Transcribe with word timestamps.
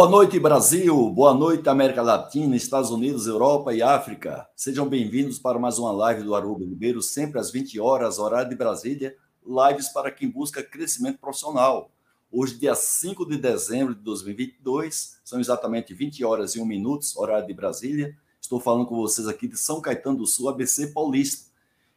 Boa 0.00 0.08
noite, 0.08 0.40
Brasil. 0.40 1.10
Boa 1.10 1.34
noite, 1.34 1.68
América 1.68 2.00
Latina, 2.00 2.56
Estados 2.56 2.90
Unidos, 2.90 3.26
Europa 3.26 3.74
e 3.74 3.82
África. 3.82 4.48
Sejam 4.56 4.88
bem-vindos 4.88 5.38
para 5.38 5.58
mais 5.58 5.78
uma 5.78 5.92
live 5.92 6.22
do 6.22 6.34
Aruba 6.34 6.64
Ribeiro, 6.64 7.02
sempre 7.02 7.38
às 7.38 7.50
20 7.50 7.78
horas, 7.78 8.18
horário 8.18 8.48
de 8.48 8.56
Brasília. 8.56 9.14
Lives 9.46 9.90
para 9.90 10.10
quem 10.10 10.30
busca 10.30 10.62
crescimento 10.62 11.18
profissional. 11.18 11.90
Hoje, 12.32 12.54
dia 12.54 12.74
5 12.74 13.26
de 13.26 13.36
dezembro 13.36 13.94
de 13.94 14.00
2022, 14.00 15.18
são 15.22 15.38
exatamente 15.38 15.92
20 15.92 16.24
horas 16.24 16.54
e 16.54 16.60
1 16.60 16.64
minuto, 16.64 17.04
horário 17.16 17.46
de 17.46 17.52
Brasília. 17.52 18.16
Estou 18.40 18.58
falando 18.58 18.86
com 18.86 18.96
vocês 18.96 19.28
aqui 19.28 19.46
de 19.46 19.58
São 19.58 19.82
Caetano 19.82 20.16
do 20.16 20.26
Sul, 20.26 20.48
ABC 20.48 20.94
Paulista. 20.94 21.50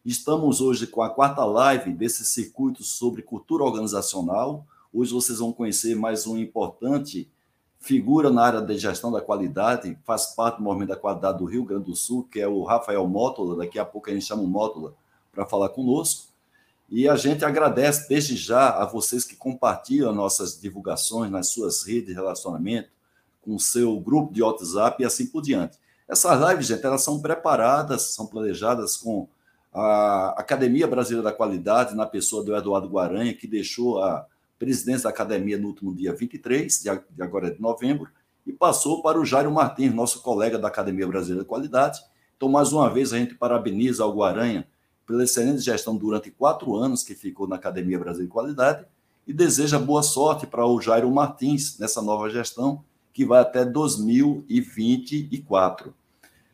Estamos 0.04 0.60
hoje 0.60 0.88
com 0.88 1.02
a 1.02 1.10
quarta 1.10 1.46
live 1.46 1.94
desse 1.94 2.26
circuito 2.26 2.84
sobre 2.84 3.22
cultura 3.22 3.64
organizacional. 3.64 4.68
Hoje 4.92 5.14
vocês 5.14 5.40
vão 5.40 5.54
conhecer 5.54 5.96
mais 5.96 6.28
um 6.28 6.38
importante 6.38 7.32
figura 7.84 8.30
na 8.32 8.42
área 8.42 8.62
de 8.62 8.78
gestão 8.78 9.12
da 9.12 9.20
qualidade, 9.20 9.98
faz 10.06 10.28
parte 10.28 10.58
do 10.58 10.64
movimento 10.64 10.90
da 10.90 10.96
qualidade 10.96 11.38
do 11.38 11.46
Rio 11.46 11.66
Grande 11.66 11.84
do 11.84 11.96
Sul, 11.96 12.26
que 12.32 12.40
é 12.40 12.48
o 12.48 12.64
Rafael 12.64 13.06
Mótola. 13.06 13.58
Daqui 13.58 13.78
a 13.78 13.84
pouco 13.84 14.10
a 14.10 14.14
gente 14.14 14.26
chama 14.26 14.42
o 14.42 14.48
Mótola 14.48 14.94
para 15.34 15.46
falar 15.46 15.68
conosco. 15.68 16.28
E 16.90 17.10
a 17.10 17.18
gente 17.18 17.44
agradece 17.44 18.08
desde 18.08 18.38
já 18.38 18.70
a 18.70 18.86
vocês 18.86 19.26
que 19.26 19.36
compartilham 19.36 20.14
nossas 20.14 20.62
divulgações 20.62 21.30
nas 21.30 21.50
suas 21.50 21.84
redes 21.84 22.08
de 22.08 22.14
relacionamento, 22.14 22.88
com 23.42 23.56
o 23.56 23.60
seu 23.60 24.00
grupo 24.00 24.34
de 24.34 24.42
WhatsApp 24.42 25.04
e 25.04 25.06
assim 25.06 25.28
por 25.28 25.42
diante. 25.42 25.78
Essas 26.08 26.40
lives, 26.40 26.68
gente, 26.68 26.86
elas 26.86 27.02
são 27.02 27.20
preparadas, 27.20 28.14
são 28.14 28.26
planejadas 28.26 28.96
com 28.96 29.28
a 29.74 30.36
Academia 30.38 30.88
Brasileira 30.88 31.30
da 31.30 31.36
Qualidade, 31.36 31.96
na 31.96 32.06
pessoa 32.06 32.46
do 32.46 32.56
Eduardo 32.56 32.88
Guaranha, 32.88 33.34
que 33.34 33.46
deixou 33.46 34.02
a 34.02 34.26
presidência 34.64 35.04
da 35.04 35.10
academia 35.10 35.58
no 35.58 35.68
último 35.68 35.94
dia 35.94 36.14
23 36.14 36.82
de 36.82 36.90
agora 37.22 37.52
de 37.52 37.62
novembro, 37.62 38.08
e 38.48 38.54
passou 38.54 39.02
para 39.02 39.20
o 39.20 39.26
Jairo 39.26 39.52
Martins, 39.52 39.94
nosso 39.94 40.22
colega 40.22 40.58
da 40.58 40.70
Academia 40.70 41.06
Brasileira 41.06 41.44
de 41.44 41.50
Qualidade. 41.50 42.02
Então, 42.38 42.48
mais 42.48 42.72
uma 42.72 42.90
vez, 42.90 43.12
a 43.12 43.18
gente 43.18 43.36
parabeniza 43.36 44.06
o 44.06 44.14
Guaranha 44.14 44.66
pela 45.06 45.26
excelente 45.26 45.60
gestão 45.60 45.98
durante 45.98 46.32
quatro 46.32 46.74
anos 46.76 47.04
que 47.04 47.14
ficou 47.14 47.46
na 47.46 47.58
Academia 47.58 48.00
Brasileira 48.00 48.30
de 48.30 48.34
Qualidade 48.34 48.86
e 49.28 49.34
deseja 49.34 49.78
boa 49.78 50.02
sorte 50.02 50.48
para 50.48 50.66
o 50.66 50.80
Jairo 50.80 51.12
Martins 51.12 51.78
nessa 51.78 52.02
nova 52.02 52.30
gestão, 52.30 52.82
que 53.14 53.26
vai 53.26 53.42
até 53.42 53.66
2024. 53.66 55.94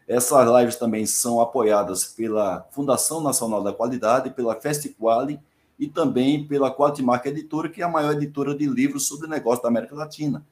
Essas 0.08 0.50
lives 0.60 0.78
também 0.78 1.06
são 1.06 1.40
apoiadas 1.40 2.06
pela 2.06 2.68
Fundação 2.72 3.22
Nacional 3.22 3.62
da 3.62 3.72
Qualidade, 3.72 4.32
pela 4.32 4.56
Festiquali 4.56 5.40
e 5.80 5.88
também 5.88 6.46
pela 6.46 6.76
Quatimarca 6.76 7.30
Editora, 7.30 7.70
que 7.70 7.82
é 7.82 7.86
a 7.86 7.90
maior 7.90 8.14
editora 8.14 8.54
de 8.54 8.68
livros 8.68 9.08
sobre 9.08 9.30
negócio 9.30 9.64
da 9.64 9.70
América 9.70 9.96
Latina. 9.96 10.46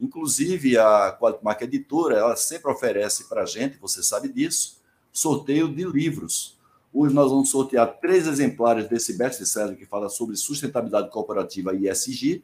Inclusive, 0.00 0.78
a 0.78 1.14
Quatimarca 1.20 1.64
Editora, 1.64 2.16
ela 2.16 2.34
sempre 2.34 2.72
oferece 2.72 3.28
para 3.28 3.42
a 3.42 3.46
gente, 3.46 3.76
você 3.76 4.02
sabe 4.02 4.32
disso, 4.32 4.80
sorteio 5.12 5.68
de 5.68 5.84
livros. 5.84 6.58
Hoje 6.92 7.14
nós 7.14 7.30
vamos 7.30 7.50
sortear 7.50 7.98
três 8.00 8.26
exemplares 8.26 8.88
desse 8.88 9.18
best-seller 9.18 9.76
que 9.76 9.84
fala 9.84 10.08
sobre 10.08 10.34
sustentabilidade 10.34 11.10
corporativa 11.10 11.74
e 11.74 11.86
ESG, 11.86 12.42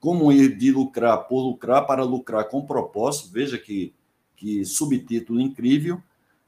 como 0.00 0.32
ir 0.32 0.56
de 0.56 0.72
lucrar 0.72 1.28
por 1.28 1.42
lucrar 1.42 1.86
para 1.86 2.02
lucrar 2.02 2.48
com 2.48 2.64
propósito. 2.64 3.30
Veja 3.30 3.58
que, 3.58 3.92
que 4.34 4.64
subtítulo 4.64 5.40
incrível. 5.40 6.00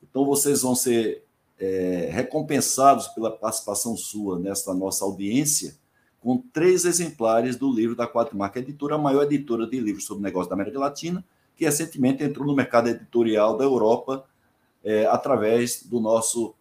Então, 0.02 0.24
vocês 0.24 0.62
vão 0.62 0.74
ser 0.74 1.27
é, 1.58 2.08
recompensados 2.12 3.08
pela 3.08 3.30
participação 3.30 3.96
sua 3.96 4.38
nesta 4.38 4.72
nossa 4.72 5.04
audiência 5.04 5.76
com 6.20 6.38
três 6.38 6.84
exemplares 6.84 7.56
do 7.56 7.72
livro 7.72 7.94
da 7.94 8.06
Quatro 8.06 8.36
Marca 8.36 8.58
Editora, 8.58 8.96
a 8.96 8.98
maior 8.98 9.24
editora 9.24 9.66
de 9.66 9.78
livros 9.78 10.04
sobre 10.04 10.22
negócio 10.22 10.48
da 10.48 10.54
América 10.54 10.78
Latina, 10.78 11.24
que 11.56 11.64
recentemente 11.64 12.22
entrou 12.22 12.46
no 12.46 12.54
mercado 12.54 12.88
editorial 12.88 13.56
da 13.56 13.64
Europa 13.64 14.24
é, 14.84 15.06
através 15.06 15.82
do 15.84 16.00
nosso 16.00 16.54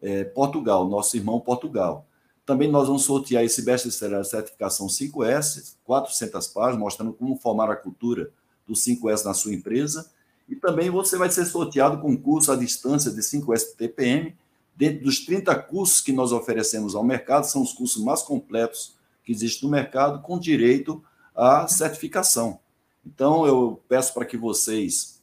é, 0.00 0.24
Portugal, 0.24 0.88
nosso 0.88 1.16
irmão 1.16 1.38
Portugal. 1.40 2.06
Também 2.46 2.70
nós 2.70 2.86
vamos 2.86 3.04
sortear 3.04 3.42
esse 3.44 3.62
best-seller 3.62 4.24
certificação 4.24 4.86
5S, 4.86 5.76
400 5.84 6.46
páginas, 6.48 6.78
mostrando 6.78 7.12
como 7.12 7.36
formar 7.36 7.70
a 7.70 7.76
cultura 7.76 8.30
do 8.66 8.74
5S 8.74 9.24
na 9.24 9.32
sua 9.32 9.54
empresa 9.54 10.10
e 10.48 10.54
também 10.54 10.90
você 10.90 11.16
vai 11.16 11.30
ser 11.30 11.44
sorteado 11.46 11.98
com 12.00 12.10
um 12.10 12.16
curso 12.16 12.52
à 12.52 12.56
distância 12.56 13.10
de 13.10 13.20
5S 13.20 13.76
TPM. 13.76 14.36
Dentro 14.76 15.04
dos 15.04 15.24
30 15.24 15.54
cursos 15.62 16.00
que 16.00 16.12
nós 16.12 16.32
oferecemos 16.32 16.94
ao 16.94 17.04
mercado, 17.04 17.44
são 17.44 17.62
os 17.62 17.72
cursos 17.72 18.02
mais 18.02 18.22
completos 18.22 18.94
que 19.24 19.32
existem 19.32 19.68
no 19.68 19.74
mercado, 19.74 20.20
com 20.20 20.38
direito 20.38 21.02
à 21.34 21.66
certificação. 21.66 22.58
Então, 23.06 23.46
eu 23.46 23.82
peço 23.88 24.12
para 24.12 24.24
que 24.24 24.36
vocês 24.36 25.22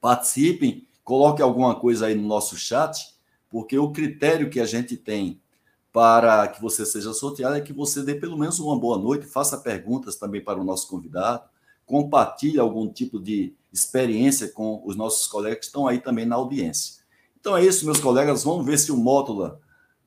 participem, 0.00 0.86
coloquem 1.02 1.42
alguma 1.44 1.74
coisa 1.74 2.06
aí 2.06 2.14
no 2.14 2.26
nosso 2.26 2.56
chat, 2.56 3.14
porque 3.48 3.78
o 3.78 3.90
critério 3.90 4.50
que 4.50 4.60
a 4.60 4.66
gente 4.66 4.96
tem 4.96 5.40
para 5.92 6.48
que 6.48 6.60
você 6.60 6.84
seja 6.84 7.12
sorteado 7.12 7.54
é 7.54 7.60
que 7.60 7.72
você 7.72 8.02
dê 8.02 8.14
pelo 8.16 8.36
menos 8.36 8.58
uma 8.58 8.78
boa 8.78 8.98
noite, 8.98 9.26
faça 9.26 9.56
perguntas 9.56 10.16
também 10.16 10.42
para 10.42 10.60
o 10.60 10.64
nosso 10.64 10.88
convidado, 10.88 11.44
compartilhe 11.86 12.58
algum 12.58 12.88
tipo 12.88 13.20
de 13.20 13.54
experiência 13.74 14.48
com 14.48 14.80
os 14.86 14.94
nossos 14.94 15.26
colegas 15.26 15.58
que 15.58 15.64
estão 15.64 15.88
aí 15.88 15.98
também 15.98 16.24
na 16.24 16.36
audiência. 16.36 17.02
Então 17.40 17.56
é 17.56 17.64
isso, 17.64 17.84
meus 17.84 17.98
colegas. 17.98 18.44
Vamos 18.44 18.64
ver 18.64 18.78
se 18.78 18.92
o 18.92 18.96
Mótula 18.96 19.60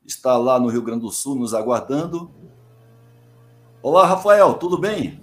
está 0.06 0.38
lá 0.38 0.58
no 0.58 0.70
Rio 0.70 0.82
Grande 0.82 1.02
do 1.02 1.12
Sul 1.12 1.36
nos 1.36 1.54
aguardando. 1.54 2.32
Olá, 3.84 4.08
Rafael, 4.08 4.54
tudo 4.54 4.78
bem? 4.78 5.22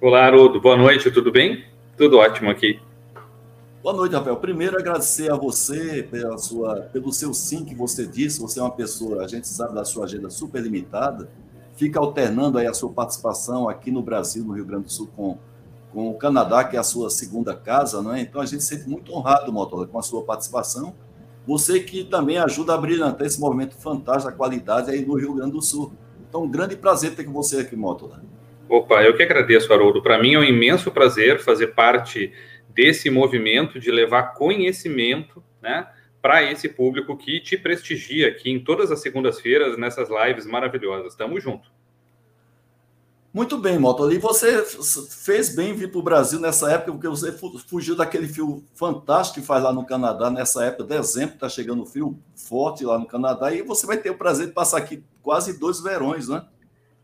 Olá, 0.00 0.24
Haroldo. 0.24 0.58
Boa 0.58 0.76
noite, 0.76 1.10
tudo 1.10 1.30
bem? 1.30 1.66
Tudo 1.96 2.16
ótimo 2.16 2.50
aqui. 2.50 2.80
Boa 3.82 3.94
noite, 3.94 4.14
Rafael. 4.14 4.36
Primeiro, 4.36 4.78
agradecer 4.78 5.30
a 5.30 5.36
você 5.36 6.02
pela 6.02 6.38
sua, 6.38 6.82
pelo 6.92 7.12
seu 7.12 7.34
sim 7.34 7.62
que 7.62 7.74
você 7.74 8.06
disse. 8.06 8.40
Você 8.40 8.58
é 8.58 8.62
uma 8.62 8.70
pessoa, 8.70 9.22
a 9.22 9.28
gente 9.28 9.46
sabe 9.46 9.74
da 9.74 9.84
sua 9.84 10.06
agenda 10.06 10.30
super 10.30 10.62
limitada, 10.62 11.28
fica 11.76 12.00
alternando 12.00 12.56
aí 12.56 12.66
a 12.66 12.72
sua 12.72 12.90
participação 12.90 13.68
aqui 13.68 13.90
no 13.90 14.00
Brasil, 14.00 14.44
no 14.44 14.54
Rio 14.54 14.64
Grande 14.64 14.84
do 14.84 14.92
Sul, 14.92 15.10
com 15.14 15.38
com 15.92 16.10
o 16.10 16.14
Canadá, 16.14 16.64
que 16.64 16.76
é 16.76 16.78
a 16.78 16.82
sua 16.82 17.10
segunda 17.10 17.54
casa, 17.54 18.02
não 18.02 18.14
é? 18.14 18.20
Então 18.20 18.40
a 18.40 18.46
gente 18.46 18.62
se 18.62 18.76
sente 18.76 18.88
muito 18.88 19.12
honrado, 19.12 19.52
Motola, 19.52 19.86
com 19.86 19.98
a 19.98 20.02
sua 20.02 20.24
participação. 20.24 20.94
Você 21.46 21.80
que 21.80 22.04
também 22.04 22.38
ajuda 22.38 22.74
a 22.74 22.78
brilhantar 22.78 23.26
esse 23.26 23.38
movimento 23.38 23.74
fantástico 23.76 24.30
da 24.30 24.36
qualidade 24.36 24.90
aí 24.90 25.04
no 25.04 25.14
Rio 25.14 25.34
Grande 25.34 25.52
do 25.52 25.62
Sul. 25.62 25.92
Então, 26.28 26.44
um 26.44 26.50
grande 26.50 26.76
prazer 26.76 27.14
ter 27.14 27.26
você 27.26 27.58
aqui, 27.58 27.76
Motola. 27.76 28.22
Opa, 28.68 29.02
eu 29.02 29.14
que 29.14 29.22
agradeço, 29.22 29.70
Haroldo. 29.72 30.02
Para 30.02 30.18
mim 30.18 30.34
é 30.34 30.38
um 30.38 30.44
imenso 30.44 30.90
prazer 30.90 31.40
fazer 31.40 31.68
parte 31.68 32.32
desse 32.70 33.10
movimento 33.10 33.78
de 33.78 33.90
levar 33.90 34.34
conhecimento, 34.34 35.42
né? 35.60 35.86
Para 36.22 36.42
esse 36.42 36.68
público 36.68 37.16
que 37.16 37.40
te 37.40 37.58
prestigia 37.58 38.28
aqui 38.28 38.50
em 38.50 38.62
todas 38.62 38.90
as 38.90 39.00
segundas-feiras 39.00 39.76
nessas 39.76 40.08
lives 40.08 40.46
maravilhosas. 40.46 41.14
Tamo 41.14 41.38
junto. 41.38 41.68
Muito 43.32 43.56
bem, 43.56 43.78
Moto. 43.78 44.12
E 44.12 44.18
você 44.18 44.62
fez 44.62 45.54
bem 45.56 45.72
vir 45.74 45.90
para 45.90 45.98
o 45.98 46.02
Brasil 46.02 46.38
nessa 46.38 46.70
época, 46.70 46.92
porque 46.92 47.08
você 47.08 47.32
fugiu 47.66 47.96
daquele 47.96 48.28
fio 48.28 48.62
fantástico 48.74 49.40
que 49.40 49.46
faz 49.46 49.64
lá 49.64 49.72
no 49.72 49.86
Canadá, 49.86 50.30
nessa 50.30 50.64
época, 50.66 50.84
dezembro, 50.84 51.36
está 51.36 51.48
chegando 51.48 51.82
o 51.82 51.86
frio 51.86 52.18
forte 52.36 52.84
lá 52.84 52.98
no 52.98 53.06
Canadá, 53.06 53.50
e 53.50 53.62
você 53.62 53.86
vai 53.86 53.96
ter 53.96 54.10
o 54.10 54.18
prazer 54.18 54.48
de 54.48 54.52
passar 54.52 54.76
aqui 54.76 55.02
quase 55.22 55.58
dois 55.58 55.80
verões, 55.80 56.28
né? 56.28 56.44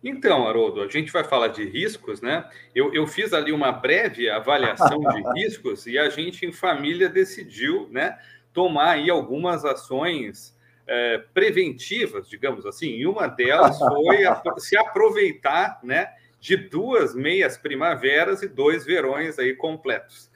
Então, 0.04 0.46
Haroldo, 0.46 0.82
a 0.82 0.88
gente 0.88 1.10
vai 1.10 1.24
falar 1.24 1.48
de 1.48 1.64
riscos, 1.64 2.20
né? 2.20 2.48
Eu, 2.74 2.92
eu 2.92 3.06
fiz 3.06 3.32
ali 3.32 3.50
uma 3.50 3.72
breve 3.72 4.28
avaliação 4.28 5.00
de 5.00 5.22
riscos 5.34 5.86
e 5.86 5.98
a 5.98 6.10
gente, 6.10 6.44
em 6.44 6.52
família, 6.52 7.08
decidiu, 7.08 7.88
né, 7.90 8.18
tomar 8.52 8.90
aí 8.92 9.08
algumas 9.08 9.64
ações 9.64 10.56
é, 10.86 11.18
preventivas, 11.32 12.28
digamos 12.28 12.64
assim, 12.64 12.88
e 12.88 13.06
uma 13.06 13.26
delas 13.26 13.78
foi 13.80 14.24
a, 14.24 14.40
se 14.58 14.76
aproveitar 14.76 15.80
né, 15.82 16.08
de 16.40 16.56
duas 16.56 17.14
meias 17.14 17.56
primaveras 17.56 18.42
e 18.42 18.48
dois 18.48 18.84
verões 18.84 19.38
aí 19.38 19.54
completos. 19.54 20.30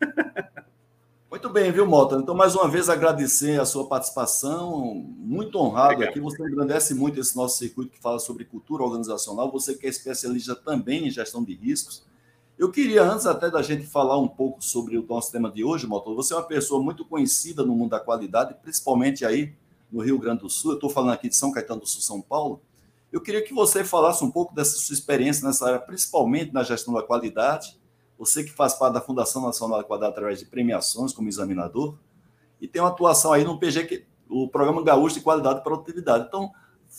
Muito 1.30 1.50
bem, 1.50 1.70
viu, 1.70 1.86
Mota? 1.86 2.16
Então, 2.16 2.34
mais 2.34 2.54
uma 2.54 2.66
vez, 2.66 2.88
agradecer 2.88 3.60
a 3.60 3.66
sua 3.66 3.86
participação, 3.86 4.94
muito 5.18 5.58
honrado 5.58 5.92
Obrigado. 5.92 6.10
aqui. 6.10 6.20
Você 6.20 6.42
engrandece 6.42 6.94
muito 6.94 7.20
esse 7.20 7.36
nosso 7.36 7.58
circuito 7.58 7.90
que 7.90 8.00
fala 8.00 8.18
sobre 8.18 8.46
cultura 8.46 8.82
organizacional. 8.82 9.52
Você 9.52 9.74
que 9.74 9.86
é 9.86 9.90
especialista 9.90 10.56
também 10.56 11.06
em 11.06 11.10
gestão 11.10 11.44
de 11.44 11.54
riscos. 11.54 12.02
Eu 12.58 12.70
queria, 12.70 13.02
antes 13.02 13.26
até 13.26 13.50
da 13.50 13.60
gente 13.60 13.86
falar 13.86 14.18
um 14.18 14.26
pouco 14.26 14.64
sobre 14.64 14.96
o 14.96 15.06
nosso 15.06 15.30
tema 15.30 15.50
de 15.50 15.62
hoje, 15.62 15.86
Mota, 15.86 16.10
você 16.10 16.32
é 16.32 16.36
uma 16.36 16.42
pessoa 16.42 16.82
muito 16.82 17.04
conhecida 17.04 17.62
no 17.62 17.74
mundo 17.74 17.90
da 17.90 18.00
qualidade, 18.00 18.56
principalmente 18.62 19.22
aí 19.24 19.54
no 19.92 20.00
Rio 20.00 20.18
Grande 20.18 20.40
do 20.40 20.50
Sul, 20.50 20.72
eu 20.72 20.74
estou 20.76 20.90
falando 20.90 21.12
aqui 21.12 21.28
de 21.28 21.36
São 21.36 21.52
Caetano 21.52 21.80
do 21.80 21.86
Sul, 21.86 22.00
São 22.00 22.22
Paulo. 22.22 22.60
Eu 23.12 23.20
queria 23.20 23.42
que 23.42 23.54
você 23.54 23.84
falasse 23.84 24.22
um 24.22 24.30
pouco 24.30 24.54
dessa 24.54 24.76
sua 24.76 24.92
experiência 24.92 25.46
nessa 25.46 25.66
área, 25.66 25.78
principalmente 25.78 26.52
na 26.52 26.62
gestão 26.62 26.92
da 26.92 27.02
qualidade. 27.02 27.78
Você 28.18 28.44
que 28.44 28.50
faz 28.50 28.74
parte 28.74 28.94
da 28.94 29.00
Fundação 29.00 29.42
Nacional 29.42 29.78
da 29.78 29.84
Qualidade 29.84 30.12
através 30.12 30.40
de 30.40 30.46
premiações 30.46 31.12
como 31.12 31.28
examinador 31.28 31.96
e 32.60 32.66
tem 32.66 32.82
uma 32.82 32.88
atuação 32.88 33.32
aí 33.32 33.44
no 33.44 33.58
PG, 33.58 34.06
o 34.28 34.48
Programa 34.48 34.82
Gaúcho 34.82 35.16
de 35.16 35.20
Qualidade 35.22 35.60
e 35.60 35.62
Produtividade. 35.62 36.26
Então, 36.26 36.50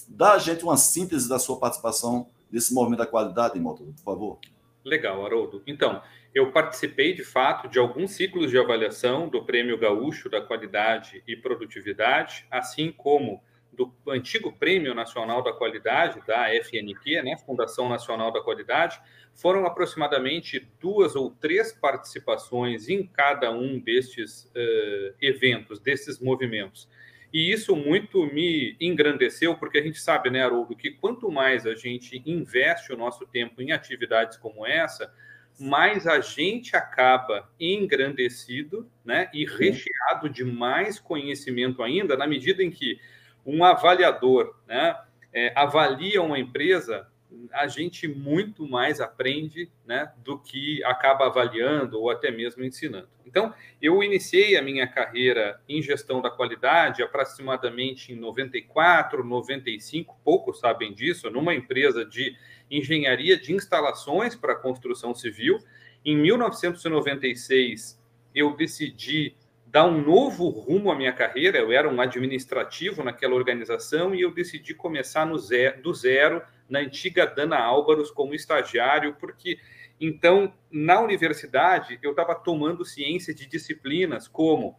dá 0.07 0.33
a 0.33 0.37
gente 0.37 0.63
uma 0.63 0.77
síntese 0.77 1.27
da 1.27 1.37
sua 1.37 1.59
participação 1.59 2.27
nesse 2.51 2.73
movimento 2.73 2.99
da 2.99 3.05
qualidade, 3.05 3.59
Módulo, 3.59 3.93
por 3.93 4.03
favor. 4.03 4.39
Legal, 4.83 5.23
Haroldo. 5.25 5.61
Então, 5.67 6.01
eu 6.33 6.51
participei 6.51 7.13
de 7.13 7.23
fato 7.23 7.67
de 7.67 7.77
alguns 7.77 8.11
ciclos 8.11 8.49
de 8.49 8.57
avaliação 8.57 9.27
do 9.27 9.43
Prêmio 9.43 9.77
Gaúcho 9.77 10.29
da 10.29 10.41
Qualidade 10.41 11.21
e 11.27 11.35
Produtividade, 11.35 12.45
assim 12.49 12.91
como 12.91 13.41
do 13.79 14.11
antigo 14.11 14.51
Prêmio 14.51 14.93
Nacional 14.93 15.41
da 15.41 15.53
Qualidade, 15.53 16.21
da 16.27 16.53
FNQ, 16.53 17.21
né, 17.21 17.37
Fundação 17.37 17.87
Nacional 17.87 18.29
da 18.29 18.41
Qualidade, 18.41 18.99
foram 19.33 19.65
aproximadamente 19.65 20.67
duas 20.81 21.15
ou 21.15 21.31
três 21.31 21.71
participações 21.71 22.89
em 22.89 23.07
cada 23.07 23.51
um 23.51 23.79
destes 23.79 24.45
uh, 24.45 25.15
eventos, 25.21 25.79
desses 25.79 26.19
movimentos. 26.19 26.89
E 27.31 27.51
isso 27.51 27.73
muito 27.73 28.25
me 28.25 28.75
engrandeceu, 28.81 29.55
porque 29.55 29.77
a 29.77 29.81
gente 29.81 29.99
sabe, 29.99 30.29
né, 30.29 30.43
Haroldo, 30.43 30.75
que 30.75 30.91
quanto 30.91 31.31
mais 31.31 31.65
a 31.65 31.73
gente 31.73 32.21
investe 32.25 32.91
o 32.91 32.97
nosso 32.97 33.25
tempo 33.27 33.61
em 33.61 33.71
atividades 33.71 34.35
como 34.35 34.65
essa, 34.65 35.13
mais 35.57 36.05
a 36.05 36.19
gente 36.19 36.75
acaba 36.75 37.49
engrandecido 37.59 38.89
né, 39.05 39.29
e 39.33 39.45
recheado 39.45 40.29
de 40.29 40.43
mais 40.43 40.99
conhecimento 40.99 41.81
ainda, 41.81 42.17
na 42.17 42.27
medida 42.27 42.61
em 42.63 42.71
que 42.71 42.99
um 43.45 43.63
avaliador 43.63 44.55
né, 44.67 44.95
é, 45.33 45.51
avalia 45.55 46.21
uma 46.21 46.39
empresa, 46.39 47.07
a 47.53 47.67
gente 47.67 48.07
muito 48.07 48.67
mais 48.67 48.99
aprende 48.99 49.71
né, 49.85 50.11
do 50.17 50.39
que 50.39 50.83
acaba 50.83 51.27
avaliando 51.27 51.99
ou 51.99 52.09
até 52.09 52.31
mesmo 52.31 52.63
ensinando. 52.63 53.07
Então, 53.25 53.53
eu 53.79 54.01
iniciei 54.03 54.57
a 54.57 54.61
minha 54.61 54.87
carreira 54.87 55.61
em 55.69 55.81
gestão 55.81 56.19
da 56.19 56.31
qualidade 56.31 57.03
aproximadamente 57.03 58.11
em 58.11 58.15
94, 58.15 59.23
95, 59.23 60.19
poucos 60.23 60.59
sabem 60.59 60.93
disso, 60.93 61.29
numa 61.29 61.53
empresa 61.53 62.03
de 62.03 62.35
engenharia 62.71 63.37
de 63.37 63.53
instalações 63.53 64.35
para 64.35 64.55
construção 64.55 65.13
civil. 65.13 65.59
Em 66.03 66.17
1996, 66.17 68.01
eu 68.33 68.55
decidi 68.55 69.35
dar 69.71 69.85
um 69.85 70.01
novo 70.01 70.49
rumo 70.49 70.91
à 70.91 70.95
minha 70.95 71.13
carreira. 71.13 71.59
Eu 71.59 71.71
era 71.71 71.87
um 71.87 72.01
administrativo 72.01 73.03
naquela 73.03 73.35
organização 73.35 74.15
e 74.15 74.21
eu 74.21 74.33
decidi 74.33 74.73
começar 74.73 75.25
no 75.25 75.37
zero, 75.37 75.81
do 75.81 75.93
zero 75.93 76.41
na 76.67 76.79
antiga 76.79 77.25
Dana 77.25 77.57
Álvaros 77.57 78.09
como 78.11 78.33
estagiário, 78.33 79.15
porque 79.19 79.59
então 80.01 80.53
na 80.71 80.99
universidade 81.01 81.99
eu 82.01 82.11
estava 82.11 82.33
tomando 82.33 82.83
ciência 82.83 83.33
de 83.33 83.45
disciplinas 83.45 84.27
como 84.27 84.77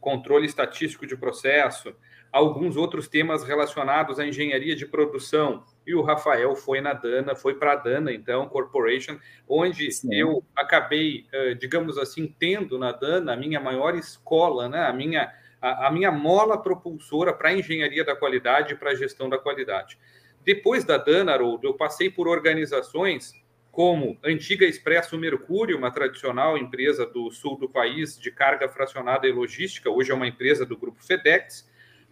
controle 0.00 0.46
estatístico 0.46 1.06
de 1.06 1.16
processo, 1.16 1.94
alguns 2.36 2.76
outros 2.76 3.08
temas 3.08 3.42
relacionados 3.42 4.18
à 4.18 4.26
engenharia 4.26 4.76
de 4.76 4.84
produção. 4.84 5.64
E 5.86 5.94
o 5.94 6.02
Rafael 6.02 6.54
foi 6.54 6.82
na 6.82 6.92
Dana, 6.92 7.34
foi 7.34 7.54
para 7.54 7.72
a 7.72 7.76
Dana, 7.76 8.12
então, 8.12 8.46
Corporation, 8.46 9.18
onde 9.48 9.90
Sim. 9.90 10.14
eu 10.14 10.44
acabei, 10.54 11.24
digamos 11.58 11.96
assim, 11.96 12.34
tendo 12.38 12.78
na 12.78 12.92
Dana 12.92 13.32
a 13.32 13.36
minha 13.36 13.58
maior 13.58 13.94
escola, 13.94 14.68
né? 14.68 14.80
a, 14.80 14.92
minha, 14.92 15.32
a, 15.62 15.86
a 15.86 15.90
minha 15.90 16.12
mola 16.12 16.60
propulsora 16.60 17.32
para 17.32 17.48
a 17.48 17.54
engenharia 17.54 18.04
da 18.04 18.14
qualidade 18.14 18.74
e 18.74 18.76
para 18.76 18.90
a 18.90 18.94
gestão 18.94 19.30
da 19.30 19.38
qualidade. 19.38 19.98
Depois 20.44 20.84
da 20.84 20.98
Dana, 20.98 21.32
Haroldo, 21.32 21.66
eu 21.66 21.72
passei 21.72 22.10
por 22.10 22.28
organizações 22.28 23.32
como 23.72 24.18
Antiga 24.22 24.66
Expresso 24.66 25.16
Mercúrio, 25.16 25.78
uma 25.78 25.90
tradicional 25.90 26.58
empresa 26.58 27.06
do 27.06 27.30
sul 27.30 27.56
do 27.56 27.68
país 27.68 28.18
de 28.18 28.30
carga 28.30 28.68
fracionada 28.68 29.26
e 29.26 29.32
logística, 29.32 29.90
hoje 29.90 30.10
é 30.10 30.14
uma 30.14 30.26
empresa 30.26 30.66
do 30.66 30.76
grupo 30.76 31.02
FedEx, 31.02 31.66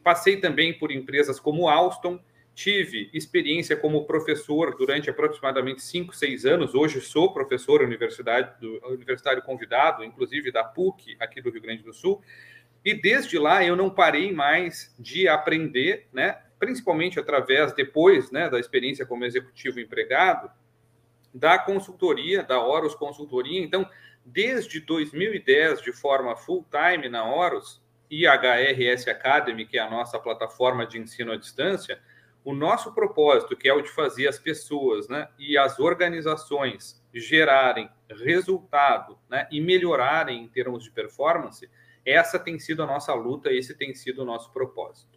Passei 0.04 0.36
também 0.36 0.78
por 0.78 0.92
empresas 0.92 1.40
como 1.40 1.66
Alstom, 1.66 2.20
tive 2.54 3.10
experiência 3.14 3.74
como 3.74 4.04
professor 4.04 4.76
durante 4.76 5.08
aproximadamente 5.08 5.82
5, 5.82 6.14
6 6.14 6.44
anos. 6.44 6.74
Hoje 6.74 7.00
sou 7.00 7.32
professor 7.32 7.82
universidade, 7.82 8.60
do, 8.60 8.86
universitário 8.88 9.42
convidado, 9.42 10.04
inclusive 10.04 10.52
da 10.52 10.62
PUC, 10.62 11.16
aqui 11.18 11.40
do 11.40 11.50
Rio 11.50 11.62
Grande 11.62 11.82
do 11.82 11.94
Sul. 11.94 12.22
E 12.84 12.92
desde 12.92 13.38
lá 13.38 13.64
eu 13.64 13.74
não 13.74 13.88
parei 13.88 14.30
mais 14.30 14.94
de 14.98 15.26
aprender, 15.26 16.06
né? 16.12 16.38
principalmente 16.58 17.18
através, 17.18 17.72
depois 17.72 18.30
né, 18.30 18.50
da 18.50 18.60
experiência 18.60 19.06
como 19.06 19.24
executivo 19.24 19.80
empregado, 19.80 20.50
da 21.32 21.58
consultoria, 21.58 22.42
da 22.42 22.60
Horus 22.60 22.94
Consultoria. 22.94 23.60
Então, 23.60 23.88
desde 24.24 24.80
2010, 24.80 25.80
de 25.80 25.92
forma 25.92 26.36
full-time 26.36 27.08
na 27.08 27.24
Horus, 27.24 27.82
e 28.10 28.26
HRS 28.26 29.08
Academy, 29.08 29.66
que 29.66 29.78
é 29.78 29.80
a 29.80 29.90
nossa 29.90 30.18
plataforma 30.18 30.86
de 30.86 30.98
ensino 30.98 31.32
à 31.32 31.36
distância, 31.36 32.00
o 32.44 32.54
nosso 32.54 32.92
propósito, 32.92 33.56
que 33.56 33.68
é 33.68 33.72
o 33.72 33.80
de 33.80 33.88
fazer 33.90 34.28
as 34.28 34.38
pessoas 34.38 35.08
né, 35.08 35.28
e 35.38 35.56
as 35.56 35.80
organizações 35.80 37.02
gerarem 37.12 37.88
resultado 38.10 39.18
né, 39.30 39.48
e 39.50 39.60
melhorarem 39.60 40.42
em 40.42 40.48
termos 40.48 40.84
de 40.84 40.90
performance, 40.90 41.68
essa 42.04 42.38
tem 42.38 42.58
sido 42.58 42.82
a 42.82 42.86
nossa 42.86 43.14
luta, 43.14 43.50
esse 43.50 43.74
tem 43.74 43.94
sido 43.94 44.22
o 44.22 44.24
nosso 44.26 44.52
propósito. 44.52 45.14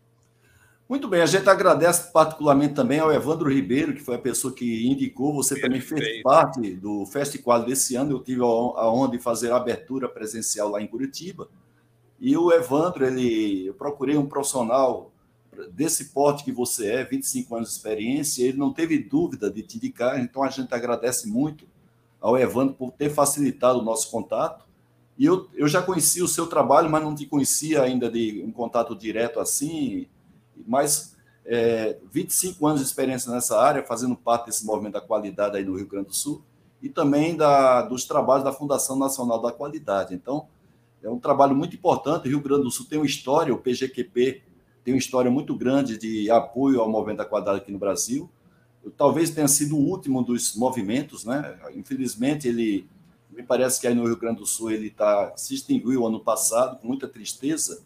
Muito 0.87 1.09
bem, 1.09 1.19
a 1.19 1.25
gente 1.25 1.49
agradece 1.49 2.13
particularmente 2.13 2.73
também 2.73 2.99
ao 2.99 3.11
Evandro 3.11 3.51
Ribeiro, 3.51 3.93
que 3.93 3.99
foi 3.99 4.15
a 4.15 4.19
pessoa 4.19 4.53
que 4.53 4.87
indicou, 4.87 5.33
você 5.33 5.59
também 5.59 5.81
fez 5.81 6.21
parte 6.21 6.75
do 6.75 7.05
Festival 7.05 7.65
desse 7.65 7.97
ano, 7.97 8.13
eu 8.13 8.23
tive 8.23 8.41
a 8.41 8.89
honra 8.89 9.11
de 9.11 9.19
fazer 9.19 9.51
a 9.51 9.57
abertura 9.57 10.07
presencial 10.07 10.69
lá 10.69 10.81
em 10.81 10.87
Curitiba, 10.87 11.49
e 12.19 12.35
o 12.35 12.51
Evandro, 12.51 13.05
ele, 13.05 13.67
eu 13.67 13.73
procurei 13.73 14.17
um 14.17 14.25
profissional 14.25 15.11
desse 15.71 16.05
porte 16.05 16.43
que 16.43 16.51
você 16.51 16.91
é, 16.91 17.03
25 17.03 17.55
anos 17.55 17.69
de 17.69 17.75
experiência, 17.75 18.43
ele 18.43 18.57
não 18.57 18.71
teve 18.71 18.99
dúvida 18.99 19.49
de 19.49 19.63
te 19.63 19.77
indicar, 19.77 20.19
então 20.19 20.43
a 20.43 20.49
gente 20.49 20.73
agradece 20.73 21.27
muito 21.27 21.65
ao 22.21 22.37
Evandro 22.37 22.75
por 22.75 22.91
ter 22.91 23.09
facilitado 23.09 23.79
o 23.79 23.83
nosso 23.83 24.09
contato. 24.11 24.65
E 25.17 25.25
eu, 25.25 25.47
eu 25.55 25.67
já 25.67 25.81
conhecia 25.81 26.23
o 26.23 26.27
seu 26.27 26.45
trabalho, 26.45 26.89
mas 26.89 27.03
não 27.03 27.15
te 27.15 27.25
conhecia 27.25 27.81
ainda 27.81 28.09
de 28.09 28.43
um 28.45 28.51
contato 28.51 28.95
direto 28.95 29.39
assim, 29.39 30.07
mas 30.67 31.15
é, 31.45 31.97
25 32.11 32.65
anos 32.67 32.81
de 32.81 32.87
experiência 32.87 33.31
nessa 33.31 33.59
área, 33.59 33.83
fazendo 33.83 34.15
parte 34.15 34.47
desse 34.47 34.65
movimento 34.65 34.93
da 34.93 35.01
qualidade 35.01 35.57
aí 35.57 35.63
no 35.63 35.75
Rio 35.75 35.87
Grande 35.87 36.07
do 36.07 36.13
Sul, 36.13 36.41
e 36.81 36.89
também 36.89 37.35
da, 37.35 37.81
dos 37.81 38.05
trabalhos 38.05 38.43
da 38.43 38.53
Fundação 38.53 38.95
Nacional 38.95 39.41
da 39.41 39.51
Qualidade. 39.51 40.13
Então, 40.13 40.47
é 41.07 41.11
um 41.11 41.19
trabalho 41.19 41.55
muito 41.55 41.75
importante. 41.75 42.27
O 42.27 42.29
Rio 42.29 42.41
Grande 42.41 42.63
do 42.63 42.71
Sul 42.71 42.85
tem 42.85 42.99
uma 42.99 43.05
história, 43.05 43.53
o 43.53 43.57
PGQP 43.57 44.41
tem 44.83 44.93
uma 44.93 44.99
história 44.99 45.31
muito 45.31 45.55
grande 45.55 45.97
de 45.97 46.29
apoio 46.29 46.81
ao 46.81 46.89
movimento 46.89 47.19
da 47.19 47.25
quadrada 47.25 47.59
aqui 47.59 47.71
no 47.71 47.79
Brasil. 47.79 48.29
Talvez 48.97 49.29
tenha 49.29 49.47
sido 49.47 49.77
o 49.77 49.79
último 49.79 50.21
dos 50.21 50.55
movimentos, 50.55 51.25
né? 51.25 51.57
Infelizmente, 51.75 52.47
ele 52.47 52.89
me 53.29 53.41
parece 53.41 53.79
que 53.79 53.87
aí 53.87 53.93
no 53.93 54.05
Rio 54.05 54.17
Grande 54.17 54.39
do 54.39 54.45
Sul 54.45 54.71
ele 54.71 54.89
tá, 54.89 55.33
se 55.35 55.53
extinguiu 55.55 56.05
ano 56.05 56.19
passado, 56.19 56.79
com 56.79 56.87
muita 56.87 57.07
tristeza, 57.07 57.83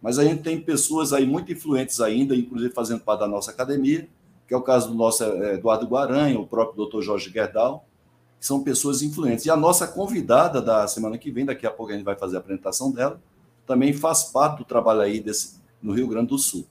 mas 0.00 0.18
a 0.18 0.24
gente 0.24 0.42
tem 0.42 0.60
pessoas 0.60 1.12
aí 1.12 1.26
muito 1.26 1.52
influentes 1.52 2.00
ainda, 2.00 2.34
inclusive 2.34 2.72
fazendo 2.72 3.00
parte 3.00 3.20
da 3.20 3.28
nossa 3.28 3.50
academia, 3.50 4.08
que 4.46 4.54
é 4.54 4.56
o 4.56 4.62
caso 4.62 4.88
do 4.88 4.94
nosso 4.94 5.24
é, 5.24 5.54
Eduardo 5.54 5.86
Guaranha, 5.86 6.38
o 6.38 6.46
próprio 6.46 6.76
doutor 6.76 7.02
Jorge 7.02 7.30
Gerdau, 7.30 7.86
que 8.44 8.48
são 8.48 8.62
pessoas 8.62 9.00
influentes. 9.00 9.46
E 9.46 9.50
a 9.50 9.56
nossa 9.56 9.88
convidada 9.88 10.60
da 10.60 10.86
semana 10.86 11.16
que 11.16 11.30
vem, 11.30 11.46
daqui 11.46 11.66
a 11.66 11.70
pouco 11.70 11.90
a 11.90 11.94
gente 11.94 12.04
vai 12.04 12.14
fazer 12.14 12.36
a 12.36 12.40
apresentação 12.40 12.90
dela, 12.92 13.18
também 13.66 13.94
faz 13.94 14.24
parte 14.24 14.58
do 14.58 14.66
trabalho 14.66 15.00
aí 15.00 15.18
desse, 15.18 15.54
no 15.82 15.94
Rio 15.94 16.06
Grande 16.06 16.26
do 16.26 16.36
Sul. 16.36 16.66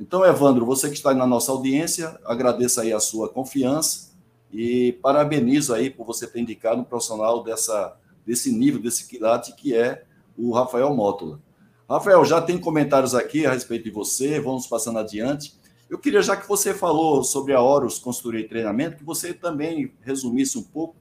Então, 0.00 0.24
Evandro, 0.24 0.64
você 0.64 0.88
que 0.88 0.94
está 0.94 1.12
na 1.12 1.26
nossa 1.26 1.52
audiência, 1.52 2.18
agradeço 2.24 2.80
aí 2.80 2.90
a 2.90 2.98
sua 2.98 3.28
confiança 3.28 4.12
e 4.50 4.92
parabenizo 5.02 5.74
aí 5.74 5.90
por 5.90 6.06
você 6.06 6.26
ter 6.26 6.40
indicado 6.40 6.80
um 6.80 6.84
profissional 6.84 7.44
dessa, 7.44 7.94
desse 8.26 8.50
nível, 8.50 8.80
desse 8.80 9.06
quilate, 9.06 9.54
que 9.54 9.76
é 9.76 10.04
o 10.38 10.52
Rafael 10.52 10.94
Mótola. 10.94 11.38
Rafael, 11.86 12.24
já 12.24 12.40
tem 12.40 12.56
comentários 12.56 13.14
aqui 13.14 13.44
a 13.44 13.52
respeito 13.52 13.84
de 13.84 13.90
você, 13.90 14.40
vamos 14.40 14.66
passando 14.66 15.00
adiante. 15.00 15.54
Eu 15.88 15.98
queria, 15.98 16.22
já 16.22 16.36
que 16.36 16.48
você 16.48 16.72
falou 16.74 17.22
sobre 17.22 17.52
a 17.52 17.60
Horus 17.60 17.98
Consultoria 17.98 18.40
e 18.40 18.48
Treinamento, 18.48 18.96
que 18.96 19.04
você 19.04 19.32
também 19.34 19.92
resumisse 20.02 20.58
um 20.58 20.62
pouco 20.62 20.96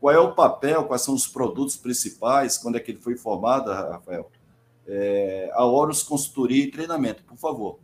qual 0.00 0.14
é 0.14 0.18
o 0.18 0.32
papel, 0.32 0.84
quais 0.84 1.02
são 1.02 1.14
os 1.14 1.26
produtos 1.26 1.76
principais, 1.76 2.56
quando 2.56 2.76
é 2.76 2.80
que 2.80 2.92
ele 2.92 3.00
foi 3.00 3.16
formado, 3.16 3.70
Rafael? 3.70 4.30
É, 4.86 5.50
a 5.52 5.64
Horus 5.64 6.02
Consultoria 6.02 6.64
e 6.64 6.70
Treinamento, 6.70 7.22
por 7.24 7.36
favor. 7.36 7.78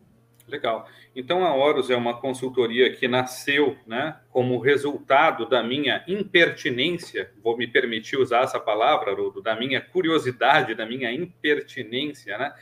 Legal. 0.49 0.89
Então, 1.15 1.45
a 1.45 1.55
Horus 1.55 1.91
é 1.91 1.97
uma 1.97 2.19
consultoria 2.19 2.95
que 2.95 3.09
nasceu 3.09 3.77
né, 3.87 4.17
como 4.31 4.59
resultado 4.59 5.47
da 5.47 5.63
minha 5.63 6.05
impertinência, 6.07 7.33
vou 7.43 7.57
me 7.57 7.67
permitir 7.67 8.17
usar 8.17 8.45
essa 8.45 8.61
palavra, 8.61 9.15
Rudo, 9.15 9.43
da 9.43 9.57
minha 9.57 9.81
curiosidade, 9.81 10.75
da 10.75 10.87
minha 10.87 11.13
impertinência, 11.13 12.39
né? 12.39 12.55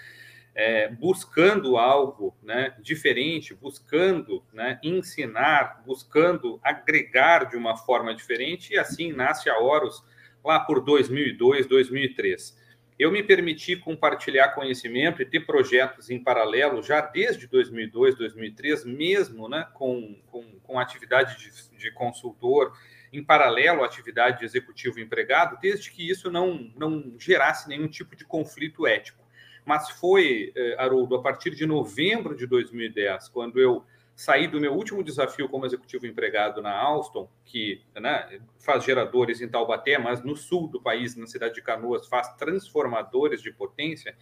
É, 0.55 0.89
buscando 0.89 1.77
algo 1.77 2.37
né, 2.43 2.75
diferente, 2.81 3.55
buscando 3.55 4.45
né, 4.53 4.79
ensinar, 4.83 5.83
buscando 5.85 6.61
agregar 6.63 7.45
de 7.45 7.57
uma 7.57 7.77
forma 7.77 8.15
diferente, 8.15 8.73
e 8.73 8.79
assim 8.79 9.13
nasce 9.13 9.51
a 9.51 9.59
Horus 9.59 10.03
lá 10.45 10.61
por 10.61 10.81
2002, 10.81 11.67
2003. 11.67 12.63
Eu 12.97 13.11
me 13.11 13.25
permiti 13.25 13.75
compartilhar 13.75 14.55
conhecimento 14.55 15.21
e 15.21 15.27
ter 15.27 15.41
projetos 15.41 16.11
em 16.11 16.23
paralelo 16.23 16.81
já 16.81 17.01
desde 17.01 17.49
2002, 17.49 18.15
2003, 18.15 18.85
mesmo 18.85 19.49
né, 19.49 19.67
com, 19.75 20.17
com, 20.27 20.45
com 20.61 20.79
atividade 20.79 21.37
de, 21.39 21.77
de 21.77 21.91
consultor 21.91 22.73
em 23.13 23.23
paralelo 23.23 23.83
à 23.83 23.87
atividade 23.87 24.41
de 24.41 24.45
executivo 24.45 25.01
empregado, 25.01 25.59
desde 25.61 25.91
que 25.91 26.09
isso 26.09 26.31
não, 26.31 26.71
não 26.77 27.15
gerasse 27.19 27.69
nenhum 27.69 27.89
tipo 27.89 28.15
de 28.15 28.25
conflito 28.25 28.87
ético. 28.87 29.24
Mas 29.65 29.91
foi, 29.91 30.53
eh, 30.55 30.77
Haroldo, 30.79 31.17
a 31.17 31.23
partir 31.23 31.55
de 31.55 31.65
novembro 31.67 32.37
de 32.37 32.47
2010, 32.47 33.29
quando 33.29 33.59
eu 33.61 33.85
saí 34.15 34.47
do 34.47 34.61
meu 34.61 34.73
último 34.73 35.03
desafio 35.03 35.49
como 35.49 35.67
executivo 35.67 36.07
empregado 36.07 36.63
na 36.63 36.73
Alstom, 36.73 37.29
que 37.45 37.83
né, 37.95 38.41
faz 38.61 38.85
geradores 38.85 39.41
em 39.41 39.49
Taubaté, 39.49 39.99
mas 39.99 40.23
no 40.23 40.37
sul 40.37 40.69
do 40.69 40.81
país, 40.81 41.17
na 41.17 41.27
cidade 41.27 41.55
de 41.55 41.63
Canoas, 41.63 42.07
faz 42.07 42.33
transformadores 42.37 43.43
de 43.43 43.53
potência, 43.53 44.17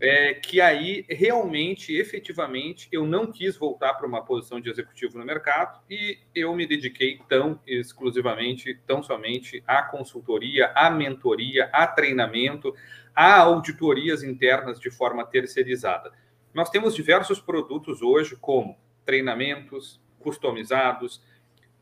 é, 0.00 0.34
que 0.34 0.60
aí 0.60 1.06
realmente, 1.08 1.96
efetivamente, 1.96 2.88
eu 2.92 3.06
não 3.06 3.32
quis 3.32 3.56
voltar 3.56 3.94
para 3.94 4.06
uma 4.06 4.22
posição 4.22 4.60
de 4.60 4.68
executivo 4.68 5.18
no 5.18 5.24
mercado 5.24 5.80
e 5.88 6.18
eu 6.34 6.54
me 6.54 6.66
dediquei 6.66 7.18
tão 7.28 7.58
exclusivamente, 7.66 8.78
tão 8.86 9.02
somente 9.02 9.62
à 9.66 9.82
consultoria, 9.82 10.72
à 10.74 10.90
mentoria, 10.90 11.70
a 11.72 11.86
treinamento, 11.86 12.74
a 13.14 13.38
auditorias 13.38 14.22
internas 14.22 14.78
de 14.78 14.90
forma 14.90 15.24
terceirizada. 15.24 16.12
Nós 16.52 16.68
temos 16.68 16.94
diversos 16.94 17.40
produtos 17.40 18.02
hoje, 18.02 18.36
como 18.36 18.76
treinamentos 19.04 20.00
customizados, 20.18 21.22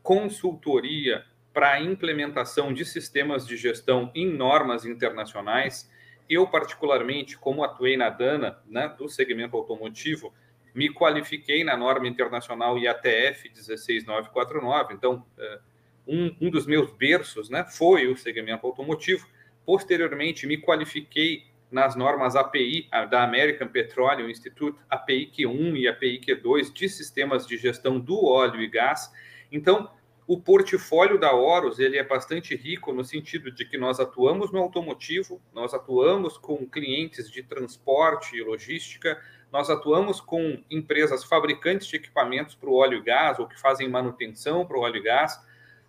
consultoria 0.01 1.25
para 1.53 1.73
a 1.73 1.81
implementação 1.81 2.73
de 2.73 2.85
sistemas 2.85 3.45
de 3.45 3.57
gestão 3.57 4.11
em 4.15 4.27
normas 4.27 4.85
internacionais. 4.85 5.89
Eu, 6.29 6.47
particularmente, 6.47 7.37
como 7.37 7.63
atuei 7.63 7.97
na 7.97 8.09
Dana, 8.09 8.59
né, 8.67 8.87
do 8.97 9.09
segmento 9.09 9.57
automotivo, 9.57 10.33
me 10.73 10.89
qualifiquei 10.89 11.63
na 11.63 11.75
norma 11.75 12.07
internacional 12.07 12.77
IATF 12.77 13.49
16949. 13.53 14.93
Então, 14.93 15.25
é, 15.37 15.59
um, 16.07 16.35
um 16.41 16.49
dos 16.49 16.65
meus 16.65 16.91
berços 16.91 17.49
né, 17.49 17.65
foi 17.65 18.07
o 18.07 18.15
segmento 18.15 18.65
automotivo. 18.65 19.27
Posteriormente, 19.65 20.47
me 20.47 20.57
qualifiquei 20.57 21.50
nas 21.71 21.95
normas 21.95 22.35
API 22.35 22.89
da 23.09 23.23
American 23.23 23.67
Petroleum 23.67 24.29
Institute, 24.29 24.77
API 24.89 25.31
Q1 25.31 25.77
e 25.77 25.87
API 25.87 26.19
Q2 26.19 26.73
de 26.73 26.89
sistemas 26.89 27.47
de 27.47 27.57
gestão 27.57 27.99
do 27.99 28.25
óleo 28.25 28.61
e 28.61 28.67
gás. 28.67 29.11
Então, 29.51 29.89
o 30.27 30.39
portfólio 30.39 31.19
da 31.19 31.33
Horus 31.33 31.79
ele 31.79 31.97
é 31.97 32.03
bastante 32.03 32.55
rico 32.55 32.93
no 32.93 33.03
sentido 33.03 33.51
de 33.51 33.65
que 33.65 33.77
nós 33.77 33.99
atuamos 33.99 34.51
no 34.51 34.59
automotivo, 34.59 35.41
nós 35.53 35.73
atuamos 35.73 36.37
com 36.37 36.65
clientes 36.65 37.29
de 37.29 37.43
transporte 37.43 38.37
e 38.37 38.43
logística, 38.43 39.21
nós 39.51 39.69
atuamos 39.69 40.21
com 40.21 40.63
empresas 40.69 41.25
fabricantes 41.25 41.87
de 41.87 41.97
equipamentos 41.97 42.55
para 42.55 42.69
o 42.69 42.75
óleo 42.75 42.99
e 42.99 43.01
gás 43.01 43.39
ou 43.39 43.47
que 43.47 43.59
fazem 43.59 43.89
manutenção 43.89 44.65
para 44.65 44.77
o 44.77 44.81
óleo 44.81 44.97
e 44.97 45.03
gás. 45.03 45.37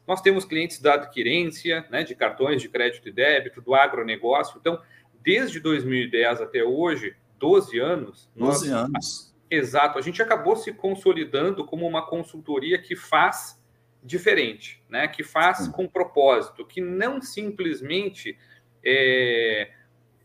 Nós 0.07 0.21
temos 0.21 0.45
clientes 0.45 0.81
da 0.81 0.95
adquirência, 0.95 1.87
né, 1.89 2.03
de 2.03 2.15
cartões 2.17 2.61
de 2.61 2.69
crédito 2.69 3.09
e 3.09 3.12
débito, 3.12 3.61
do 3.61 3.75
agronegócio. 3.75 4.59
Então, 4.59 4.83
desde 5.23 5.61
2010 5.61 6.41
até 6.41 6.62
hoje, 6.62 7.17
12 7.38 7.79
anos. 7.79 8.31
12 8.35 8.71
nós, 8.71 8.85
anos. 8.85 9.35
Exato. 9.50 9.99
A 9.99 10.02
gente 10.02 10.23
acabou 10.23 10.57
se 10.57 10.73
consolidando 10.73 11.64
como 11.64 11.87
uma 11.87 12.07
consultoria 12.07 12.81
que 12.81 12.97
faz 12.97 13.61
diferente, 14.02 14.83
né? 14.88 15.07
que 15.07 15.23
faz 15.23 15.69
com 15.69 15.87
propósito, 15.87 16.67
que 16.67 16.81
não 16.81 17.21
simplesmente 17.21 18.37
é, 18.85 19.71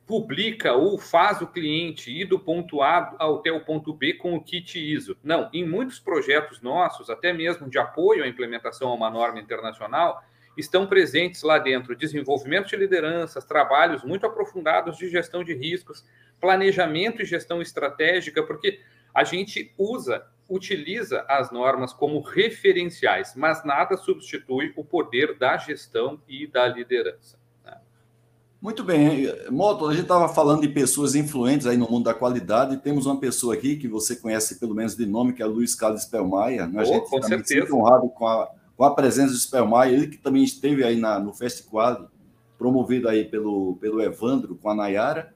publica 0.07 0.73
ou 0.73 0.97
faz 0.97 1.41
o 1.41 1.47
cliente 1.47 2.09
ir 2.09 2.25
do 2.25 2.39
ponto 2.39 2.81
A 2.81 3.15
até 3.19 3.51
o 3.51 3.63
ponto 3.63 3.93
B 3.93 4.13
com 4.13 4.33
o 4.33 4.41
kit 4.41 4.79
ISO. 4.79 5.17
Não, 5.21 5.49
em 5.53 5.67
muitos 5.67 5.99
projetos 5.99 6.61
nossos, 6.61 7.09
até 7.09 7.33
mesmo 7.33 7.69
de 7.69 7.77
apoio 7.77 8.23
à 8.23 8.27
implementação 8.27 8.89
a 8.89 8.93
uma 8.93 9.09
norma 9.09 9.39
internacional, 9.39 10.23
estão 10.57 10.87
presentes 10.87 11.43
lá 11.43 11.59
dentro 11.59 11.95
desenvolvimento 11.95 12.67
de 12.67 12.75
lideranças, 12.75 13.45
trabalhos 13.45 14.03
muito 14.03 14.25
aprofundados 14.25 14.97
de 14.97 15.09
gestão 15.09 15.43
de 15.43 15.53
riscos, 15.53 16.03
planejamento 16.41 17.21
e 17.21 17.25
gestão 17.25 17.61
estratégica, 17.61 18.43
porque 18.43 18.79
a 19.13 19.23
gente 19.23 19.73
usa, 19.77 20.25
utiliza 20.49 21.25
as 21.27 21.51
normas 21.51 21.93
como 21.93 22.19
referenciais, 22.21 23.33
mas 23.35 23.63
nada 23.63 23.97
substitui 23.97 24.73
o 24.75 24.83
poder 24.83 25.37
da 25.37 25.57
gestão 25.57 26.19
e 26.27 26.47
da 26.47 26.67
liderança. 26.67 27.37
Né? 27.65 27.77
Muito 28.61 28.83
bem. 28.83 29.27
Moto, 29.49 29.87
a 29.87 29.91
gente 29.91 30.03
estava 30.03 30.29
falando 30.29 30.61
de 30.61 30.69
pessoas 30.69 31.15
influentes 31.15 31.67
aí 31.67 31.77
no 31.77 31.89
mundo 31.89 32.05
da 32.05 32.13
qualidade. 32.13 32.77
Temos 32.77 33.05
uma 33.05 33.19
pessoa 33.19 33.53
aqui 33.53 33.75
que 33.75 33.87
você 33.87 34.15
conhece 34.15 34.59
pelo 34.59 34.75
menos 34.75 34.95
de 34.95 35.05
nome, 35.05 35.33
que 35.33 35.41
é 35.41 35.45
Luiz 35.45 35.75
Carlos 35.75 36.05
Pelmaia. 36.05 36.67
Né? 36.67 36.81
A 36.81 36.83
gente 36.83 37.09
com 37.09 37.21
certeza. 37.21 37.73
honrado 37.73 38.09
com 38.09 38.27
a 38.27 38.49
com 38.77 38.83
a 38.83 38.93
presença 38.93 39.33
do 39.33 39.39
Spelmar, 39.39 39.89
ele 39.89 40.07
que 40.07 40.17
também 40.17 40.43
esteve 40.43 40.83
aí 40.83 40.95
na, 40.95 41.19
no 41.19 41.33
Festival, 41.33 42.11
promovido 42.59 43.09
aí 43.09 43.25
pelo, 43.25 43.75
pelo 43.81 44.01
Evandro 44.01 44.55
com 44.55 44.69
a 44.69 44.75
Nayara. 44.75 45.33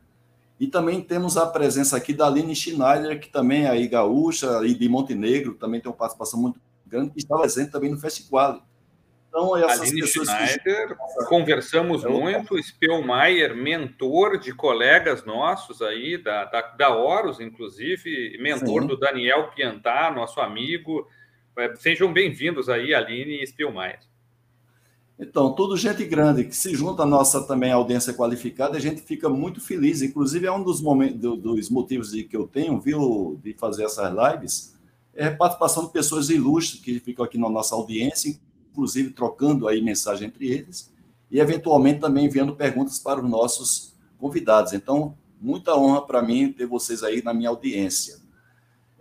E 0.60 0.68
também 0.68 1.02
temos 1.02 1.38
a 1.38 1.48
presença 1.48 1.98
aqui 1.98 2.14
da 2.14 2.28
Aline 2.28 2.56
Schneider, 2.56 3.20
que 3.20 3.30
também 3.30 3.66
é 3.66 3.70
aí 3.70 3.88
gaúcha 3.88 4.62
e 4.64 4.76
de 4.76 4.88
Montenegro, 4.88 5.56
também 5.56 5.82
tem 5.82 5.92
uma 5.92 5.98
participação 5.98 6.40
muito 6.40 6.62
grande, 6.86 7.10
que 7.10 7.18
está 7.18 7.36
presente 7.36 7.72
também 7.72 7.90
no 7.90 7.98
Festival. 7.98 8.64
Então, 9.28 9.58
essas 9.58 9.88
Aline 9.88 10.02
pessoas 10.02 10.28
Schneider, 10.28 10.90
que... 10.90 11.26
conversamos 11.26 12.04
é 12.04 12.10
muito, 12.10 12.62
Spelmaier, 12.62 13.56
mentor 13.56 14.38
de 14.38 14.54
colegas 14.54 15.26
nossos 15.26 15.82
aí, 15.82 16.22
da, 16.22 16.46
da, 16.46 16.62
da 16.62 16.96
Horus, 16.96 17.40
inclusive, 17.40 18.38
mentor 18.40 18.82
Sim. 18.82 18.88
do 18.88 18.98
Daniel 18.98 19.50
Piantá, 19.56 20.12
nosso 20.12 20.40
amigo, 20.42 21.08
sejam 21.77 22.12
bem-vindos 22.12 22.70
aí, 22.70 22.93
Aline 22.93 23.41
e 23.41 23.48
Spielmeier. 23.48 24.00
Então, 25.20 25.53
tudo 25.53 25.77
gente 25.77 26.03
grande 26.05 26.46
que 26.46 26.55
se 26.55 26.74
junta 26.74 27.03
à 27.03 27.05
nossa 27.05 27.46
também 27.46 27.72
audiência 27.72 28.12
qualificada, 28.12 28.77
a 28.77 28.79
gente 28.81 29.01
fica 29.01 29.29
muito 29.29 29.62
feliz. 29.62 30.01
Inclusive, 30.01 30.48
é 30.48 30.51
um 30.51 30.63
dos, 30.63 30.81
momentos, 30.81 31.20
dos 31.20 31.70
motivos 31.70 32.12
de 32.12 32.24
que 32.24 32.36
eu 32.36 32.48
tenho, 32.48 32.79
viu, 32.79 33.39
de 33.43 33.53
fazer 33.53 33.84
essas 33.84 34.12
lives, 34.12 34.75
é 35.13 35.27
a 35.27 35.36
participação 35.36 35.86
de 35.86 35.91
pessoas 35.91 36.29
ilustres 36.29 36.81
que 36.81 37.00
ficam 37.00 37.24
aqui 37.24 37.38
na 37.38 37.50
nossa 37.50 37.75
audiência, 37.75 38.36
inclusive 38.72 39.12
trocando 39.12 39.67
aí 39.67 39.81
mensagem 39.81 40.27
entre 40.27 40.48
eles, 40.48 40.91
e 41.29 41.39
eventualmente 41.39 42.00
também 42.00 42.25
enviando 42.25 42.55
perguntas 42.55 42.98
para 42.98 43.24
os 43.24 43.29
nossos 43.29 43.93
convidados. 44.17 44.74
Então, 44.74 45.15
muita 45.39 45.75
honra 45.75 46.01
para 46.01 46.22
mim 46.22 46.51
ter 46.51 46.65
vocês 46.65 47.03
aí 47.03 47.22
na 47.22 47.34
minha 47.34 47.50
audiência. 47.50 48.21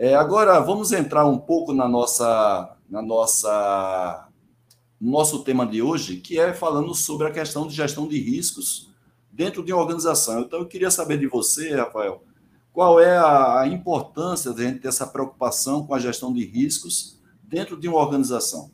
É, 0.02 0.14
agora 0.14 0.58
vamos 0.60 0.92
entrar 0.92 1.26
um 1.26 1.36
pouco 1.36 1.74
na 1.74 1.86
nossa, 1.86 2.74
na 2.88 3.02
nossa, 3.02 4.26
nosso 4.98 5.44
tema 5.44 5.66
de 5.66 5.82
hoje, 5.82 6.16
que 6.16 6.40
é 6.40 6.54
falando 6.54 6.94
sobre 6.94 7.26
a 7.26 7.30
questão 7.30 7.68
de 7.68 7.74
gestão 7.74 8.08
de 8.08 8.18
riscos 8.18 8.90
dentro 9.30 9.62
de 9.62 9.74
uma 9.74 9.82
organização. 9.82 10.40
Então 10.40 10.60
eu 10.60 10.66
queria 10.66 10.90
saber 10.90 11.18
de 11.18 11.26
você, 11.26 11.74
Rafael, 11.74 12.24
qual 12.72 12.98
é 12.98 13.18
a 13.18 13.66
importância 13.66 14.54
de 14.54 14.64
a 14.64 14.68
gente 14.70 14.80
ter 14.80 14.88
essa 14.88 15.06
preocupação 15.06 15.86
com 15.86 15.94
a 15.94 15.98
gestão 15.98 16.32
de 16.32 16.46
riscos 16.46 17.20
dentro 17.42 17.78
de 17.78 17.86
uma 17.86 17.98
organização? 17.98 18.70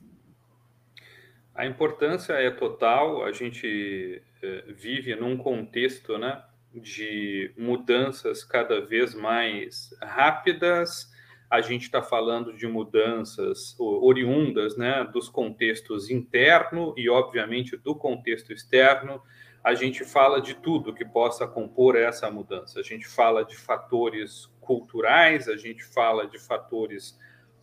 A 1.52 1.66
importância 1.66 2.34
é 2.34 2.52
total. 2.52 3.24
A 3.24 3.32
gente 3.32 4.22
eh, 4.40 4.64
vive 4.68 5.16
num 5.16 5.36
contexto, 5.36 6.18
né? 6.18 6.40
de 6.72 7.52
mudanças 7.56 8.44
cada 8.44 8.80
vez 8.80 9.14
mais 9.14 9.94
rápidas 10.02 11.10
a 11.48 11.60
gente 11.60 11.82
está 11.82 12.02
falando 12.02 12.52
de 12.52 12.66
mudanças 12.66 13.76
oriundas 13.78 14.76
né, 14.76 15.08
dos 15.12 15.28
contextos 15.28 16.10
interno 16.10 16.92
e, 16.96 17.08
obviamente, 17.08 17.76
do 17.76 17.94
contexto 17.94 18.52
externo. 18.52 19.22
A 19.62 19.74
gente 19.74 20.04
fala 20.04 20.40
de 20.40 20.54
tudo 20.54 20.94
que 20.94 21.04
possa 21.04 21.46
compor 21.46 21.96
essa 21.96 22.30
mudança. 22.30 22.80
A 22.80 22.82
gente 22.82 23.06
fala 23.06 23.44
de 23.44 23.56
fatores 23.56 24.50
culturais, 24.60 25.48
a 25.48 25.56
gente 25.56 25.84
fala 25.84 26.26
de 26.26 26.38
fatores 26.38 27.18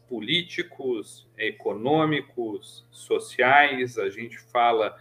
políticos, 0.07 1.27
econômicos, 1.37 2.85
sociais, 2.91 3.97
a 3.97 4.09
gente 4.09 4.37
fala 4.37 4.95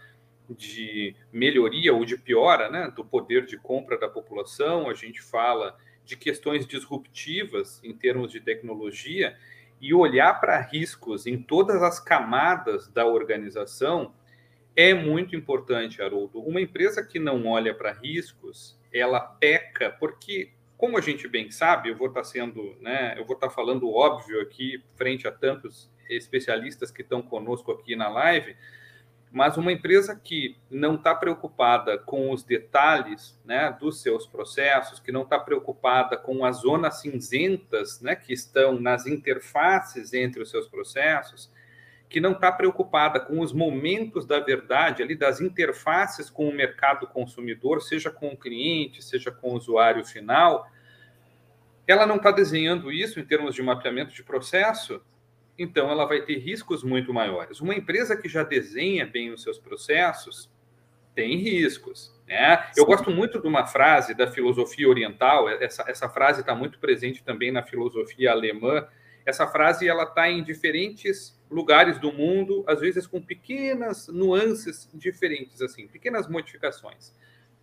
de 0.49 1.15
melhoria 1.31 1.93
ou 1.93 2.03
de 2.03 2.17
piora 2.17 2.69
né, 2.69 2.91
do 2.93 3.05
poder 3.05 3.45
de 3.45 3.57
compra 3.57 3.97
da 3.97 4.09
população, 4.09 4.89
a 4.89 4.93
gente 4.93 5.21
fala 5.21 5.77
de 6.05 6.15
questões 6.17 6.65
disruptivas 6.65 7.79
em 7.83 7.93
termos 7.93 8.31
de 8.31 8.39
tecnologia 8.39 9.37
e 9.79 9.93
olhar 9.93 10.39
para 10.39 10.59
riscos 10.61 11.25
em 11.25 11.41
todas 11.41 11.81
as 11.81 11.99
camadas 11.99 12.87
da 12.87 13.05
organização 13.05 14.13
é 14.75 14.93
muito 14.93 15.35
importante, 15.35 16.01
Haroldo. 16.01 16.39
Uma 16.39 16.61
empresa 16.61 17.05
que 17.05 17.19
não 17.19 17.45
olha 17.45 17.75
para 17.75 17.91
riscos, 17.91 18.79
ela 18.91 19.19
peca, 19.19 19.91
porque, 19.91 20.51
como 20.77 20.97
a 20.97 21.01
gente 21.01 21.27
bem 21.27 21.51
sabe, 21.51 21.89
eu 21.89 21.95
vou 21.95 22.07
estar 22.07 22.23
sendo, 22.23 22.75
né, 22.81 23.13
eu 23.17 23.25
vou 23.25 23.35
estar 23.35 23.49
falando 23.49 23.91
óbvio 23.93 24.41
aqui, 24.41 24.83
frente 24.95 25.27
a 25.27 25.31
tantos 25.31 25.91
especialistas 26.09 26.91
que 26.91 27.01
estão 27.01 27.21
conosco 27.21 27.71
aqui 27.71 27.95
na 27.95 28.09
live, 28.09 28.55
mas 29.33 29.57
uma 29.57 29.71
empresa 29.71 30.15
que 30.15 30.55
não 30.69 30.93
está 30.93 31.15
preocupada 31.15 31.97
com 31.97 32.29
os 32.29 32.43
detalhes 32.43 33.35
né, 33.43 33.75
dos 33.79 33.99
seus 33.99 34.27
processos, 34.27 34.99
que 34.99 35.11
não 35.11 35.23
está 35.23 35.39
preocupada 35.39 36.15
com 36.15 36.45
as 36.45 36.57
zonas 36.57 37.01
cinzentas 37.01 37.99
né, 37.99 38.15
que 38.15 38.31
estão 38.31 38.79
nas 38.79 39.07
interfaces 39.07 40.13
entre 40.13 40.43
os 40.43 40.51
seus 40.51 40.67
processos, 40.67 41.51
que 42.07 42.21
não 42.21 42.33
está 42.33 42.51
preocupada 42.51 43.19
com 43.19 43.39
os 43.39 43.51
momentos 43.51 44.23
da 44.23 44.39
verdade, 44.39 45.01
ali 45.01 45.15
das 45.15 45.41
interfaces 45.41 46.29
com 46.29 46.47
o 46.47 46.53
mercado 46.53 47.07
consumidor, 47.07 47.81
seja 47.81 48.11
com 48.11 48.27
o 48.27 48.37
cliente, 48.37 49.03
seja 49.03 49.31
com 49.31 49.49
o 49.49 49.55
usuário 49.55 50.05
final, 50.05 50.69
ela 51.87 52.05
não 52.05 52.17
está 52.17 52.29
desenhando 52.29 52.91
isso 52.91 53.19
em 53.19 53.25
termos 53.25 53.55
de 53.55 53.63
mapeamento 53.63 54.13
de 54.13 54.23
processo, 54.23 55.01
então 55.57 55.89
ela 55.89 56.05
vai 56.05 56.21
ter 56.21 56.37
riscos 56.37 56.83
muito 56.83 57.13
maiores. 57.13 57.59
Uma 57.59 57.75
empresa 57.75 58.17
que 58.17 58.27
já 58.27 58.43
desenha 58.43 59.05
bem 59.05 59.31
os 59.31 59.43
seus 59.43 59.59
processos 59.59 60.51
tem 61.13 61.37
riscos. 61.37 62.13
Né? 62.27 62.71
Eu 62.75 62.85
gosto 62.85 63.11
muito 63.11 63.39
de 63.39 63.47
uma 63.47 63.65
frase 63.65 64.13
da 64.13 64.27
filosofia 64.27 64.89
oriental, 64.89 65.47
essa, 65.49 65.83
essa 65.87 66.09
frase 66.09 66.41
está 66.41 66.55
muito 66.55 66.79
presente 66.79 67.23
também 67.23 67.51
na 67.51 67.61
filosofia 67.61 68.31
alemã. 68.31 68.87
Essa 69.25 69.47
frase 69.47 69.87
ela 69.87 70.03
está 70.03 70.29
em 70.29 70.43
diferentes 70.43 71.39
lugares 71.49 71.99
do 71.99 72.11
mundo, 72.11 72.63
às 72.67 72.81
vezes 72.81 73.05
com 73.05 73.21
pequenas 73.21 74.07
nuances 74.07 74.89
diferentes, 74.93 75.61
assim, 75.61 75.87
pequenas 75.87 76.27
modificações. 76.27 77.13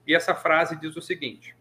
E 0.07 0.15
essa 0.15 0.35
frase 0.35 0.77
diz 0.77 0.97
o 0.97 1.03
seguinte: 1.03 1.55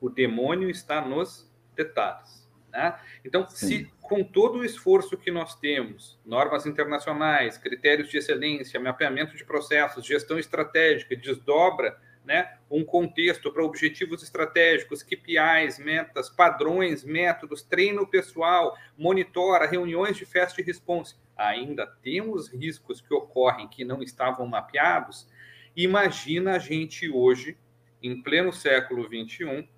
o 0.00 0.08
demônio 0.08 0.70
está 0.70 1.00
nos 1.00 1.50
detalhes. 1.74 2.46
Né? 2.70 2.98
Então, 3.24 3.48
Sim. 3.48 3.66
se 3.66 3.92
com 4.06 4.22
todo 4.22 4.58
o 4.58 4.64
esforço 4.64 5.16
que 5.16 5.30
nós 5.30 5.56
temos, 5.56 6.18
normas 6.24 6.64
internacionais, 6.64 7.58
critérios 7.58 8.08
de 8.08 8.18
excelência, 8.18 8.78
mapeamento 8.78 9.36
de 9.36 9.44
processos, 9.44 10.06
gestão 10.06 10.38
estratégica, 10.38 11.16
desdobra 11.16 11.98
né, 12.24 12.56
um 12.70 12.84
contexto 12.84 13.52
para 13.52 13.64
objetivos 13.64 14.22
estratégicos, 14.22 15.02
KPIs, 15.02 15.78
metas, 15.78 16.28
padrões, 16.28 17.04
métodos, 17.04 17.62
treino 17.62 18.06
pessoal, 18.06 18.76
monitora, 18.96 19.66
reuniões 19.66 20.16
de 20.16 20.24
fast 20.24 20.60
response, 20.62 21.14
ainda 21.36 21.86
temos 22.02 22.48
riscos 22.48 23.00
que 23.00 23.12
ocorrem 23.12 23.68
que 23.68 23.84
não 23.84 24.02
estavam 24.02 24.46
mapeados, 24.46 25.28
imagina 25.76 26.56
a 26.56 26.58
gente 26.58 27.08
hoje, 27.10 27.56
em 28.02 28.22
pleno 28.22 28.52
século 28.52 29.04
XXI, 29.04 29.68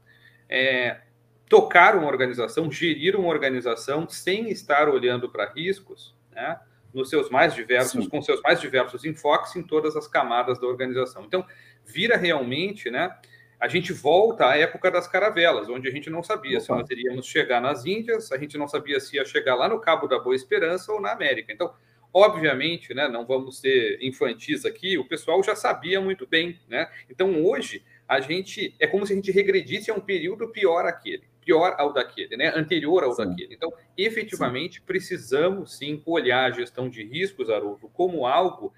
é, 0.49 1.01
tocar 1.49 1.97
uma 1.97 2.07
organização, 2.07 2.71
gerir 2.71 3.17
uma 3.17 3.29
organização 3.29 4.09
sem 4.09 4.51
estar 4.51 4.89
olhando 4.89 5.29
para 5.29 5.51
riscos, 5.51 6.15
né? 6.33 6.61
nos 6.93 7.11
seus 7.11 7.31
mais 7.31 7.55
diversos, 7.55 8.05
Sim. 8.05 8.11
com 8.11 8.21
seus 8.23 8.41
mais 8.43 8.61
diversos 8.61 9.05
enfoques 9.05 9.55
em 9.57 9.63
todas 9.63 9.97
as 9.97 10.07
camadas 10.07 10.59
da 10.59 10.67
organização. 10.67 11.25
Então, 11.25 11.45
vira 11.85 12.17
realmente, 12.17 12.91
né? 12.91 13.15
A 13.61 13.67
gente 13.67 13.93
volta 13.93 14.47
à 14.47 14.57
época 14.57 14.91
das 14.91 15.09
caravelas, 15.09 15.69
onde 15.69 15.89
a 15.89 15.91
gente 15.91 16.09
não 16.09 16.23
sabia 16.23 16.59
Opa. 16.59 16.61
se 16.61 16.71
nós 16.71 16.91
iríamos 16.91 17.27
chegar 17.27 17.61
nas 17.61 17.85
Índias, 17.85 18.31
a 18.31 18.39
gente 18.39 18.57
não 18.57 18.69
sabia 18.69 19.01
se 19.01 19.17
ia 19.17 19.25
chegar 19.25 19.55
lá 19.55 19.69
no 19.69 19.81
Cabo 19.81 20.07
da 20.07 20.19
Boa 20.19 20.35
Esperança 20.35 20.93
ou 20.93 21.01
na 21.01 21.13
América. 21.13 21.53
Então, 21.53 21.75
obviamente, 22.13 22.95
né, 22.95 23.09
não 23.09 23.27
vamos 23.27 23.59
ser 23.59 23.99
infantis 24.01 24.65
aqui, 24.65 24.97
o 24.97 25.05
pessoal 25.05 25.43
já 25.43 25.57
sabia 25.57 26.01
muito 26.01 26.27
bem, 26.27 26.59
né? 26.69 26.89
Então, 27.11 27.45
hoje, 27.45 27.85
a 28.07 28.21
gente 28.21 28.75
é 28.79 28.87
como 28.87 29.05
se 29.05 29.13
a 29.13 29.17
gente 29.17 29.33
regredisse 29.33 29.91
a 29.91 29.95
um 29.95 30.01
período 30.01 30.49
pior 30.49 30.87
aquele 30.87 31.25
pior 31.49 31.75
ao 31.79 31.95
daquele, 31.95 32.37
né? 32.37 32.53
anterior 32.55 33.03
ao 33.03 33.13
sim. 33.13 33.25
daquele. 33.25 33.55
Então, 33.55 33.73
efetivamente, 33.97 34.81
sim. 34.81 34.85
precisamos 34.85 35.79
sim 35.79 36.03
olhar 36.05 36.45
a 36.45 36.51
gestão 36.51 36.91
de 36.91 37.03
riscos, 37.03 37.49
Haroldo, 37.49 37.89
como 37.89 38.27
algo 38.27 38.71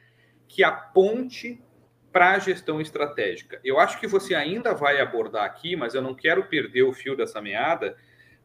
que 0.47 0.63
aponte 0.63 1.61
para 2.13 2.31
a 2.31 2.39
gestão 2.39 2.81
estratégica. 2.81 3.61
Eu 3.65 3.81
acho 3.81 3.99
que 3.99 4.07
você 4.07 4.37
ainda 4.37 4.73
vai 4.73 5.01
abordar 5.01 5.45
aqui, 5.45 5.75
mas 5.75 5.97
eu 5.97 6.03
não 6.03 6.15
quero 6.15 6.45
perder 6.45 6.85
o 6.85 6.93
fio 6.93 7.17
dessa 7.17 7.43
meada, 7.43 7.97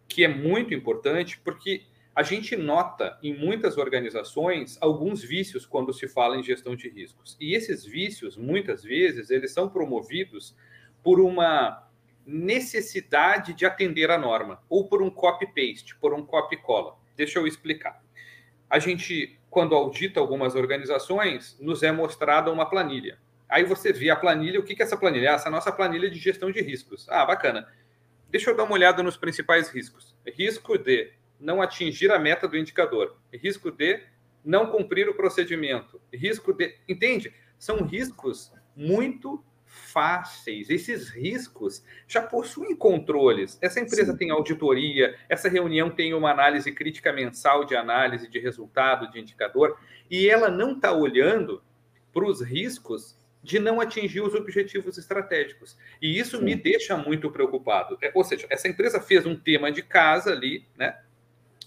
que 0.07 0.23
é 0.23 0.27
muito 0.27 0.73
importante, 0.73 1.39
porque 1.39 1.83
a 2.15 2.23
gente 2.23 2.55
nota 2.55 3.19
em 3.21 3.37
muitas 3.37 3.77
organizações 3.77 4.75
alguns 4.81 5.21
vícios 5.21 5.67
quando 5.67 5.93
se 5.93 6.07
fala 6.07 6.35
em 6.35 6.43
gestão 6.43 6.75
de 6.75 6.89
riscos. 6.89 7.37
E 7.39 7.53
esses 7.53 7.85
vícios, 7.85 8.35
muitas 8.35 8.81
vezes, 8.83 9.29
eles 9.29 9.53
são 9.53 9.69
promovidos 9.69 10.55
por 11.03 11.19
uma 11.19 11.84
necessidade 12.25 13.53
de 13.53 13.65
atender 13.65 14.09
a 14.09 14.17
norma, 14.17 14.61
ou 14.67 14.87
por 14.87 15.01
um 15.01 15.09
copy-paste, 15.09 15.95
por 15.97 16.13
um 16.13 16.25
copy-cola. 16.25 16.97
Deixa 17.15 17.39
eu 17.39 17.45
explicar. 17.45 18.03
A 18.69 18.79
gente, 18.79 19.39
quando 19.49 19.75
audita 19.75 20.19
algumas 20.19 20.55
organizações, 20.55 21.57
nos 21.59 21.83
é 21.83 21.91
mostrada 21.91 22.51
uma 22.51 22.67
planilha. 22.67 23.19
Aí 23.47 23.63
você 23.63 23.93
vê 23.93 24.09
a 24.09 24.15
planilha, 24.15 24.59
o 24.59 24.63
que 24.63 24.81
é 24.81 24.83
essa 24.83 24.97
planilha? 24.97 25.29
Essa 25.29 25.49
é 25.49 25.51
nossa 25.51 25.71
planilha 25.71 26.09
de 26.09 26.19
gestão 26.19 26.51
de 26.51 26.61
riscos. 26.61 27.07
Ah, 27.09 27.25
bacana. 27.25 27.67
Deixa 28.29 28.49
eu 28.49 28.55
dar 28.55 28.63
uma 28.63 28.73
olhada 28.73 29.03
nos 29.03 29.15
principais 29.15 29.69
riscos. 29.69 30.15
Risco 30.25 30.77
de 30.77 31.13
não 31.39 31.61
atingir 31.61 32.11
a 32.11 32.17
meta 32.17 32.47
do 32.47 32.57
indicador. 32.57 33.17
Risco 33.31 33.71
de 33.71 34.01
não 34.43 34.71
cumprir 34.71 35.07
o 35.07 35.13
procedimento. 35.13 36.01
Risco 36.11 36.53
de. 36.53 36.75
Entende? 36.89 37.33
São 37.57 37.83
riscos 37.83 38.51
muito 38.75 39.43
fáceis. 39.75 40.69
Esses 40.69 41.09
riscos 41.09 41.83
já 42.07 42.21
possuem 42.21 42.75
controles. 42.75 43.57
Essa 43.61 43.79
empresa 43.79 44.13
Sim. 44.13 44.17
tem 44.17 44.31
auditoria, 44.31 45.15
essa 45.27 45.49
reunião 45.49 45.89
tem 45.89 46.13
uma 46.13 46.31
análise 46.31 46.71
crítica 46.71 47.11
mensal 47.11 47.65
de 47.65 47.75
análise 47.75 48.27
de 48.27 48.39
resultado, 48.39 49.11
de 49.11 49.19
indicador, 49.19 49.77
e 50.09 50.29
ela 50.29 50.49
não 50.49 50.73
está 50.73 50.93
olhando 50.93 51.61
para 52.13 52.25
os 52.25 52.41
riscos 52.41 53.17
de 53.43 53.59
não 53.59 53.79
atingir 53.79 54.21
os 54.21 54.33
objetivos 54.33 54.97
estratégicos. 54.97 55.77
E 56.01 56.17
isso 56.17 56.39
Sim. 56.39 56.45
me 56.45 56.55
deixa 56.55 56.97
muito 56.97 57.29
preocupado. 57.29 57.97
É, 58.01 58.11
ou 58.15 58.23
seja, 58.23 58.47
essa 58.49 58.67
empresa 58.67 58.99
fez 58.99 59.25
um 59.25 59.35
tema 59.35 59.71
de 59.71 59.83
casa 59.83 60.31
ali, 60.31 60.65
né? 60.75 60.97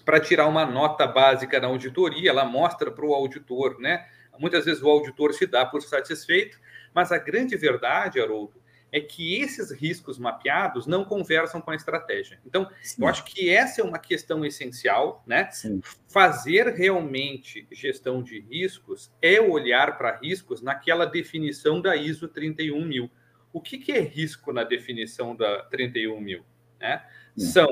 Para 0.04 0.18
tirar 0.18 0.46
uma 0.46 0.64
nota 0.64 1.06
básica 1.06 1.60
na 1.60 1.68
auditoria, 1.68 2.30
ela 2.30 2.44
mostra 2.44 2.90
para 2.90 3.04
o 3.04 3.14
auditor, 3.14 3.78
né? 3.78 4.08
Muitas 4.38 4.64
vezes 4.64 4.82
o 4.82 4.88
auditor 4.88 5.34
se 5.34 5.46
dá 5.46 5.66
por 5.66 5.82
satisfeito, 5.82 6.58
mas 6.94 7.12
a 7.12 7.18
grande 7.18 7.56
verdade, 7.56 8.20
Haroldo, 8.20 8.60
é 8.90 9.00
que 9.00 9.40
esses 9.40 9.70
riscos 9.70 10.18
mapeados 10.18 10.86
não 10.86 11.04
conversam 11.04 11.60
com 11.60 11.70
a 11.70 11.74
estratégia. 11.74 12.40
Então, 12.46 12.68
Sim. 12.82 13.02
eu 13.02 13.08
acho 13.08 13.24
que 13.24 13.50
essa 13.50 13.80
é 13.80 13.84
uma 13.84 13.98
questão 13.98 14.44
essencial, 14.44 15.22
né? 15.26 15.50
Sim. 15.50 15.80
Fazer 16.08 16.68
realmente 16.68 17.66
gestão 17.70 18.22
de 18.22 18.40
riscos 18.40 19.12
é 19.20 19.40
olhar 19.40 19.98
para 19.98 20.16
riscos 20.16 20.62
naquela 20.62 21.04
definição 21.04 21.80
da 21.80 21.96
ISO 21.96 22.28
31000. 22.28 23.10
O 23.52 23.60
que, 23.60 23.78
que 23.78 23.92
é 23.92 24.00
risco 24.00 24.52
na 24.52 24.64
definição 24.64 25.36
da 25.36 25.62
31000? 25.64 26.42
Né? 26.80 27.04
São 27.36 27.68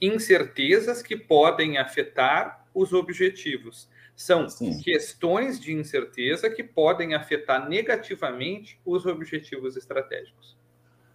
incertezas 0.00 1.02
que 1.02 1.16
podem 1.16 1.78
afetar 1.78 2.66
os 2.74 2.92
objetivos. 2.92 3.88
São 4.18 4.48
Sim. 4.48 4.80
questões 4.80 5.60
de 5.60 5.72
incerteza 5.72 6.50
que 6.50 6.64
podem 6.64 7.14
afetar 7.14 7.68
negativamente 7.68 8.80
os 8.84 9.06
objetivos 9.06 9.76
estratégicos. 9.76 10.56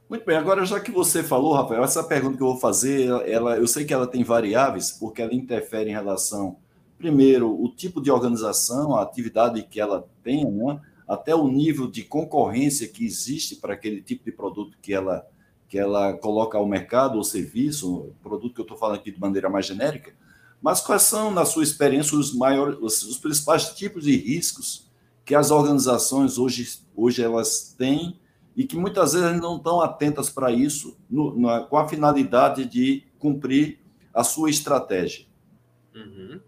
Muito 0.09 0.25
bem, 0.25 0.37
agora 0.37 0.63
já 0.65 0.79
que 0.79 0.89
você 0.89 1.21
falou, 1.21 1.51
Rafael, 1.51 1.83
essa 1.83 2.01
pergunta 2.01 2.37
que 2.37 2.43
eu 2.43 2.47
vou 2.47 2.57
fazer, 2.57 3.09
ela, 3.27 3.57
eu 3.57 3.67
sei 3.67 3.83
que 3.83 3.93
ela 3.93 4.07
tem 4.07 4.23
variáveis, 4.23 4.89
porque 4.89 5.21
ela 5.21 5.33
interfere 5.33 5.89
em 5.89 5.93
relação, 5.93 6.55
primeiro, 6.97 7.51
o 7.61 7.67
tipo 7.67 8.01
de 8.01 8.09
organização, 8.09 8.95
a 8.95 9.01
atividade 9.01 9.61
que 9.63 9.81
ela 9.81 10.07
tem, 10.23 10.49
né? 10.49 10.79
até 11.05 11.35
o 11.35 11.49
nível 11.49 11.91
de 11.91 12.03
concorrência 12.03 12.87
que 12.87 13.05
existe 13.05 13.57
para 13.57 13.73
aquele 13.73 14.01
tipo 14.01 14.23
de 14.23 14.31
produto 14.31 14.77
que 14.81 14.93
ela, 14.93 15.27
que 15.67 15.77
ela 15.77 16.13
coloca 16.13 16.57
ao 16.57 16.65
mercado 16.65 17.17
ou 17.17 17.23
serviço, 17.25 18.13
produto 18.23 18.53
que 18.53 18.61
eu 18.61 18.63
estou 18.63 18.77
falando 18.77 18.95
aqui 18.95 19.11
de 19.11 19.19
maneira 19.19 19.49
mais 19.49 19.65
genérica, 19.65 20.13
mas 20.63 20.79
quais 20.79 21.01
são, 21.01 21.29
na 21.29 21.43
sua 21.43 21.61
experiência, 21.61 22.17
os 22.17 22.33
maiores, 22.33 22.79
os, 22.81 23.17
principais 23.17 23.73
tipos 23.73 24.05
de 24.05 24.15
riscos 24.15 24.89
que 25.25 25.35
as 25.35 25.51
organizações 25.51 26.37
hoje, 26.37 26.79
hoje 26.95 27.21
elas 27.21 27.75
têm 27.77 28.17
e 28.55 28.63
que 28.63 28.77
muitas 28.77 29.11
vezes 29.11 29.41
não 29.41 29.57
estão 29.57 29.81
atentas 29.81 30.29
para 30.29 30.53
isso, 30.53 30.97
no, 31.09 31.67
com 31.67 31.77
a 31.77 31.89
finalidade 31.89 32.63
de 32.63 33.03
cumprir 33.19 33.79
a 34.13 34.23
sua 34.23 34.49
estratégia? 34.49 35.25
Uhum. 35.93 36.39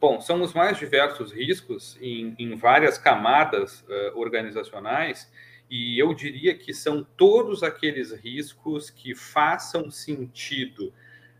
Bom, 0.00 0.20
são 0.20 0.42
os 0.42 0.52
mais 0.52 0.76
diversos 0.76 1.30
riscos 1.30 1.96
em, 2.00 2.34
em 2.40 2.56
várias 2.56 2.98
camadas 2.98 3.82
uh, 3.82 4.18
organizacionais, 4.18 5.30
e 5.70 5.96
eu 5.96 6.12
diria 6.12 6.56
que 6.56 6.74
são 6.74 7.06
todos 7.16 7.62
aqueles 7.62 8.10
riscos 8.10 8.90
que 8.90 9.14
façam 9.14 9.92
sentido 9.92 10.92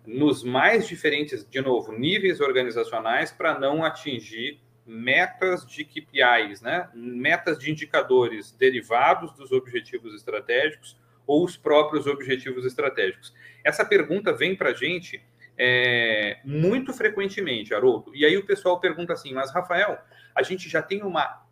nos 0.06 0.42
mais 0.42 0.88
diferentes, 0.88 1.46
de 1.48 1.60
novo, 1.60 1.92
níveis 1.92 2.40
organizacionais 2.40 3.30
para 3.30 3.58
não 3.58 3.84
atingir 3.84 4.60
metas 4.86 5.64
de 5.66 5.84
KPIs, 5.84 6.60
né? 6.62 6.88
metas 6.94 7.58
de 7.58 7.70
indicadores 7.70 8.52
derivados 8.52 9.32
dos 9.32 9.52
objetivos 9.52 10.14
estratégicos 10.14 10.98
ou 11.26 11.44
os 11.44 11.56
próprios 11.56 12.06
objetivos 12.06 12.64
estratégicos. 12.64 13.32
Essa 13.64 13.84
pergunta 13.84 14.32
vem 14.32 14.56
para 14.56 14.70
a 14.70 14.74
gente 14.74 15.22
é, 15.56 16.38
muito 16.44 16.92
frequentemente, 16.92 17.74
Haroldo. 17.74 18.14
E 18.14 18.24
aí 18.24 18.36
o 18.36 18.46
pessoal 18.46 18.80
pergunta 18.80 19.12
assim, 19.12 19.32
mas 19.32 19.52
Rafael, 19.52 19.98
a 20.34 20.42
gente 20.42 20.68
já 20.68 20.82
tem 20.82 21.02
uma 21.02 21.46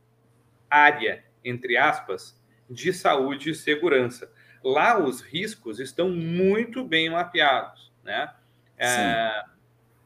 área, 0.69 1.25
entre 1.45 1.77
aspas, 1.77 2.41
de 2.69 2.93
saúde 2.93 3.51
e 3.51 3.55
segurança. 3.55 4.33
Lá 4.65 4.99
os 4.99 5.21
riscos 5.21 5.79
estão 5.79 6.11
muito 6.11 6.85
bem 6.85 7.11
mapeados, 7.11 7.88
né? 8.09 8.31
É, 8.79 9.45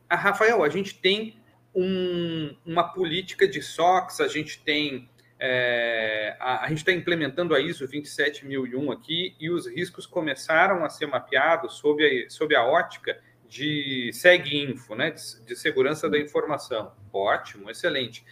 a 0.08 0.16
Rafael, 0.16 0.62
a 0.62 0.68
gente 0.68 0.98
tem 0.98 1.40
um, 1.74 2.54
uma 2.66 2.92
política 2.92 3.46
de 3.46 3.62
SOX, 3.62 4.20
a 4.20 4.28
gente 4.28 4.62
tem 4.62 5.08
é, 5.38 6.36
a, 6.38 6.64
a, 6.64 6.68
gente 6.68 6.78
está 6.78 6.92
implementando 6.92 7.54
a 7.54 7.60
ISO 7.60 7.86
27001 7.86 8.92
aqui 8.92 9.34
e 9.40 9.50
os 9.50 9.66
riscos 9.66 10.06
começaram 10.06 10.84
a 10.84 10.88
ser 10.88 11.06
mapeados 11.06 11.74
sob 11.78 12.04
a, 12.04 12.30
sob 12.30 12.54
a 12.54 12.64
ótica 12.64 13.18
de 13.48 14.10
SegInfo, 14.12 14.94
né, 14.94 15.10
de, 15.10 15.44
de 15.44 15.56
segurança 15.56 16.08
da 16.08 16.18
informação. 16.18 16.92
Ótimo, 17.12 17.70
excelente. 17.70 18.24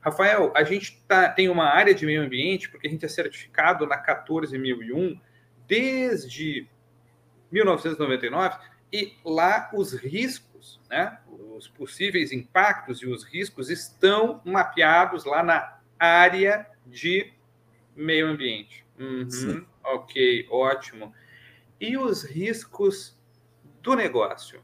Rafael, 0.00 0.52
a 0.54 0.64
gente 0.64 1.02
tá, 1.06 1.28
tem 1.28 1.48
uma 1.48 1.66
área 1.66 1.94
de 1.94 2.04
meio 2.06 2.22
ambiente, 2.22 2.68
porque 2.68 2.86
a 2.86 2.90
gente 2.90 3.04
é 3.04 3.08
certificado 3.08 3.86
na 3.86 3.98
14001 3.98 5.20
desde 5.66 6.68
1999, 7.50 8.58
e 8.92 9.14
lá 9.24 9.70
os 9.72 9.92
riscos, 9.92 10.80
né, 10.88 11.18
os 11.56 11.68
possíveis 11.68 12.32
impactos 12.32 13.02
e 13.02 13.06
os 13.06 13.24
riscos 13.24 13.70
estão 13.70 14.40
mapeados 14.44 15.24
lá 15.24 15.42
na 15.42 15.80
área 15.98 16.66
de 16.86 17.32
meio 17.94 18.28
ambiente. 18.28 18.84
Uhum, 18.98 19.66
ok, 19.84 20.46
ótimo. 20.50 21.12
E 21.80 21.96
os 21.96 22.24
riscos 22.24 23.18
do 23.82 23.94
negócio? 23.94 24.62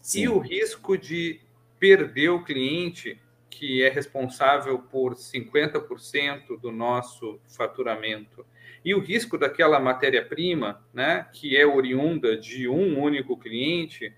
Sim. 0.00 0.22
E 0.22 0.28
o 0.28 0.38
risco 0.38 0.96
de 0.96 1.40
perder 1.78 2.30
o 2.30 2.42
cliente, 2.42 3.20
que 3.50 3.82
é 3.82 3.88
responsável 3.88 4.78
por 4.78 5.14
50% 5.14 6.58
do 6.58 6.72
nosso 6.72 7.40
faturamento? 7.46 8.46
E 8.84 8.94
o 8.94 9.00
risco 9.00 9.36
daquela 9.36 9.80
matéria-prima, 9.80 10.84
né, 10.92 11.26
que 11.32 11.56
é 11.56 11.66
oriunda 11.66 12.36
de 12.36 12.68
um 12.68 13.00
único 13.00 13.36
cliente, 13.36 14.14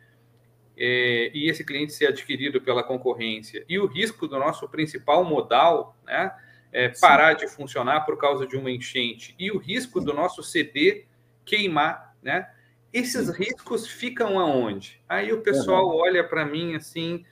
é, 0.77 1.31
e 1.35 1.49
esse 1.49 1.65
cliente 1.65 1.93
ser 1.93 2.07
adquirido 2.07 2.61
pela 2.61 2.83
concorrência, 2.83 3.65
e 3.69 3.79
o 3.79 3.87
risco 3.87 4.27
do 4.27 4.39
nosso 4.39 4.69
principal 4.69 5.25
modal 5.25 5.97
né, 6.07 6.33
é, 6.73 6.89
parar 6.89 7.39
Sim. 7.39 7.47
de 7.47 7.53
funcionar 7.53 8.01
por 8.01 8.17
causa 8.17 8.47
de 8.47 8.57
uma 8.57 8.71
enchente, 8.71 9.35
e 9.39 9.51
o 9.51 9.59
risco 9.59 10.01
do 10.01 10.15
nosso 10.15 10.43
CD 10.43 11.05
queimar, 11.45 12.17
né? 12.23 12.49
Esses 12.93 13.27
Sim. 13.27 13.33
riscos 13.33 13.87
ficam 13.87 14.39
aonde? 14.39 15.01
Aí 15.09 15.33
o 15.33 15.43
pessoal 15.43 15.89
uhum. 15.89 15.97
olha 15.97 16.25
para 16.25 16.45
mim 16.45 16.75
assim, 16.75 17.25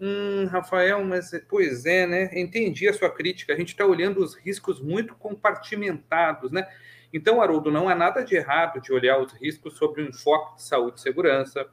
hum, 0.00 0.46
Rafael, 0.46 1.04
mas 1.04 1.30
pois 1.48 1.84
é, 1.86 2.06
né? 2.06 2.30
Entendi 2.38 2.88
a 2.88 2.92
sua 2.92 3.10
crítica. 3.10 3.52
A 3.52 3.56
gente 3.56 3.70
está 3.70 3.84
olhando 3.86 4.22
os 4.22 4.34
riscos 4.34 4.80
muito 4.80 5.14
compartimentados, 5.14 6.50
né? 6.50 6.66
Então, 7.12 7.42
Haroldo, 7.42 7.70
não 7.70 7.88
há 7.88 7.94
nada 7.94 8.24
de 8.24 8.34
errado 8.34 8.80
de 8.80 8.92
olhar 8.92 9.18
os 9.18 9.32
riscos 9.32 9.76
sobre 9.76 10.02
um 10.02 10.08
enfoque 10.08 10.56
de 10.56 10.62
saúde 10.62 10.98
e 10.98 11.02
segurança, 11.02 11.68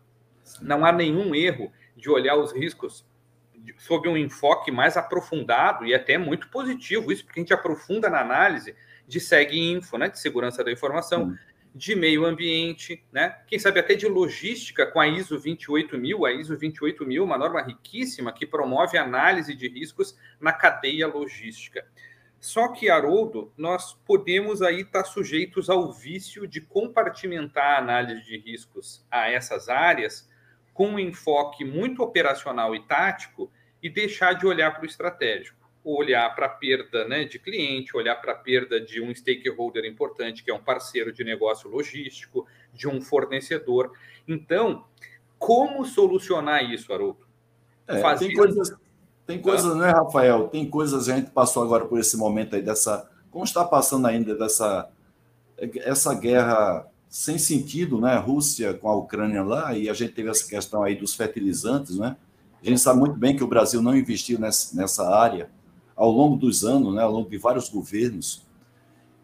não 0.61 0.85
há 0.85 0.91
nenhum 0.91 1.33
erro 1.33 1.71
de 1.95 2.09
olhar 2.09 2.35
os 2.35 2.51
riscos 2.51 3.05
sob 3.77 4.09
um 4.09 4.17
enfoque 4.17 4.71
mais 4.71 4.97
aprofundado 4.97 5.85
e 5.85 5.93
até 5.93 6.17
muito 6.17 6.49
positivo, 6.49 7.11
isso 7.11 7.25
porque 7.25 7.39
a 7.39 7.43
gente 7.43 7.53
aprofunda 7.53 8.09
na 8.09 8.21
análise 8.21 8.75
de 9.07 9.19
SegInfo, 9.19 9.97
né, 9.97 10.09
de 10.09 10.19
segurança 10.19 10.63
da 10.63 10.71
informação, 10.71 11.35
de 11.73 11.95
meio 11.95 12.25
ambiente, 12.25 13.03
né, 13.11 13.37
quem 13.47 13.59
sabe 13.59 13.79
até 13.79 13.93
de 13.93 14.07
logística 14.07 14.85
com 14.85 14.99
a 14.99 15.07
ISO 15.07 15.37
28000, 15.37 16.25
a 16.25 16.31
ISO 16.31 16.55
28000, 16.57 17.23
uma 17.23 17.37
norma 17.37 17.61
riquíssima 17.61 18.33
que 18.33 18.45
promove 18.45 18.97
análise 18.97 19.53
de 19.53 19.67
riscos 19.67 20.17
na 20.39 20.51
cadeia 20.51 21.07
logística. 21.07 21.85
Só 22.39 22.69
que, 22.69 22.89
Haroldo, 22.89 23.51
nós 23.57 23.93
podemos 24.05 24.61
aí 24.61 24.81
estar 24.81 25.03
sujeitos 25.03 25.69
ao 25.69 25.91
vício 25.91 26.47
de 26.47 26.61
compartimentar 26.61 27.75
a 27.75 27.79
análise 27.79 28.23
de 28.23 28.37
riscos 28.37 29.05
a 29.11 29.29
essas 29.29 29.67
áreas 29.67 30.29
com 30.73 30.91
um 30.91 30.99
enfoque 30.99 31.65
muito 31.65 32.01
operacional 32.01 32.73
e 32.73 32.79
tático 32.87 33.51
e 33.83 33.89
deixar 33.89 34.33
de 34.33 34.47
olhar 34.47 34.71
para 34.71 34.83
o 34.83 34.85
estratégico, 34.85 35.58
olhar 35.83 36.33
para 36.35 36.45
a 36.45 36.49
perda 36.49 37.07
né, 37.07 37.23
de 37.23 37.39
cliente, 37.39 37.95
olhar 37.95 38.15
para 38.15 38.33
a 38.33 38.35
perda 38.35 38.79
de 38.79 39.01
um 39.01 39.13
stakeholder 39.13 39.85
importante, 39.85 40.43
que 40.43 40.51
é 40.51 40.53
um 40.53 40.61
parceiro 40.61 41.11
de 41.11 41.23
negócio 41.23 41.69
logístico, 41.69 42.45
de 42.73 42.87
um 42.87 43.01
fornecedor. 43.01 43.91
Então, 44.27 44.85
como 45.37 45.85
solucionar 45.85 46.69
isso, 46.69 46.91
Haroldo? 46.93 47.25
É, 47.87 47.99
Fazendo... 47.99 48.27
Tem 48.27 48.37
coisas, 48.37 48.77
tem 49.25 49.41
coisas, 49.41 49.75
né, 49.75 49.89
Rafael? 49.89 50.47
Tem 50.49 50.69
coisas, 50.69 51.07
a 51.07 51.15
gente 51.15 51.31
passou 51.31 51.63
agora 51.63 51.85
por 51.85 51.99
esse 51.99 52.17
momento 52.17 52.55
aí 52.55 52.61
dessa. 52.61 53.09
Como 53.31 53.45
está 53.45 53.63
passando 53.63 54.07
ainda 54.07 54.35
dessa 54.35 54.89
essa 55.83 56.13
guerra 56.13 56.87
sem 57.09 57.37
sentido, 57.37 57.99
né? 57.99 58.15
Rússia 58.17 58.73
com 58.73 58.87
a 58.87 58.95
Ucrânia 58.95 59.43
lá, 59.43 59.75
e 59.75 59.89
a 59.89 59.93
gente 59.93 60.13
teve 60.13 60.29
essa 60.29 60.47
questão 60.47 60.83
aí 60.83 60.95
dos 60.95 61.15
fertilizantes, 61.15 61.97
né? 61.97 62.15
A 62.61 62.65
gente 62.65 62.79
sabe 62.79 62.99
muito 62.99 63.15
bem 63.15 63.35
que 63.35 63.43
o 63.43 63.47
Brasil 63.47 63.81
não 63.81 63.95
investiu 63.95 64.37
nessa, 64.37 64.75
nessa 64.75 65.09
área 65.09 65.49
ao 65.99 66.09
longo 66.09 66.37
dos 66.37 66.63
anos, 66.63 66.95
né? 66.95 67.01
Ao 67.01 67.11
longo 67.11 67.29
de 67.29 67.37
vários 67.37 67.67
governos. 67.67 68.41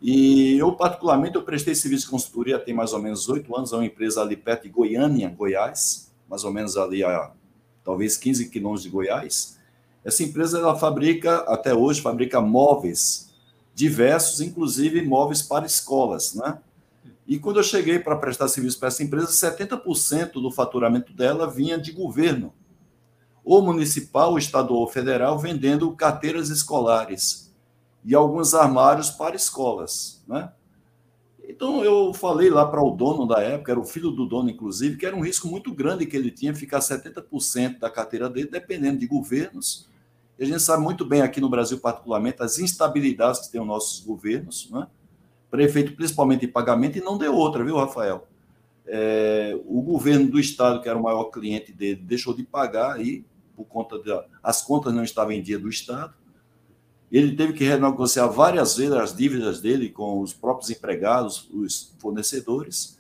E 0.01 0.57
eu, 0.57 0.73
particularmente, 0.73 1.35
eu 1.35 1.41
prestei 1.41 1.73
serviço 1.73 2.03
de 2.03 2.11
consultoria 2.11 2.59
tem 2.59 2.73
mais 2.73 2.91
ou 2.91 3.01
menos 3.01 3.29
oito 3.29 3.55
anos 3.55 3.71
a 3.71 3.77
uma 3.77 3.85
empresa 3.85 4.21
ali 4.21 4.35
perto 4.35 4.63
de 4.63 4.69
Goiânia, 4.69 5.29
Goiás, 5.29 6.13
mais 6.29 6.43
ou 6.43 6.51
menos 6.51 6.75
ali 6.75 7.01
a 7.01 7.31
talvez 7.81 8.17
15 8.17 8.49
quilômetros 8.49 8.83
de 8.83 8.89
Goiás. 8.89 9.57
Essa 10.03 10.21
empresa, 10.21 10.59
ela 10.59 10.75
fabrica, 10.75 11.38
até 11.47 11.73
hoje, 11.73 12.01
fabrica 12.01 12.41
móveis 12.41 13.33
diversos, 13.73 14.41
inclusive 14.41 15.01
móveis 15.01 15.41
para 15.41 15.65
escolas, 15.65 16.33
né? 16.35 16.59
E 17.25 17.39
quando 17.39 17.57
eu 17.57 17.63
cheguei 17.63 17.99
para 17.99 18.17
prestar 18.17 18.49
serviço 18.49 18.77
para 18.77 18.89
essa 18.89 19.01
empresa, 19.01 19.27
70% 19.27 20.33
do 20.33 20.51
faturamento 20.51 21.13
dela 21.13 21.49
vinha 21.49 21.77
de 21.77 21.93
governo, 21.93 22.53
ou 23.45 23.62
municipal, 23.62 24.38
estadual 24.38 24.81
ou 24.81 24.88
federal, 24.88 25.38
vendendo 25.38 25.91
carteiras 25.91 26.49
escolares 26.49 27.53
e 28.03 28.15
alguns 28.15 28.55
armários 28.55 29.12
para 29.12 29.36
escolas. 29.36 30.23
Né? 30.27 30.51
Então 31.47 31.84
eu 31.84 32.12
falei 32.13 32.49
lá 32.49 32.65
para 32.65 32.81
o 32.81 32.91
dono 32.91 33.27
da 33.27 33.41
época, 33.41 33.71
era 33.71 33.79
o 33.79 33.86
filho 33.86 34.10
do 34.10 34.25
dono, 34.25 34.49
inclusive, 34.49 34.97
que 34.97 35.05
era 35.05 35.15
um 35.15 35.21
risco 35.21 35.47
muito 35.47 35.71
grande 35.71 36.08
que 36.08 36.17
ele 36.17 36.31
tinha 36.31 36.55
ficar 36.55 36.79
70% 36.79 37.79
da 37.79 37.89
carteira 37.89 38.27
dele 38.27 38.49
dependendo 38.49 38.99
de 38.99 39.05
governos. 39.05 39.88
E 40.39 40.43
a 40.43 40.47
gente 40.47 40.62
sabe 40.62 40.84
muito 40.84 41.05
bem 41.05 41.21
aqui 41.21 41.39
no 41.39 41.49
Brasil, 41.49 41.79
particularmente, 41.79 42.41
as 42.41 42.58
instabilidades 42.58 43.41
que 43.41 43.51
têm 43.51 43.62
os 43.62 43.67
nossos 43.67 43.99
governos, 44.03 44.69
né? 44.71 44.88
prefeito 45.49 45.95
principalmente 45.95 46.45
em 46.45 46.51
pagamento, 46.51 46.97
e 46.97 47.01
não 47.01 47.17
deu 47.17 47.34
outra, 47.34 47.63
viu, 47.63 47.77
Rafael? 47.77 48.27
É, 48.88 49.58
o 49.65 49.81
governo 49.81 50.29
do 50.29 50.39
estado, 50.39 50.81
que 50.81 50.89
era 50.89 50.97
o 50.97 51.03
maior 51.03 51.25
cliente 51.25 51.71
dele, 51.71 52.01
deixou 52.03 52.34
de 52.34 52.43
pagar 52.43 52.95
aí, 52.95 53.23
por 53.56 53.65
conta 53.65 53.98
das 54.00 54.26
as 54.44 54.62
contas 54.62 54.94
não 54.94 55.04
estavam 55.04 55.32
em 55.32 55.41
dia 55.41 55.58
do 55.58 55.70
estado. 55.70 56.13
Ele 57.12 57.36
teve 57.36 57.54
que 57.54 57.63
renegociar 57.63 58.30
várias 58.32 58.78
vezes 58.78 58.94
as 58.94 59.15
dívidas 59.15 59.62
dele 59.62 59.89
com 59.89 60.20
os 60.20 60.34
próprios 60.34 60.70
empregados, 60.70 61.50
os 61.54 61.96
fornecedores, 62.00 63.00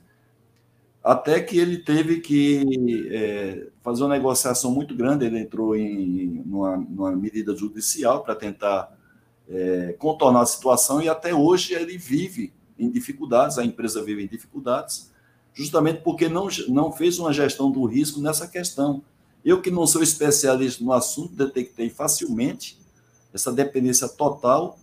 até 1.03 1.39
que 1.39 1.57
ele 1.57 1.77
teve 1.77 2.19
que 2.19 3.09
é, 3.11 3.67
fazer 3.83 4.03
uma 4.03 4.15
negociação 4.15 4.71
muito 4.71 4.95
grande. 4.95 5.25
Ele 5.25 5.39
entrou 5.39 5.75
em 5.75 6.43
numa, 6.45 6.77
numa 6.77 7.11
medida 7.15 7.55
judicial 7.55 8.23
para 8.23 8.35
tentar 8.35 8.95
é, 9.47 9.95
contornar 9.99 10.41
a 10.41 10.45
situação 10.45 11.01
e 11.01 11.09
até 11.09 11.33
hoje 11.33 11.73
ele 11.73 11.97
vive 11.97 12.53
em 12.77 12.89
dificuldades, 12.89 13.57
a 13.57 13.65
empresa 13.65 14.03
vive 14.03 14.23
em 14.23 14.27
dificuldades, 14.27 15.11
justamente 15.53 16.01
porque 16.01 16.27
não, 16.27 16.47
não 16.67 16.91
fez 16.91 17.19
uma 17.19 17.31
gestão 17.31 17.71
do 17.71 17.85
risco 17.85 18.19
nessa 18.19 18.47
questão. 18.47 19.03
Eu, 19.45 19.61
que 19.61 19.69
não 19.69 19.85
sou 19.85 20.01
especialista 20.01 20.83
no 20.83 20.91
assunto, 20.91 21.35
detectei 21.35 21.87
facilmente 21.87 22.79
essa 23.31 23.53
dependência 23.53 24.09
total. 24.09 24.79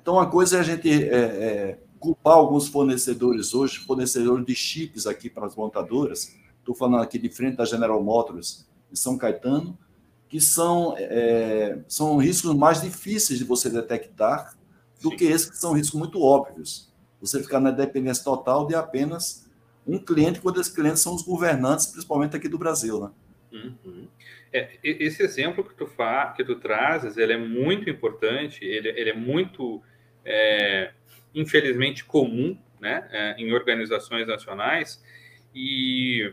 Então, 0.00 0.14
uma 0.14 0.30
coisa 0.30 0.56
é 0.56 0.60
a 0.60 0.62
gente 0.62 0.90
é, 0.90 1.14
é, 1.14 1.78
culpar 2.00 2.38
alguns 2.38 2.68
fornecedores 2.68 3.52
hoje, 3.52 3.78
fornecedores 3.80 4.46
de 4.46 4.54
chips 4.54 5.06
aqui 5.06 5.28
para 5.28 5.44
as 5.44 5.54
montadoras. 5.54 6.34
Estou 6.58 6.74
falando 6.74 7.02
aqui 7.02 7.18
de 7.18 7.28
frente 7.28 7.56
da 7.56 7.66
General 7.66 8.02
Motors 8.02 8.66
em 8.90 8.96
São 8.96 9.18
Caetano, 9.18 9.76
que 10.26 10.40
são, 10.40 10.94
é, 10.96 11.78
são 11.86 12.16
riscos 12.16 12.54
mais 12.54 12.80
difíceis 12.80 13.38
de 13.38 13.44
você 13.44 13.68
detectar 13.68 14.56
do 15.02 15.10
Sim. 15.10 15.16
que 15.16 15.24
esses 15.24 15.50
que 15.50 15.58
são 15.58 15.74
riscos 15.74 15.98
muito 15.98 16.22
óbvios. 16.22 16.90
Você 17.20 17.42
ficar 17.42 17.60
na 17.60 17.70
dependência 17.70 18.24
total 18.24 18.66
de 18.66 18.74
apenas 18.74 19.46
um 19.86 19.98
cliente, 19.98 20.40
quando 20.40 20.60
esses 20.60 20.72
clientes 20.72 21.02
são 21.02 21.14
os 21.14 21.22
governantes, 21.22 21.86
principalmente 21.86 22.34
aqui 22.34 22.48
do 22.48 22.56
Brasil, 22.56 23.00
né? 23.00 23.10
Uhum. 23.52 24.08
É, 24.52 24.78
esse 24.82 25.22
exemplo 25.22 25.64
que 25.64 25.74
tu, 25.74 25.86
fa, 25.86 26.32
que 26.36 26.44
tu 26.44 26.56
trazes, 26.56 27.16
ele 27.16 27.32
é 27.32 27.38
muito 27.38 27.88
importante, 27.88 28.64
ele, 28.64 28.88
ele 28.88 29.10
é 29.10 29.14
muito, 29.14 29.82
é, 30.24 30.92
infelizmente, 31.34 32.04
comum 32.04 32.58
né, 32.80 33.08
é, 33.10 33.34
em 33.38 33.52
organizações 33.52 34.26
nacionais, 34.26 35.02
e 35.54 36.32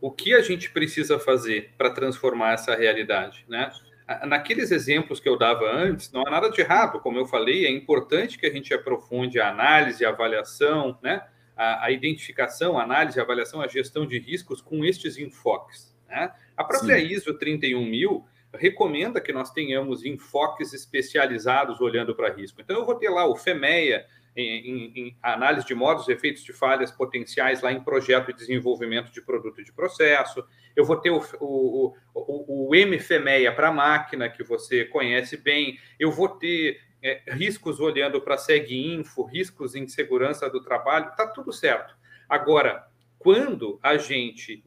o 0.00 0.10
que 0.10 0.34
a 0.34 0.40
gente 0.40 0.70
precisa 0.70 1.18
fazer 1.18 1.72
para 1.76 1.90
transformar 1.90 2.52
essa 2.52 2.76
realidade, 2.76 3.44
né? 3.48 3.72
Naqueles 4.26 4.70
exemplos 4.70 5.20
que 5.20 5.28
eu 5.28 5.36
dava 5.36 5.70
antes, 5.70 6.10
não 6.10 6.22
há 6.26 6.30
nada 6.30 6.48
de 6.48 6.60
errado, 6.60 6.98
como 7.00 7.18
eu 7.18 7.26
falei, 7.26 7.66
é 7.66 7.70
importante 7.70 8.38
que 8.38 8.46
a 8.46 8.52
gente 8.52 8.72
aprofunde 8.72 9.38
a 9.38 9.50
análise, 9.50 10.04
a 10.04 10.08
avaliação, 10.08 10.98
né? 11.02 11.26
A, 11.58 11.86
a 11.86 11.90
identificação, 11.90 12.78
a 12.78 12.84
análise, 12.84 13.18
a 13.18 13.24
avaliação, 13.24 13.60
a 13.60 13.66
gestão 13.66 14.06
de 14.06 14.16
riscos 14.20 14.62
com 14.62 14.84
estes 14.84 15.18
enfoques. 15.18 15.92
Né? 16.08 16.32
A 16.56 16.62
própria 16.62 17.00
Sim. 17.00 17.06
ISO 17.06 17.34
31000 17.34 18.24
recomenda 18.54 19.20
que 19.20 19.32
nós 19.32 19.50
tenhamos 19.50 20.04
enfoques 20.04 20.72
especializados 20.72 21.80
olhando 21.80 22.14
para 22.14 22.32
risco. 22.32 22.60
Então, 22.60 22.76
eu 22.78 22.86
vou 22.86 22.94
ter 22.94 23.10
lá 23.10 23.26
o 23.26 23.36
FEMEA, 23.36 24.06
em, 24.36 24.92
em, 24.94 25.16
análise 25.20 25.66
de 25.66 25.74
modos 25.74 26.06
e 26.06 26.12
efeitos 26.12 26.44
de 26.44 26.52
falhas 26.52 26.92
potenciais 26.92 27.60
lá 27.60 27.72
em 27.72 27.82
projeto 27.82 28.28
de 28.28 28.34
desenvolvimento 28.34 29.10
de 29.10 29.20
produto 29.20 29.60
e 29.60 29.64
de 29.64 29.72
processo. 29.72 30.44
Eu 30.76 30.84
vou 30.84 30.96
ter 30.96 31.10
o, 31.10 31.20
o, 31.40 31.94
o, 32.14 32.68
o 32.68 32.70
MFEMEA 32.70 33.52
para 33.52 33.72
máquina, 33.72 34.28
que 34.28 34.44
você 34.44 34.84
conhece 34.84 35.36
bem. 35.36 35.76
Eu 35.98 36.12
vou 36.12 36.28
ter 36.28 36.80
é, 37.02 37.22
riscos 37.28 37.80
olhando 37.80 38.20
para 38.20 38.34
a 38.34 38.38
SegInfo, 38.38 39.24
riscos 39.24 39.74
em 39.74 39.86
segurança 39.86 40.48
do 40.50 40.62
trabalho, 40.62 41.10
está 41.10 41.26
tudo 41.26 41.52
certo. 41.52 41.96
Agora, 42.28 42.86
quando 43.18 43.78
a 43.82 43.96
gente 43.96 44.62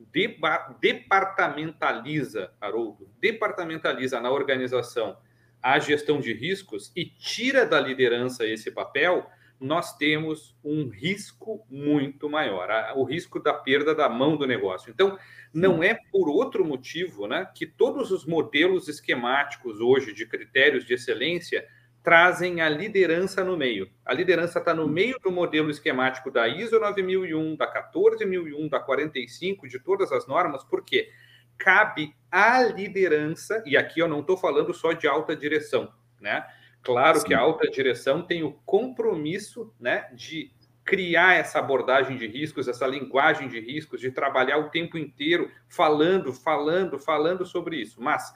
departamentaliza, 0.81 2.51
Haroldo, 2.59 3.09
departamentaliza 3.19 4.19
na 4.19 4.29
organização 4.29 5.17
a 5.61 5.79
gestão 5.79 6.19
de 6.19 6.33
riscos 6.33 6.91
e 6.95 7.05
tira 7.05 7.65
da 7.65 7.79
liderança 7.79 8.45
esse 8.45 8.71
papel, 8.71 9.29
nós 9.59 9.95
temos 9.95 10.57
um 10.63 10.89
risco 10.89 11.63
muito 11.69 12.27
maior, 12.27 12.67
o 12.95 13.03
risco 13.03 13.39
da 13.39 13.53
perda 13.53 13.93
da 13.93 14.09
mão 14.09 14.35
do 14.35 14.47
negócio. 14.47 14.89
Então, 14.89 15.19
não 15.53 15.83
é 15.83 15.93
por 16.11 16.27
outro 16.27 16.65
motivo 16.65 17.27
né, 17.27 17.47
que 17.55 17.67
todos 17.67 18.09
os 18.11 18.25
modelos 18.25 18.87
esquemáticos 18.87 19.79
hoje 19.79 20.13
de 20.13 20.25
critérios 20.25 20.83
de 20.83 20.95
excelência 20.95 21.63
trazem 22.03 22.61
a 22.61 22.69
liderança 22.69 23.43
no 23.43 23.55
meio. 23.55 23.89
A 24.05 24.13
liderança 24.13 24.59
está 24.59 24.73
no 24.73 24.87
meio 24.87 25.17
do 25.23 25.31
modelo 25.31 25.69
esquemático 25.69 26.31
da 26.31 26.47
ISO 26.47 26.79
9001, 26.79 27.55
da 27.55 27.67
14001, 27.67 28.67
da 28.67 28.79
45, 28.79 29.67
de 29.67 29.79
todas 29.79 30.11
as 30.11 30.27
normas, 30.27 30.63
porque 30.63 31.09
cabe 31.57 32.15
à 32.31 32.63
liderança, 32.63 33.61
e 33.65 33.77
aqui 33.77 33.99
eu 33.99 34.07
não 34.07 34.21
estou 34.21 34.35
falando 34.35 34.73
só 34.73 34.93
de 34.93 35.07
alta 35.07 35.35
direção, 35.35 35.93
né? 36.19 36.45
Claro 36.81 37.19
Sim. 37.19 37.27
que 37.27 37.33
a 37.35 37.39
alta 37.39 37.69
direção 37.69 38.23
tem 38.23 38.41
o 38.41 38.53
compromisso 38.65 39.71
né, 39.79 40.09
de 40.13 40.51
criar 40.83 41.35
essa 41.35 41.59
abordagem 41.59 42.17
de 42.17 42.25
riscos, 42.25 42.67
essa 42.67 42.87
linguagem 42.87 43.47
de 43.47 43.59
riscos, 43.59 44.01
de 44.01 44.11
trabalhar 44.11 44.57
o 44.57 44.69
tempo 44.69 44.97
inteiro 44.97 45.51
falando, 45.69 46.33
falando, 46.33 46.97
falando 46.97 47.45
sobre 47.45 47.77
isso. 47.77 48.01
Mas 48.01 48.33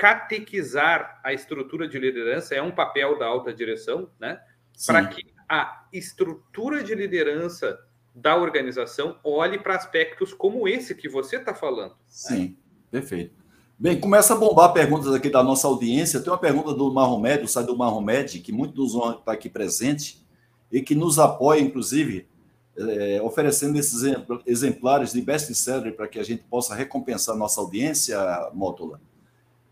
catequizar 0.00 1.20
a 1.22 1.30
estrutura 1.34 1.86
de 1.86 1.98
liderança 1.98 2.54
é 2.54 2.62
um 2.62 2.70
papel 2.70 3.18
da 3.18 3.26
alta 3.26 3.52
direção, 3.52 4.08
né? 4.18 4.40
Para 4.86 5.04
que 5.04 5.26
a 5.46 5.84
estrutura 5.92 6.82
de 6.82 6.94
liderança 6.94 7.78
da 8.14 8.34
organização 8.34 9.18
olhe 9.22 9.58
para 9.58 9.76
aspectos 9.76 10.32
como 10.32 10.66
esse 10.66 10.94
que 10.94 11.06
você 11.06 11.36
está 11.36 11.54
falando. 11.54 11.90
Né? 11.90 11.96
Sim, 12.06 12.40
né? 12.40 12.54
perfeito. 12.90 13.34
Bem, 13.78 14.00
começa 14.00 14.32
a 14.32 14.38
bombar 14.38 14.72
perguntas 14.72 15.12
aqui 15.12 15.28
da 15.28 15.42
nossa 15.42 15.68
audiência. 15.68 16.20
Tem 16.20 16.32
uma 16.32 16.38
pergunta 16.38 16.72
do 16.72 16.90
Marromed, 16.90 17.44
do 17.66 17.76
Marromed, 17.76 18.40
que 18.40 18.52
muito 18.52 18.80
nos 18.80 18.94
estar 18.94 19.32
aqui 19.32 19.50
presente 19.50 20.26
e 20.72 20.80
que 20.80 20.94
nos 20.94 21.18
apoia, 21.18 21.60
inclusive, 21.60 22.26
é, 22.74 23.20
oferecendo 23.22 23.78
esses 23.78 24.00
exemplares 24.46 25.12
de 25.12 25.20
best-seller 25.20 25.94
para 25.94 26.08
que 26.08 26.18
a 26.18 26.22
gente 26.22 26.42
possa 26.44 26.74
recompensar 26.74 27.34
a 27.34 27.38
nossa 27.38 27.60
audiência, 27.60 28.18
Mótola. 28.54 28.98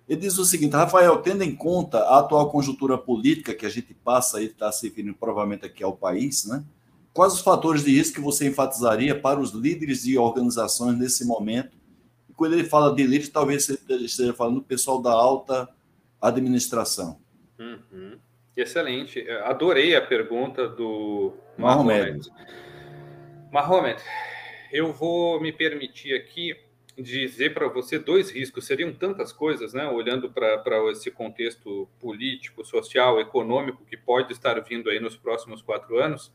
Ele 0.09 0.21
diz 0.21 0.38
o 0.38 0.44
seguinte, 0.44 0.73
Rafael, 0.73 1.18
tendo 1.18 1.42
em 1.42 1.55
conta 1.55 1.99
a 1.99 2.21
atual 2.21 2.51
conjuntura 2.51 2.97
política 2.97 3.55
que 3.55 3.66
a 3.66 3.68
gente 3.68 3.92
passa 3.92 4.40
e 4.40 4.47
está 4.47 4.73
se 4.73 4.88
referindo 4.88 5.14
provavelmente 5.14 5.66
aqui 5.66 5.85
ao 5.85 5.94
país, 5.94 6.47
né? 6.47 6.64
Quais 7.12 7.35
os 7.35 7.40
fatores 7.40 7.85
de 7.85 7.90
risco 7.90 8.14
que 8.14 8.21
você 8.21 8.47
enfatizaria 8.47 9.18
para 9.18 9.40
os 9.40 9.51
líderes 9.51 10.05
de 10.05 10.16
organizações 10.16 10.97
nesse 10.97 11.27
momento 11.27 11.79
quando 12.38 12.53
ele 12.53 12.62
fala 12.62 12.94
de 12.94 13.03
elite, 13.03 13.33
talvez 13.33 13.64
você 13.64 13.79
esteja 14.05 14.33
falando 14.33 14.61
do 14.61 14.62
pessoal 14.62 15.03
da 15.03 15.11
alta 15.11 15.68
administração. 16.23 17.21
Uhum. 17.59 18.16
Excelente. 18.57 19.29
Adorei 19.42 19.97
a 19.97 20.01
pergunta 20.01 20.68
do 20.68 21.35
Mahomet. 21.57 22.31
Mahomet, 23.53 24.01
eu 24.73 24.92
vou 24.92 25.40
me 25.40 25.53
permitir 25.53 26.14
aqui 26.14 26.55
dizer 27.02 27.54
para 27.54 27.68
você 27.68 27.98
dois 27.98 28.30
riscos. 28.30 28.66
Seriam 28.66 28.92
tantas 28.92 29.32
coisas, 29.32 29.72
né? 29.72 29.87
Olhando 29.87 30.30
para 30.30 30.62
esse 30.90 31.11
contexto 31.11 31.88
político, 32.00 32.64
social, 32.64 33.20
econômico 33.20 33.84
que 33.84 33.96
pode 33.96 34.32
estar 34.32 34.58
vindo 34.61 34.90
aí 34.90 35.00
nos 35.00 35.16
próximos 35.16 35.62
quatro 35.62 35.98
anos. 35.98 36.32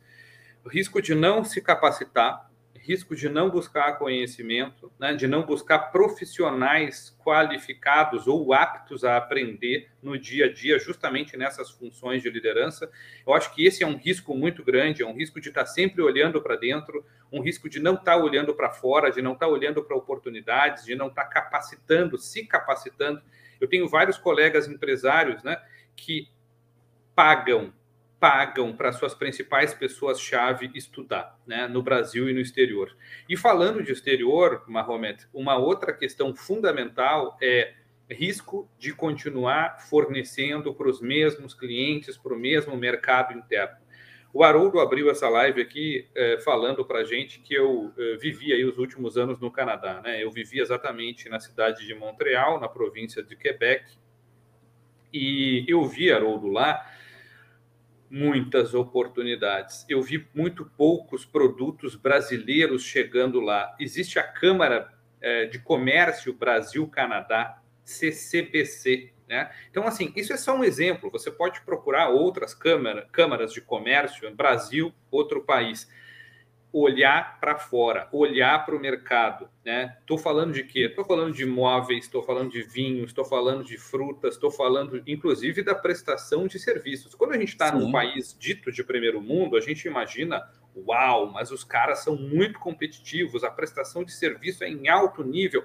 Risco 0.66 1.02
de 1.02 1.14
não 1.14 1.44
se 1.44 1.62
capacitar, 1.62 2.50
risco 2.86 3.16
de 3.16 3.30
não 3.30 3.50
buscar 3.50 3.98
conhecimento, 3.98 4.92
né, 5.00 5.14
de 5.14 5.26
não 5.26 5.46
buscar 5.46 5.80
profissionais 5.92 7.18
qualificados 7.24 8.28
ou 8.28 8.54
aptos 8.54 9.06
a 9.06 9.16
aprender 9.16 9.90
no 10.02 10.20
dia 10.20 10.46
a 10.48 10.54
dia, 10.54 10.78
justamente 10.78 11.38
nessas 11.38 11.72
funções 11.72 12.22
de 12.22 12.30
liderança. 12.30 12.92
Eu 13.26 13.34
acho 13.34 13.56
que 13.56 13.66
esse 13.66 13.84
é 13.84 13.88
um 13.88 13.96
risco 13.96 14.36
muito 14.36 14.64
grande, 14.64 15.02
é 15.02 15.08
um 15.08 15.16
risco 15.16 15.40
de 15.40 15.48
estar 15.48 15.66
sempre 15.66 16.02
olhando 16.02 16.42
para 16.42 16.58
dentro, 16.58 17.06
um 17.32 17.42
risco 17.42 17.70
de 17.70 17.80
não 17.80 17.96
estar 17.96 18.18
olhando 18.18 18.54
para 18.54 18.70
fora, 18.70 19.10
de 19.10 19.22
não 19.22 19.32
estar 19.32 19.48
olhando 19.48 19.82
para 19.82 19.96
oportunidades, 19.96 20.84
de 20.84 20.94
não 20.94 21.08
estar 21.08 21.26
capacitando, 21.26 22.18
se 22.18 22.46
capacitando. 22.46 23.22
Eu 23.62 23.68
tenho 23.70 23.88
vários 23.88 24.18
colegas 24.18 24.68
empresários 24.68 25.42
né, 25.42 25.58
que 25.96 26.28
pagam 27.16 27.74
pagam 28.24 28.72
para 28.72 28.94
suas 28.94 29.14
principais 29.14 29.74
pessoas-chave 29.74 30.72
estudar, 30.74 31.38
né, 31.46 31.68
no 31.68 31.84
Brasil 31.84 32.30
e 32.30 32.34
no 32.34 32.40
exterior. 32.40 32.96
E 33.28 33.36
falando 33.36 33.84
de 33.84 33.92
exterior, 33.92 34.64
Mahomet, 34.66 35.28
uma 35.34 35.58
outra 35.58 35.92
questão 35.92 36.34
fundamental 36.34 37.38
é 37.42 37.74
risco 38.10 38.72
de 38.80 38.94
continuar 38.94 39.82
fornecendo 39.90 40.74
para 40.74 40.88
os 40.88 41.02
mesmos 41.02 41.54
clientes, 41.54 42.18
para 42.18 42.34
o 42.34 42.40
mesmo 42.40 42.78
mercado 42.78 43.38
interno. 43.38 43.76
O 44.34 44.42
Haroldo 44.42 44.80
abriu 44.80 45.12
essa 45.12 45.28
live 45.28 45.62
aqui 45.62 46.08
eh, 46.16 46.40
falando 46.46 46.86
para 46.86 47.00
a 47.00 47.04
gente 47.04 47.42
que 47.42 47.54
eu 47.54 47.92
eh, 47.98 48.16
vivi 48.22 48.54
aí 48.54 48.64
os 48.64 48.78
últimos 48.78 49.18
anos 49.18 49.38
no 49.38 49.52
Canadá. 49.52 50.00
Né? 50.02 50.24
Eu 50.24 50.32
vivi 50.32 50.62
exatamente 50.62 51.28
na 51.28 51.42
cidade 51.42 51.86
de 51.86 51.94
Montreal, 51.94 52.58
na 52.58 52.70
província 52.70 53.22
de 53.22 53.36
Quebec, 53.36 53.84
e 55.12 55.66
eu 55.68 55.84
vi, 55.84 56.10
Haroldo, 56.10 56.48
lá 56.48 56.93
muitas 58.14 58.76
oportunidades. 58.76 59.88
Eu 59.90 60.00
vi 60.00 60.30
muito 60.36 60.72
poucos 60.78 61.26
produtos 61.26 61.96
brasileiros 61.96 62.84
chegando 62.84 63.40
lá. 63.40 63.76
Existe 63.80 64.20
a 64.20 64.24
Câmara 64.24 64.94
é, 65.20 65.48
de 65.48 65.58
Comércio 65.58 66.32
Brasil-Canadá, 66.32 67.60
CCBC. 67.84 69.12
Né? 69.28 69.50
Então, 69.72 69.88
assim, 69.88 70.14
isso 70.16 70.32
é 70.32 70.38
só 70.38 70.56
um 70.56 70.64
exemplo. 70.64 71.10
Você 71.10 71.32
pode 71.32 71.62
procurar 71.62 72.10
outras 72.10 72.54
câmara, 72.54 73.10
câmaras 73.12 73.52
de 73.52 73.62
comércio, 73.62 74.32
Brasil, 74.36 74.94
outro 75.10 75.42
país 75.44 75.90
olhar 76.74 77.40
para 77.40 77.56
fora, 77.56 78.10
olhar 78.12 78.66
para 78.66 78.76
o 78.76 78.80
mercado, 78.80 79.48
né? 79.64 79.96
Estou 80.00 80.18
falando 80.18 80.52
de 80.52 80.64
quê? 80.64 80.88
Estou 80.88 81.06
falando 81.06 81.32
de 81.32 81.46
móveis, 81.46 82.06
estou 82.06 82.24
falando 82.24 82.50
de 82.50 82.64
vinhos, 82.64 83.12
estou 83.12 83.24
falando 83.24 83.64
de 83.64 83.78
frutas, 83.78 84.34
estou 84.34 84.50
falando, 84.50 85.02
inclusive, 85.06 85.62
da 85.62 85.76
prestação 85.76 86.48
de 86.48 86.58
serviços. 86.58 87.14
Quando 87.14 87.34
a 87.34 87.38
gente 87.38 87.50
está 87.50 87.72
num 87.72 87.92
país 87.92 88.36
dito 88.40 88.72
de 88.72 88.84
primeiro 88.84 89.22
mundo, 89.22 89.56
a 89.56 89.62
gente 89.62 89.88
imagina, 89.88 90.42
uau, 90.76 91.32
mas 91.32 91.52
os 91.52 91.64
caras 91.64 92.00
são 92.00 92.16
muito 92.16 92.58
competitivos, 92.58 93.44
a 93.44 93.52
prestação 93.52 94.04
de 94.04 94.12
serviço 94.12 94.64
é 94.64 94.68
em 94.68 94.90
alto 94.90 95.24
nível, 95.24 95.64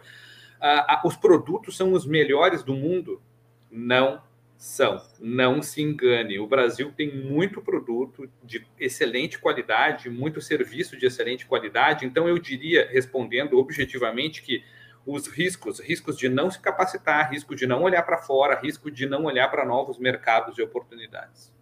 ah, 0.61 1.01
os 1.07 1.17
produtos 1.17 1.75
são 1.75 1.95
os 1.95 2.05
melhores 2.05 2.63
do 2.63 2.75
mundo. 2.75 3.23
Não 3.71 4.23
são. 4.59 5.01
Não 5.21 5.63
se 5.63 5.81
engane. 5.81 6.41
O 6.41 6.47
Brasil 6.47 6.93
tem 6.95 7.17
muito 7.17 7.63
produto 7.63 8.29
de 8.43 8.67
excelente 8.79 9.39
qualidade, 9.39 10.11
muito 10.11 10.41
serviço 10.41 10.99
de 10.99 11.07
excelente 11.07 11.47
qualidade. 11.47 12.05
Então, 12.05 12.29
eu 12.29 12.37
diria, 12.39 12.89
respondendo 12.91 13.57
objetivamente, 13.57 14.43
que 14.43 14.65
os 15.07 15.29
riscos, 15.29 15.79
riscos 15.79 16.19
de 16.19 16.29
não 16.29 16.51
se 16.51 16.59
capacitar, 16.61 17.31
risco 17.31 17.55
de 17.55 17.69
não 17.69 17.85
olhar 17.85 18.03
para 18.03 18.19
fora, 18.19 18.61
risco 18.61 18.91
de 18.91 19.07
não 19.07 19.25
olhar 19.25 19.49
para 19.49 19.65
novos 19.65 19.97
mercados 19.97 20.59
e 20.59 20.63
oportunidades. 20.63 21.57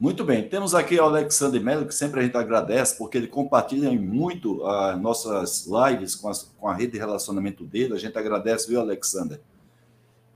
Muito 0.00 0.24
bem, 0.24 0.46
temos 0.46 0.74
aqui 0.74 0.96
o 0.98 1.04
Alexander 1.04 1.60
Melo, 1.60 1.86
que 1.86 1.94
sempre 1.94 2.20
a 2.20 2.22
gente 2.22 2.36
agradece, 2.36 2.98
porque 2.98 3.16
ele 3.16 3.28
compartilha 3.28 3.90
muito 3.92 4.64
as 4.66 4.94
ah, 4.94 4.96
nossas 4.96 5.66
lives 5.66 6.14
com, 6.14 6.28
as, 6.28 6.42
com 6.42 6.68
a 6.68 6.74
rede 6.74 6.92
de 6.92 6.98
relacionamento 6.98 7.64
dele. 7.64 7.94
A 7.94 7.98
gente 7.98 8.18
agradece, 8.18 8.68
viu, 8.68 8.80
Alexander? 8.80 9.40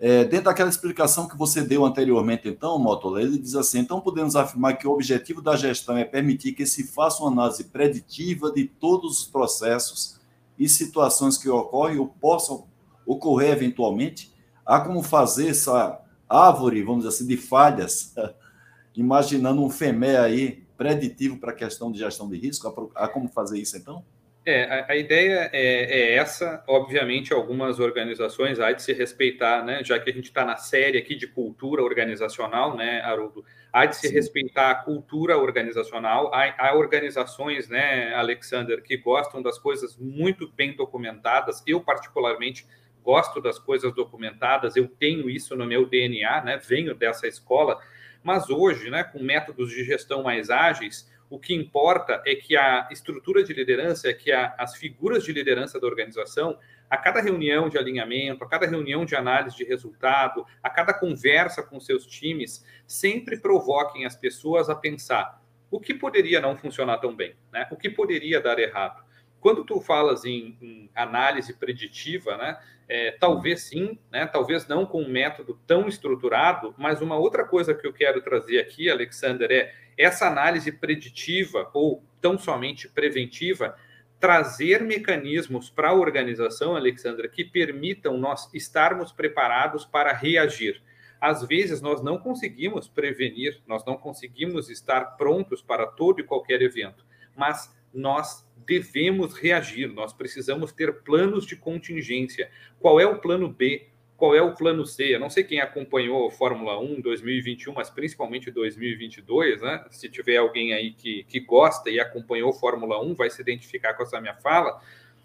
É, 0.02 0.24
dentro 0.24 0.46
daquela 0.46 0.70
explicação 0.70 1.28
que 1.28 1.36
você 1.36 1.60
deu 1.60 1.84
anteriormente, 1.84 2.48
então, 2.48 2.78
Motola, 2.78 3.20
ele 3.20 3.36
diz 3.38 3.54
assim: 3.54 3.80
então 3.80 4.00
podemos 4.00 4.34
afirmar 4.34 4.78
que 4.78 4.88
o 4.88 4.92
objetivo 4.92 5.42
da 5.42 5.54
gestão 5.56 5.94
é 5.98 6.06
permitir 6.06 6.52
que 6.52 6.64
se 6.64 6.84
faça 6.84 7.22
uma 7.22 7.30
análise 7.30 7.64
preditiva 7.64 8.50
de 8.50 8.64
todos 8.64 9.20
os 9.20 9.24
processos 9.26 10.18
e 10.58 10.66
situações 10.70 11.36
que 11.36 11.50
ocorrem 11.50 11.98
ou 11.98 12.06
possam 12.06 12.66
ocorrer 13.04 13.50
eventualmente. 13.50 14.32
Há 14.64 14.80
como 14.80 15.02
fazer 15.02 15.48
essa 15.48 16.00
árvore, 16.26 16.82
vamos 16.82 17.04
dizer 17.04 17.14
assim, 17.14 17.26
de 17.26 17.36
falhas, 17.36 18.14
imaginando 18.96 19.62
um 19.62 19.68
FEME 19.68 20.16
aí 20.16 20.64
preditivo 20.78 21.36
para 21.36 21.50
a 21.50 21.54
questão 21.54 21.92
de 21.92 21.98
gestão 21.98 22.26
de 22.26 22.38
risco? 22.38 22.90
Há 22.94 23.06
como 23.06 23.28
fazer 23.28 23.58
isso 23.58 23.76
então? 23.76 24.02
É, 24.44 24.64
a, 24.64 24.92
a 24.92 24.96
ideia 24.96 25.50
é, 25.52 26.12
é, 26.12 26.14
essa. 26.14 26.64
Obviamente, 26.66 27.32
algumas 27.32 27.78
organizações 27.78 28.58
há 28.58 28.72
de 28.72 28.82
se 28.82 28.92
respeitar, 28.92 29.62
né? 29.64 29.84
Já 29.84 29.98
que 29.98 30.10
a 30.10 30.12
gente 30.12 30.26
está 30.26 30.44
na 30.44 30.56
série 30.56 30.96
aqui 30.96 31.14
de 31.14 31.26
cultura 31.26 31.82
organizacional, 31.82 32.74
né, 32.74 33.02
Haroldo? 33.02 33.44
Há 33.72 33.84
de 33.86 33.96
se 33.96 34.08
Sim. 34.08 34.14
respeitar 34.14 34.70
a 34.70 34.74
cultura 34.74 35.36
organizacional. 35.36 36.32
Há, 36.34 36.54
há, 36.68 36.74
organizações, 36.74 37.68
né, 37.68 38.14
Alexander, 38.14 38.82
que 38.82 38.96
gostam 38.96 39.42
das 39.42 39.58
coisas 39.58 39.96
muito 39.98 40.50
bem 40.50 40.74
documentadas. 40.74 41.62
Eu, 41.66 41.80
particularmente, 41.80 42.66
gosto 43.04 43.42
das 43.42 43.58
coisas 43.58 43.94
documentadas. 43.94 44.74
Eu 44.74 44.88
tenho 44.88 45.28
isso 45.28 45.54
no 45.54 45.66
meu 45.66 45.86
DNA, 45.86 46.44
né? 46.44 46.56
Venho 46.56 46.94
dessa 46.94 47.26
escola. 47.26 47.78
Mas 48.22 48.48
hoje, 48.48 48.88
né, 48.90 49.04
com 49.04 49.22
métodos 49.22 49.70
de 49.70 49.84
gestão 49.84 50.22
mais 50.22 50.50
ágeis, 50.50 51.09
o 51.30 51.38
que 51.38 51.54
importa 51.54 52.20
é 52.26 52.34
que 52.34 52.56
a 52.56 52.88
estrutura 52.90 53.44
de 53.44 53.54
liderança, 53.54 54.08
é 54.08 54.12
que 54.12 54.32
a, 54.32 54.52
as 54.58 54.74
figuras 54.74 55.24
de 55.24 55.32
liderança 55.32 55.80
da 55.80 55.86
organização, 55.86 56.58
a 56.90 56.96
cada 56.96 57.20
reunião 57.20 57.68
de 57.68 57.78
alinhamento, 57.78 58.42
a 58.42 58.48
cada 58.48 58.66
reunião 58.66 59.04
de 59.04 59.14
análise 59.14 59.56
de 59.56 59.64
resultado, 59.64 60.44
a 60.60 60.68
cada 60.68 60.92
conversa 60.92 61.62
com 61.62 61.78
seus 61.78 62.04
times, 62.04 62.66
sempre 62.84 63.38
provoquem 63.38 64.04
as 64.04 64.16
pessoas 64.16 64.68
a 64.68 64.74
pensar 64.74 65.40
o 65.70 65.78
que 65.78 65.94
poderia 65.94 66.40
não 66.40 66.56
funcionar 66.56 66.98
tão 66.98 67.14
bem, 67.14 67.36
né? 67.52 67.68
O 67.70 67.76
que 67.76 67.88
poderia 67.88 68.40
dar 68.40 68.58
errado. 68.58 69.04
Quando 69.40 69.64
tu 69.64 69.80
falas 69.80 70.24
em, 70.24 70.56
em 70.60 70.90
análise 70.94 71.54
preditiva, 71.54 72.36
né? 72.36 72.58
É, 72.88 73.12
talvez 73.12 73.62
sim, 73.62 73.98
né? 74.10 74.26
Talvez 74.26 74.66
não 74.66 74.84
com 74.84 75.02
um 75.02 75.08
método 75.08 75.58
tão 75.66 75.88
estruturado, 75.88 76.74
mas 76.76 77.00
uma 77.00 77.16
outra 77.16 77.44
coisa 77.44 77.74
que 77.74 77.86
eu 77.86 77.92
quero 77.92 78.20
trazer 78.20 78.58
aqui, 78.58 78.90
Alexander, 78.90 79.50
é 79.50 79.72
essa 79.96 80.26
análise 80.26 80.72
preditiva 80.72 81.70
ou 81.72 82.02
tão 82.20 82.38
somente 82.38 82.88
preventiva 82.88 83.76
trazer 84.20 84.82
mecanismos 84.82 85.70
para 85.70 85.88
a 85.88 85.94
organização, 85.94 86.76
Alexandra, 86.76 87.26
que 87.26 87.42
permitam 87.42 88.18
nós 88.18 88.52
estarmos 88.52 89.10
preparados 89.10 89.86
para 89.86 90.12
reagir. 90.12 90.82
Às 91.18 91.42
vezes 91.46 91.80
nós 91.80 92.02
não 92.02 92.18
conseguimos 92.18 92.86
prevenir, 92.86 93.62
nós 93.66 93.84
não 93.86 93.96
conseguimos 93.96 94.68
estar 94.68 95.16
prontos 95.16 95.62
para 95.62 95.86
todo 95.86 96.20
e 96.20 96.24
qualquer 96.24 96.60
evento, 96.60 97.04
mas 97.34 97.74
nós 97.92 98.46
devemos 98.70 99.34
reagir, 99.34 99.88
nós 99.88 100.12
precisamos 100.12 100.70
ter 100.70 101.02
planos 101.02 101.44
de 101.44 101.56
contingência. 101.56 102.48
Qual 102.78 103.00
é 103.00 103.06
o 103.06 103.18
plano 103.18 103.48
B? 103.48 103.88
qual 104.16 104.34
é 104.34 104.42
o 104.42 104.54
plano 104.54 104.84
C. 104.84 105.14
Eu 105.14 105.18
não 105.18 105.30
sei 105.30 105.42
quem 105.42 105.62
acompanhou 105.62 106.28
a 106.28 106.30
Fórmula 106.30 106.78
1 106.78 107.00
2021, 107.00 107.72
mas 107.72 107.88
principalmente 107.88 108.50
2022, 108.50 109.62
né? 109.62 109.82
Se 109.90 110.10
tiver 110.10 110.36
alguém 110.36 110.74
aí 110.74 110.92
que, 110.92 111.24
que 111.24 111.40
gosta 111.40 111.88
e 111.88 111.98
acompanhou 111.98 112.52
Fórmula 112.52 113.02
1, 113.02 113.14
vai 113.14 113.30
se 113.30 113.40
identificar 113.40 113.94
com 113.94 114.02
essa 114.02 114.20
minha 114.20 114.34
fala. 114.34 114.78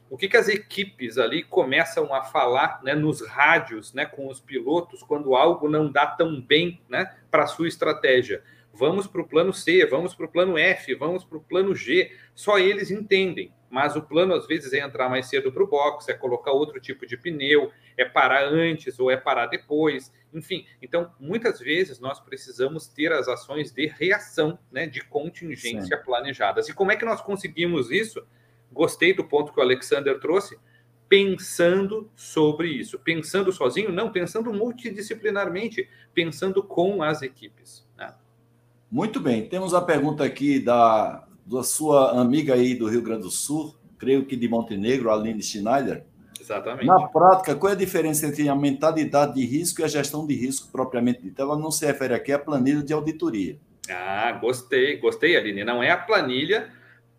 O 0.09 0.17
que, 0.17 0.29
que 0.29 0.37
as 0.37 0.47
equipes 0.47 1.17
ali 1.17 1.43
começam 1.43 2.13
a 2.13 2.23
falar 2.23 2.81
né, 2.85 2.95
nos 2.95 3.19
rádios 3.27 3.93
né, 3.93 4.05
com 4.05 4.29
os 4.29 4.39
pilotos 4.39 5.03
quando 5.03 5.35
algo 5.35 5.67
não 5.67 5.91
dá 5.91 6.07
tão 6.07 6.39
bem 6.39 6.79
né, 6.87 7.17
para 7.29 7.43
a 7.43 7.47
sua 7.47 7.67
estratégia? 7.67 8.41
Vamos 8.75 9.07
para 9.07 9.21
o 9.21 9.27
plano 9.27 9.53
C, 9.53 9.85
vamos 9.85 10.13
para 10.13 10.25
o 10.25 10.29
plano 10.29 10.57
F, 10.57 10.93
vamos 10.95 11.23
para 11.23 11.37
o 11.37 11.41
plano 11.41 11.73
G. 11.75 12.11
Só 12.33 12.59
eles 12.59 12.91
entendem 12.91 13.51
mas 13.75 13.93
o 13.97 14.01
plano 14.01 14.33
às 14.33 14.47
vezes 14.47 14.71
é 14.71 14.79
entrar 14.79 15.09
mais 15.09 15.27
cedo 15.27 15.51
para 15.51 15.61
o 15.61 15.67
box, 15.67 16.07
é 16.07 16.13
colocar 16.13 16.53
outro 16.53 16.79
tipo 16.79 17.05
de 17.05 17.17
pneu, 17.17 17.73
é 17.97 18.05
parar 18.05 18.45
antes 18.45 18.97
ou 19.01 19.11
é 19.11 19.17
parar 19.17 19.47
depois, 19.47 20.13
enfim. 20.33 20.65
Então, 20.81 21.13
muitas 21.19 21.59
vezes 21.59 21.99
nós 21.99 22.17
precisamos 22.21 22.87
ter 22.87 23.11
as 23.11 23.27
ações 23.27 23.73
de 23.73 23.85
reação, 23.87 24.57
né, 24.71 24.87
de 24.87 25.03
contingência 25.03 25.97
Sim. 25.97 26.03
planejadas. 26.05 26.69
E 26.69 26.73
como 26.73 26.93
é 26.93 26.95
que 26.95 27.03
nós 27.03 27.19
conseguimos 27.19 27.91
isso? 27.91 28.25
Gostei 28.71 29.13
do 29.13 29.25
ponto 29.25 29.51
que 29.51 29.59
o 29.59 29.63
Alexander 29.63 30.21
trouxe, 30.21 30.57
pensando 31.09 32.09
sobre 32.15 32.69
isso, 32.69 32.97
pensando 32.97 33.51
sozinho, 33.51 33.91
não, 33.91 34.09
pensando 34.09 34.53
multidisciplinarmente, 34.53 35.89
pensando 36.13 36.63
com 36.63 37.03
as 37.03 37.21
equipes. 37.21 37.84
Muito 38.91 39.19
bem, 39.19 39.47
temos 39.47 39.73
a 39.73 39.81
pergunta 39.81 40.23
aqui 40.23 40.59
da 40.59 41.25
da 41.45 41.63
sua 41.63 42.19
amiga 42.19 42.55
aí 42.55 42.73
do 42.73 42.89
Rio 42.89 43.01
Grande 43.01 43.21
do 43.21 43.29
Sul, 43.29 43.75
creio 43.99 44.25
que 44.25 44.35
de 44.35 44.47
Montenegro, 44.47 45.11
Aline 45.11 45.43
Schneider. 45.43 46.03
Exatamente. 46.39 46.85
Na 46.85 47.07
prática, 47.07 47.55
qual 47.55 47.71
é 47.71 47.75
a 47.75 47.77
diferença 47.77 48.25
entre 48.25 48.49
a 48.49 48.55
mentalidade 48.55 49.35
de 49.35 49.45
risco 49.45 49.81
e 49.81 49.83
a 49.83 49.87
gestão 49.87 50.25
de 50.25 50.35
risco 50.35 50.71
propriamente 50.71 51.21
dita? 51.21 51.43
Ela 51.43 51.57
não 51.57 51.71
se 51.71 51.85
refere 51.85 52.13
aqui 52.13 52.31
à 52.31 52.39
planilha 52.39 52.83
de 52.83 52.93
auditoria. 52.93 53.57
Ah, 53.89 54.31
gostei, 54.41 54.97
gostei, 54.97 55.35
Aline. 55.35 55.63
Não 55.63 55.81
é 55.81 55.91
a 55.91 55.97
planilha 55.97 56.69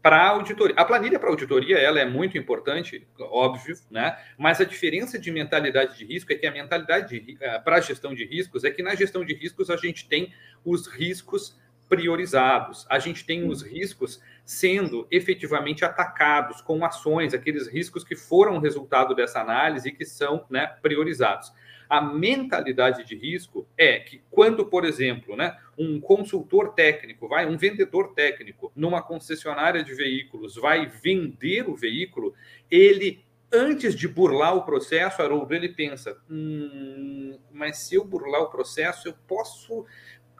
para 0.07 0.29
auditoria. 0.29 0.77
A 0.79 0.85
planilha 0.85 1.19
para 1.19 1.31
auditoria 1.31 1.79
ela 1.79 1.99
é 1.99 2.05
muito 2.05 2.38
importante, 2.38 3.05
óbvio, 3.19 3.75
né? 3.90 4.16
Mas 4.38 4.61
a 4.61 4.64
diferença 4.64 5.19
de 5.19 5.33
mentalidade 5.33 5.99
de 5.99 6.05
risco 6.05 6.33
é 6.33 6.37
que 6.37 6.47
a 6.47 6.53
mentalidade 6.53 7.37
eh, 7.40 7.59
para 7.59 7.79
a 7.79 7.81
gestão 7.81 8.14
de 8.14 8.25
riscos 8.25 8.62
é 8.62 8.71
que 8.71 8.85
na 8.85 8.95
gestão 8.95 9.25
de 9.25 9.35
riscos 9.35 9.69
a 9.69 9.77
gente 9.77 10.09
tem 10.09 10.33
os 10.64 10.87
riscos 10.87 11.59
priorizados. 11.88 12.87
A 12.88 13.01
gente 13.01 13.27
tem 13.27 13.49
os 13.49 13.62
riscos 13.62 14.23
sendo 14.45 15.09
efetivamente 15.11 15.85
atacados 15.85 16.61
com 16.61 16.85
ações, 16.85 17.35
aqueles 17.35 17.66
riscos 17.66 18.05
que 18.05 18.14
foram 18.14 18.61
resultado 18.61 19.12
dessa 19.12 19.40
análise 19.40 19.88
e 19.88 19.92
que 19.92 20.05
são 20.05 20.47
né, 20.49 20.69
priorizados. 20.81 21.53
A 21.90 22.01
mentalidade 22.01 23.05
de 23.05 23.16
risco 23.16 23.66
é 23.77 23.99
que 23.99 24.23
quando, 24.31 24.66
por 24.66 24.85
exemplo, 24.85 25.37
né, 25.37 25.57
um 25.78 26.00
consultor 26.00 26.74
técnico, 26.74 27.28
vai, 27.28 27.46
um 27.46 27.56
vendedor 27.56 28.14
técnico 28.14 28.72
numa 28.74 29.02
concessionária 29.02 29.84
de 29.84 29.94
veículos 29.94 30.56
vai 30.56 30.86
vender 30.86 31.68
o 31.68 31.76
veículo, 31.76 32.34
ele 32.70 33.24
antes 33.52 33.94
de 33.94 34.08
burlar 34.08 34.56
o 34.56 34.64
processo, 34.64 35.22
Haroldo, 35.22 35.54
ele 35.54 35.68
pensa: 35.68 36.16
hum, 36.30 37.38
mas 37.52 37.78
se 37.78 37.94
eu 37.94 38.04
burlar 38.04 38.42
o 38.42 38.50
processo, 38.50 39.08
eu 39.08 39.14
posso 39.26 39.84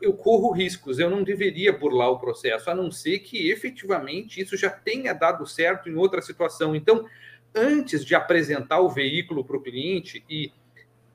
eu 0.03 0.13
corro 0.13 0.53
riscos, 0.53 0.99
eu 0.99 1.09
não 1.09 1.23
deveria 1.23 1.73
burlar 1.73 2.11
o 2.11 2.19
processo, 2.19 2.71
a 2.71 2.75
não 2.75 2.91
ser 2.91 3.21
que 3.21 3.51
efetivamente 3.51 4.41
isso 4.41 4.55
já 4.55 4.69
tenha 4.69 5.15
dado 5.15 5.47
certo 5.47 5.89
em 5.89 5.95
outra 5.95 6.21
situação. 6.21 6.77
Então, 6.77 7.07
antes 7.55 8.05
de 8.05 8.15
apresentar 8.15 8.81
o 8.81 8.91
veículo 8.91 9.43
para 9.43 9.57
o 9.57 9.63
cliente 9.63 10.23
e 10.29 10.53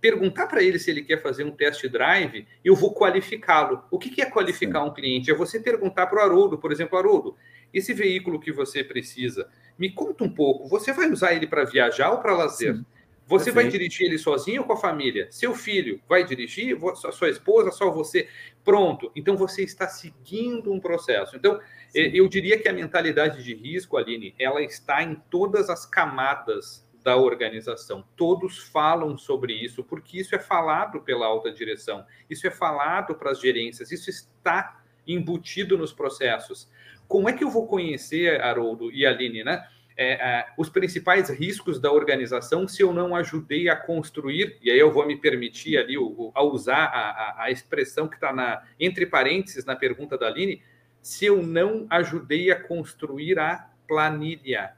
perguntar 0.01 0.47
para 0.47 0.63
ele 0.63 0.79
se 0.79 0.89
ele 0.89 1.03
quer 1.03 1.21
fazer 1.21 1.43
um 1.43 1.51
test 1.51 1.87
drive, 1.87 2.47
eu 2.65 2.75
vou 2.75 2.93
qualificá-lo. 2.93 3.83
O 3.91 3.99
que 3.99 4.19
é 4.19 4.25
qualificar 4.25 4.81
Sim. 4.81 4.89
um 4.89 4.93
cliente? 4.93 5.29
É 5.29 5.33
você 5.33 5.59
perguntar 5.59 6.07
para 6.07 6.19
o 6.19 6.21
Haroldo, 6.21 6.57
por 6.57 6.71
exemplo, 6.71 6.97
Haroldo, 6.97 7.37
esse 7.71 7.93
veículo 7.93 8.39
que 8.39 8.51
você 8.51 8.83
precisa, 8.83 9.47
me 9.77 9.91
conta 9.91 10.23
um 10.23 10.29
pouco, 10.29 10.67
você 10.67 10.91
vai 10.91 11.09
usar 11.09 11.33
ele 11.33 11.45
para 11.45 11.63
viajar 11.63 12.11
ou 12.11 12.17
para 12.17 12.35
lazer? 12.35 12.75
Sim. 12.75 12.85
Você 13.27 13.45
Perfeito. 13.45 13.63
vai 13.63 13.71
dirigir 13.71 14.07
ele 14.07 14.17
sozinho 14.17 14.61
ou 14.61 14.67
com 14.67 14.73
a 14.73 14.77
família? 14.77 15.27
Seu 15.31 15.55
filho 15.55 16.01
vai 16.09 16.25
dirigir? 16.25 16.77
Sua 17.13 17.29
esposa, 17.29 17.71
só 17.71 17.89
você? 17.89 18.27
Pronto. 18.61 19.09
Então 19.15 19.37
você 19.37 19.63
está 19.63 19.87
seguindo 19.87 20.73
um 20.73 20.81
processo. 20.81 21.37
Então, 21.37 21.57
Sim. 21.87 22.11
eu 22.13 22.27
diria 22.27 22.59
que 22.59 22.67
a 22.67 22.73
mentalidade 22.73 23.41
de 23.41 23.53
risco, 23.53 23.95
Aline, 23.95 24.35
ela 24.37 24.61
está 24.61 25.01
em 25.01 25.15
todas 25.29 25.69
as 25.69 25.85
camadas 25.85 26.85
da 27.03 27.17
organização. 27.17 28.03
Todos 28.15 28.57
falam 28.57 29.17
sobre 29.17 29.53
isso, 29.53 29.83
porque 29.83 30.19
isso 30.19 30.35
é 30.35 30.39
falado 30.39 31.01
pela 31.01 31.25
alta 31.25 31.51
direção, 31.51 32.05
isso 32.29 32.45
é 32.47 32.51
falado 32.51 33.15
para 33.15 33.31
as 33.31 33.39
gerências, 33.39 33.91
isso 33.91 34.09
está 34.09 34.81
embutido 35.07 35.77
nos 35.77 35.91
processos. 35.91 36.69
Como 37.07 37.27
é 37.27 37.33
que 37.33 37.43
eu 37.43 37.49
vou 37.49 37.67
conhecer, 37.67 38.41
Haroldo 38.41 38.91
e 38.91 39.05
Aline, 39.05 39.43
né? 39.43 39.65
é, 40.01 40.13
é, 40.13 40.47
os 40.57 40.69
principais 40.69 41.29
riscos 41.29 41.79
da 41.79 41.91
organização 41.91 42.67
se 42.67 42.81
eu 42.81 42.91
não 42.91 43.15
ajudei 43.15 43.69
a 43.69 43.75
construir, 43.75 44.57
e 44.61 44.71
aí 44.71 44.79
eu 44.79 44.91
vou 44.91 45.05
me 45.05 45.15
permitir 45.15 45.77
ali 45.77 45.95
o, 45.97 46.05
o, 46.05 46.31
a 46.33 46.41
usar 46.43 46.85
a, 46.85 47.11
a, 47.11 47.43
a 47.43 47.51
expressão 47.51 48.07
que 48.07 48.15
está 48.15 48.63
entre 48.79 49.05
parênteses 49.05 49.63
na 49.63 49.75
pergunta 49.75 50.17
da 50.17 50.27
Aline, 50.27 50.61
se 51.01 51.25
eu 51.25 51.41
não 51.41 51.85
ajudei 51.89 52.51
a 52.51 52.59
construir 52.59 53.37
a 53.37 53.69
planilha. 53.87 54.73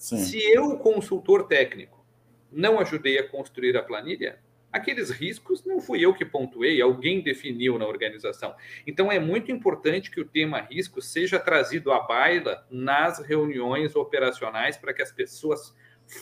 Sim. 0.00 0.16
Se 0.16 0.38
eu, 0.38 0.78
consultor 0.78 1.46
técnico, 1.46 2.02
não 2.50 2.80
ajudei 2.80 3.18
a 3.18 3.28
construir 3.28 3.76
a 3.76 3.82
planilha, 3.82 4.40
Aqueles 4.72 5.10
riscos 5.10 5.64
não 5.64 5.80
fui 5.80 6.04
eu 6.04 6.14
que 6.14 6.24
pontuei, 6.24 6.80
alguém 6.80 7.20
definiu 7.20 7.76
na 7.76 7.86
organização. 7.86 8.54
Então 8.86 9.10
é 9.10 9.18
muito 9.18 9.50
importante 9.50 10.10
que 10.10 10.20
o 10.20 10.24
tema 10.24 10.60
risco 10.60 11.02
seja 11.02 11.40
trazido 11.40 11.90
à 11.90 12.00
baila 12.00 12.64
nas 12.70 13.18
reuniões 13.18 13.96
operacionais 13.96 14.76
para 14.76 14.94
que 14.94 15.02
as 15.02 15.10
pessoas 15.10 15.74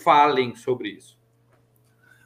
falem 0.02 0.56
sobre 0.56 0.88
isso. 0.88 1.18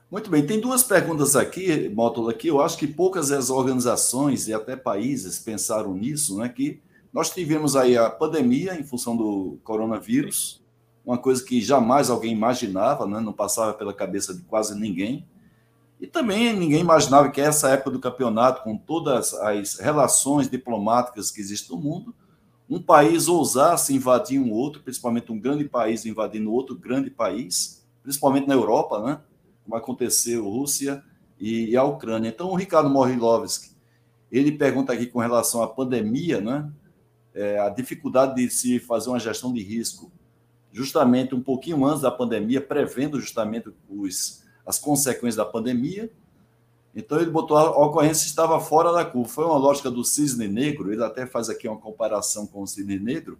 Muito 0.09 0.31
bem, 0.31 0.47
tem 0.47 0.61
duas 0.61 0.85
perguntas 0.85 1.35
aqui, 1.35 1.89
Módulo, 1.89 2.29
aqui. 2.29 2.47
Eu 2.47 2.61
acho 2.61 2.79
que 2.79 2.87
poucas 2.87 3.33
as 3.33 3.51
organizações 3.51 4.47
e 4.47 4.55
até 4.55 4.77
países 4.77 5.41
pensaram 5.41 5.93
nisso, 5.93 6.39
né? 6.39 6.49
Que 6.49 6.81
nós 7.13 7.31
tivemos 7.31 7.75
aí 7.75 7.97
a 7.97 8.09
pandemia 8.09 8.79
em 8.79 8.85
função 8.85 9.17
do 9.17 9.59
coronavírus, 9.65 10.62
uma 11.05 11.19
coisa 11.19 11.45
que 11.45 11.61
jamais 11.61 12.11
alguém 12.11 12.33
imaginava, 12.33 13.07
né? 13.07 13.21
Não 13.21 13.33
passava 13.33 13.73
pela 13.75 13.93
cabeça 13.93 14.35
de 14.35 14.43
quase 14.43 14.79
ninguém. 14.79 15.27
E 16.01 16.07
também 16.07 16.53
ninguém 16.53 16.81
imaginava 16.81 17.31
que 17.31 17.41
essa 17.41 17.71
época 17.71 17.91
do 17.91 18.01
campeonato, 18.01 18.63
com 18.63 18.77
todas 18.77 19.35
as 19.35 19.79
relações 19.79 20.49
diplomáticas 20.49 21.31
que 21.31 21.41
existem 21.41 21.77
no 21.77 21.83
mundo, 21.83 22.15
um 22.69 22.81
país 22.81 23.29
ousasse 23.29 23.95
invadir 23.95 24.41
um 24.41 24.51
outro, 24.51 24.83
principalmente 24.83 25.31
um 25.31 25.39
grande 25.39 25.65
país 25.65 26.07
invadindo 26.07 26.53
outro 26.53 26.77
grande 26.77 27.11
país, 27.11 27.85
principalmente 28.03 28.49
na 28.49 28.55
Europa, 28.55 29.01
né? 29.01 29.21
Como 29.65 29.77
aconteceu 29.77 30.49
Rússia 30.49 31.03
e, 31.39 31.77
a 31.77 31.85
Ucrânia. 31.85 32.29
Então, 32.29 32.49
o 32.49 32.55
Ricardo 32.55 32.89
Morilovski, 32.89 33.73
ele 34.31 34.53
pergunta 34.53 34.93
aqui 34.93 35.07
com 35.07 35.19
relação 35.19 35.63
à 35.63 35.69
pandemia, 35.69 36.41
né? 36.41 36.71
É, 37.35 37.59
a 37.59 37.69
dificuldade 37.69 38.35
de 38.37 38.51
se 38.51 38.79
fazer 38.79 39.09
uma 39.09 39.19
gestão 39.19 39.53
de 39.53 39.63
risco 39.63 40.13
justamente 40.73 41.35
um 41.35 41.43
pouquinho 41.43 41.85
antes 41.85 42.01
da 42.01 42.11
pandemia, 42.11 42.61
prevendo 42.61 43.21
justamente 43.21 43.71
os, 43.89 44.43
as 44.67 44.79
consequências 44.79 45.37
da 45.37 45.45
pandemia. 45.45 46.11
Então 46.95 47.21
ele 47.21 47.31
botou 47.31 47.57
a 47.57 47.71
ocorrência 47.87 48.27
estava 48.27 48.59
fora 48.59 48.93
da 48.93 49.05
curva. 49.05 49.29
Foi 49.29 49.45
uma 49.45 49.57
lógica 49.57 49.91
do 49.91 50.03
cisne 50.05 50.49
negro, 50.49 50.93
ele 50.93 51.05
até 51.05 51.27
faz 51.27 51.49
aqui 51.49 51.69
uma 51.69 51.77
comparação 51.77 52.47
com 52.47 52.63
o 52.63 52.67
cisne 52.67 52.99
negro. 52.99 53.39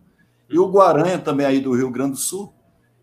E 0.49 0.59
o 0.59 0.71
Guaranha, 0.71 1.19
também 1.19 1.47
aí 1.47 1.61
do 1.61 1.73
Rio 1.73 1.91
Grande 1.91 2.13
do 2.13 2.19
Sul, 2.19 2.53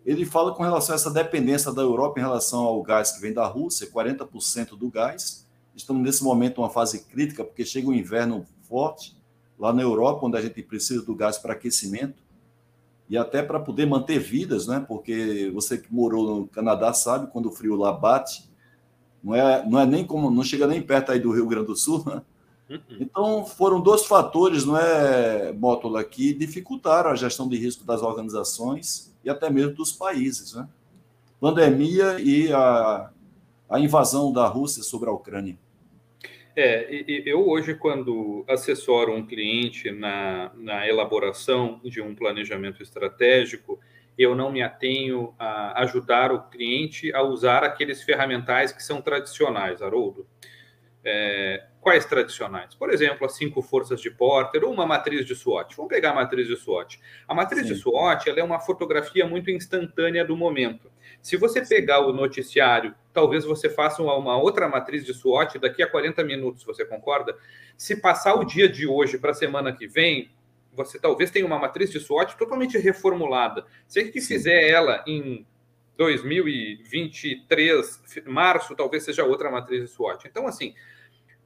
ele 0.06 0.26
fala 0.26 0.54
com 0.54 0.64
relação 0.64 0.94
a 0.94 0.96
essa 0.96 1.12
dependência 1.12 1.72
da 1.72 1.82
Europa 1.82 2.20
em 2.20 2.24
relação 2.24 2.62
ao 2.62 2.82
gás 2.82 3.12
que 3.12 3.22
vem 3.22 3.34
da 3.34 3.46
Rússia, 3.46 3.90
40% 3.92 4.78
do 4.78 4.90
gás. 4.90 5.48
Estamos 5.76 6.04
nesse 6.04 6.24
momento 6.24 6.60
uma 6.62 6.70
fase 6.70 7.06
crítica, 7.06 7.44
porque 7.44 7.66
chega 7.66 7.88
o 7.88 7.92
um 7.92 7.94
inverno 7.94 8.46
forte 8.68 9.18
lá 9.58 9.74
na 9.74 9.82
Europa, 9.82 10.26
onde 10.26 10.38
a 10.38 10.42
gente 10.42 10.62
precisa 10.62 11.04
do 11.04 11.16
gás 11.16 11.38
para 11.38 11.54
aquecimento 11.54 12.29
e 13.10 13.18
até 13.18 13.42
para 13.42 13.60
poder 13.60 13.88
manter 13.88 14.20
vidas, 14.20 14.68
né? 14.68 14.86
Porque 14.88 15.50
você 15.54 15.78
que 15.78 15.92
morou 15.94 16.42
no 16.42 16.48
Canadá 16.48 16.94
sabe 16.94 17.28
quando 17.32 17.48
o 17.48 17.52
frio 17.52 17.76
lá 17.76 17.92
bate, 17.92 18.48
não 19.24 19.34
é, 19.36 19.68
não 19.68 19.80
é 19.80 19.86
nem 19.86 20.06
como, 20.06 20.30
não 20.30 20.44
chega 20.44 20.68
nem 20.68 20.82
perto 20.82 21.12
aí 21.12 21.20
do 21.20 21.32
Rio 21.32 21.48
Grande 21.48 21.68
do 21.68 21.76
Sul, 21.76 22.04
né? 22.06 22.22
Uhum. 22.70 22.80
Então 23.00 23.46
foram 23.46 23.82
dois 23.82 24.06
fatores, 24.06 24.64
não 24.64 24.78
é, 24.78 25.52
Mótola, 25.54 26.04
que 26.04 26.34
dificultaram 26.36 27.10
a 27.10 27.16
gestão 27.16 27.50
de 27.50 27.58
risco 27.58 27.84
das 27.84 28.04
organizações 28.04 29.12
e 29.24 29.30
até 29.30 29.50
mesmo 29.50 29.74
dos 29.74 29.92
países, 29.92 30.54
né? 30.54 30.68
Pandemia 31.42 32.20
e 32.20 32.54
a, 32.54 33.10
a 33.68 33.80
invasão 33.80 34.32
da 34.32 34.46
Rússia 34.46 34.84
sobre 34.84 35.10
a 35.10 35.14
Ucrânia. 35.14 35.58
É, 36.62 36.90
eu 37.26 37.48
hoje, 37.48 37.74
quando 37.74 38.44
assessoro 38.46 39.14
um 39.14 39.26
cliente 39.26 39.92
na, 39.92 40.52
na 40.58 40.86
elaboração 40.86 41.80
de 41.86 42.02
um 42.02 42.14
planejamento 42.14 42.84
estratégico, 42.84 43.80
eu 44.18 44.36
não 44.36 44.52
me 44.52 44.62
atenho 44.62 45.34
a 45.40 45.82
ajudar 45.84 46.34
o 46.34 46.50
cliente 46.50 47.14
a 47.14 47.22
usar 47.22 47.64
aqueles 47.64 48.04
ferramentais 48.04 48.74
que 48.74 48.84
são 48.84 49.02
tradicionais, 49.02 49.82
Haroldo. 49.82 50.28
É, 51.02 51.66
quais 51.82 52.06
tradicionais? 52.06 52.76
Por 52.76 52.92
exemplo, 52.92 53.26
as 53.26 53.36
cinco 53.36 53.62
forças 53.62 54.02
de 54.02 54.12
Porter 54.12 54.64
ou 54.64 54.74
uma 54.74 54.86
matriz 54.86 55.26
de 55.26 55.36
SWOT. 55.36 55.76
Vamos 55.76 55.90
pegar 55.90 56.12
a 56.12 56.14
matriz 56.14 56.48
de 56.48 56.56
SWOT. 56.56 57.00
A 57.28 57.34
matriz 57.34 57.64
Sim. 57.64 57.74
de 57.74 57.80
SWOT 57.80 58.30
ela 58.30 58.40
é 58.40 58.44
uma 58.44 58.60
fotografia 58.60 59.26
muito 59.26 59.50
instantânea 59.50 60.24
do 60.26 60.36
momento. 60.36 60.92
Se 61.22 61.38
você 61.38 61.66
pegar 61.66 62.02
o 62.02 62.14
noticiário, 62.14 62.94
talvez 63.14 63.46
você 63.46 63.70
faça 63.70 64.02
uma, 64.02 64.38
outra 64.38 64.68
matriz 64.68 65.06
de 65.06 65.14
SWOT 65.14 65.60
daqui 65.60 65.82
a 65.82 65.90
40 65.90 66.24
minutos, 66.24 66.64
você 66.64 66.84
concorda? 66.86 67.36
Se 67.78 67.96
passar 67.96 68.36
o 68.36 68.44
dia 68.44 68.68
de 68.68 68.86
hoje 68.86 69.18
para 69.18 69.32
a 69.32 69.36
semana 69.36 69.74
que 69.74 69.88
vem, 69.88 70.30
você 70.74 71.00
talvez 71.00 71.32
tenha 71.32 71.46
uma 71.46 71.60
matriz 71.60 71.92
de 71.92 72.00
SWOT 72.00 72.38
totalmente 72.38 72.78
reformulada. 72.78 73.66
Se 73.88 74.12
Sim. 74.12 74.22
fizer 74.22 74.70
ela 74.70 75.04
em 75.08 75.46
2023, 75.98 78.24
março, 78.26 78.76
talvez 78.76 79.04
seja 79.04 79.26
outra 79.26 79.52
matriz 79.52 79.82
de 79.82 79.88
SWOT. 79.90 80.28
Então, 80.28 80.48
assim, 80.48 80.74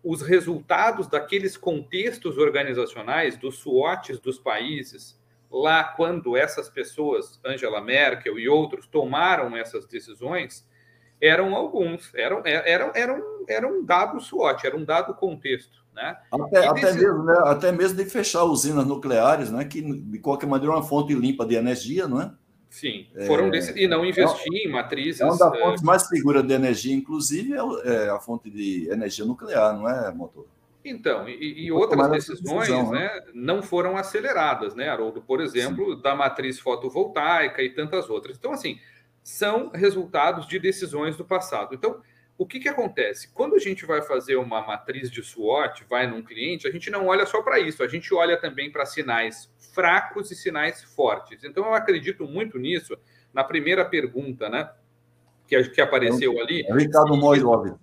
os 0.04 0.22
resultados 0.22 1.08
daqueles 1.08 1.56
contextos 1.56 2.38
organizacionais, 2.38 3.38
dos 3.38 3.60
SWOTs 3.60 4.20
dos 4.20 4.38
países, 4.38 5.20
lá 5.50 5.84
quando 5.84 6.36
essas 6.36 6.70
pessoas, 6.70 7.40
Angela 7.46 7.80
Merkel 7.80 8.38
e 8.38 8.50
outros, 8.50 8.88
tomaram 8.88 9.56
essas 9.56 9.86
decisões, 9.86 10.68
eram 11.22 11.56
alguns, 11.56 12.14
eram, 12.14 12.42
eram, 12.46 12.92
eram, 12.94 13.24
eram 13.48 13.80
um 13.80 13.86
dado 13.86 14.20
SWOT, 14.20 14.68
era 14.68 14.76
um 14.76 14.84
dado 14.84 15.14
contexto. 15.14 15.82
Né? 15.94 16.18
Até, 16.32 16.68
até, 16.68 16.92
mesmo, 16.94 17.24
né? 17.24 17.36
até 17.46 17.72
mesmo 17.72 17.98
de 17.98 18.10
fechar 18.10 18.44
usinas 18.44 18.86
nucleares, 18.86 19.52
né? 19.52 19.64
que 19.64 19.82
de 19.82 20.20
qualquer 20.20 20.48
maneira 20.48 20.74
é 20.74 20.78
uma 20.78 20.84
fonte 20.84 21.14
limpa 21.14 21.46
de 21.46 21.56
energia, 21.56 22.08
não 22.08 22.20
é? 22.20 22.34
Sim, 22.74 23.06
foram 23.28 23.50
é, 23.50 23.52
desse, 23.52 23.80
e 23.80 23.88
não 23.88 24.04
investir 24.04 24.52
é, 24.52 24.68
em 24.68 24.68
matrizes. 24.68 25.22
É 25.22 25.26
uma 25.26 25.38
das 25.38 25.60
fontes 25.60 25.84
é, 25.84 25.86
mais 25.86 26.08
seguras 26.08 26.44
de 26.44 26.54
energia, 26.56 26.92
inclusive, 26.92 27.54
é, 27.54 27.58
é, 27.86 28.10
a 28.10 28.20
fonte 28.20 28.50
de 28.50 28.90
energia 28.90 29.24
nuclear, 29.24 29.78
não 29.78 29.88
é, 29.88 30.12
motor? 30.12 30.48
Então, 30.84 31.30
e, 31.30 31.66
e 31.66 31.72
outras 31.72 32.10
decisões 32.10 32.68
decisão, 32.68 32.92
né? 32.92 33.14
né? 33.14 33.24
não 33.36 33.62
foram 33.62 33.96
aceleradas, 33.96 34.74
né, 34.74 34.90
Haroldo? 34.90 35.22
Por 35.22 35.40
exemplo, 35.40 35.96
Sim. 35.96 36.02
da 36.02 36.16
matriz 36.16 36.60
fotovoltaica 36.60 37.62
e 37.62 37.70
tantas 37.70 38.10
outras. 38.10 38.38
Então, 38.38 38.52
assim, 38.52 38.80
são 39.22 39.70
resultados 39.70 40.48
de 40.48 40.58
decisões 40.58 41.16
do 41.16 41.24
passado. 41.24 41.76
Então, 41.76 42.02
o 42.38 42.46
que, 42.46 42.60
que 42.60 42.70
acontece? 42.70 43.32
Quando 43.34 43.56
a 43.56 43.60
gente 43.60 43.86
vai 43.86 44.02
fazer 44.02 44.36
uma 44.36 44.62
matriz 44.62 45.12
de 45.12 45.22
SWOT, 45.22 45.86
vai 45.90 46.08
num 46.08 46.24
cliente, 46.24 46.68
a 46.68 46.72
gente 46.72 46.90
não 46.90 47.08
olha 47.08 47.26
só 47.26 47.42
para 47.42 47.60
isso, 47.60 47.84
a 47.84 47.88
gente 47.88 48.14
olha 48.14 48.38
também 48.38 48.72
para 48.72 48.86
sinais 48.86 49.52
fracos 49.74 50.32
e 50.32 50.36
sinais 50.36 50.84
fortes. 50.84 51.44
Então, 51.44 51.66
eu 51.66 51.74
acredito 51.74 52.26
muito 52.26 52.58
nisso, 52.58 52.98
na 53.34 53.44
primeira 53.44 53.86
pergunta, 53.86 54.50
né? 54.50 54.70
Que, 55.48 55.62
que 55.70 55.82
apareceu 55.82 56.40
ali. 56.40 56.66
É 56.66 56.74
Ricardo 56.74 57.16
Moilov. 57.16 57.76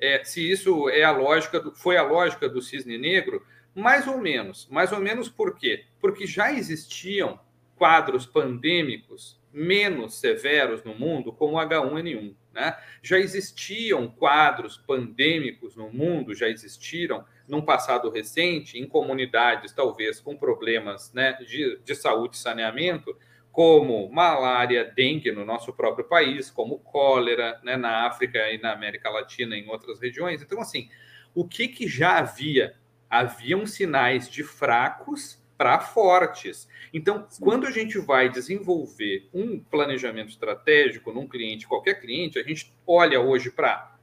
É, 0.00 0.24
se 0.24 0.50
isso 0.50 0.88
é 0.88 1.02
a 1.02 1.10
lógica, 1.10 1.60
do, 1.60 1.74
foi 1.74 1.96
a 1.96 2.02
lógica 2.02 2.48
do 2.48 2.62
cisne 2.62 2.96
negro, 2.96 3.44
mais 3.74 4.06
ou 4.06 4.18
menos. 4.18 4.68
Mais 4.70 4.92
ou 4.92 5.00
menos 5.00 5.28
por 5.28 5.56
quê? 5.56 5.84
Porque 6.00 6.26
já 6.26 6.52
existiam 6.52 7.38
quadros 7.76 8.24
pandêmicos 8.26 9.40
menos 9.52 10.18
severos 10.18 10.82
no 10.84 10.94
mundo, 10.94 11.32
como 11.32 11.56
o 11.56 11.60
H1N1. 11.60 12.34
Né? 12.52 12.76
Já 13.02 13.18
existiam 13.18 14.08
quadros 14.08 14.76
pandêmicos 14.76 15.76
no 15.76 15.90
mundo, 15.92 16.34
já 16.34 16.48
existiram 16.48 17.24
num 17.46 17.62
passado 17.62 18.10
recente, 18.10 18.78
em 18.78 18.86
comunidades 18.86 19.72
talvez 19.72 20.20
com 20.20 20.36
problemas 20.36 21.12
né, 21.12 21.32
de, 21.46 21.78
de 21.84 21.94
saúde 21.94 22.36
e 22.36 22.40
saneamento, 22.40 23.16
como 23.52 24.08
malária, 24.10 24.84
dengue 24.84 25.32
no 25.32 25.44
nosso 25.44 25.72
próprio 25.72 26.04
país, 26.04 26.50
como 26.50 26.78
cólera 26.78 27.60
né, 27.62 27.76
na 27.76 28.06
África 28.06 28.50
e 28.50 28.58
na 28.58 28.72
América 28.72 29.10
Latina 29.10 29.56
e 29.56 29.60
em 29.60 29.68
outras 29.68 30.00
regiões. 30.00 30.40
Então, 30.40 30.60
assim, 30.60 30.88
o 31.34 31.46
que, 31.46 31.68
que 31.68 31.88
já 31.88 32.18
havia? 32.18 32.76
Haviam 33.08 33.66
sinais 33.66 34.30
de 34.30 34.44
fracos 34.44 35.39
para 35.60 35.78
fortes. 35.78 36.66
Então, 36.90 37.28
quando 37.38 37.66
a 37.66 37.70
gente 37.70 37.98
vai 37.98 38.30
desenvolver 38.30 39.28
um 39.30 39.60
planejamento 39.60 40.30
estratégico 40.30 41.12
num 41.12 41.28
cliente, 41.28 41.68
qualquer 41.68 42.00
cliente, 42.00 42.38
a 42.38 42.42
gente 42.42 42.74
olha 42.86 43.20
hoje 43.20 43.50
para 43.50 43.94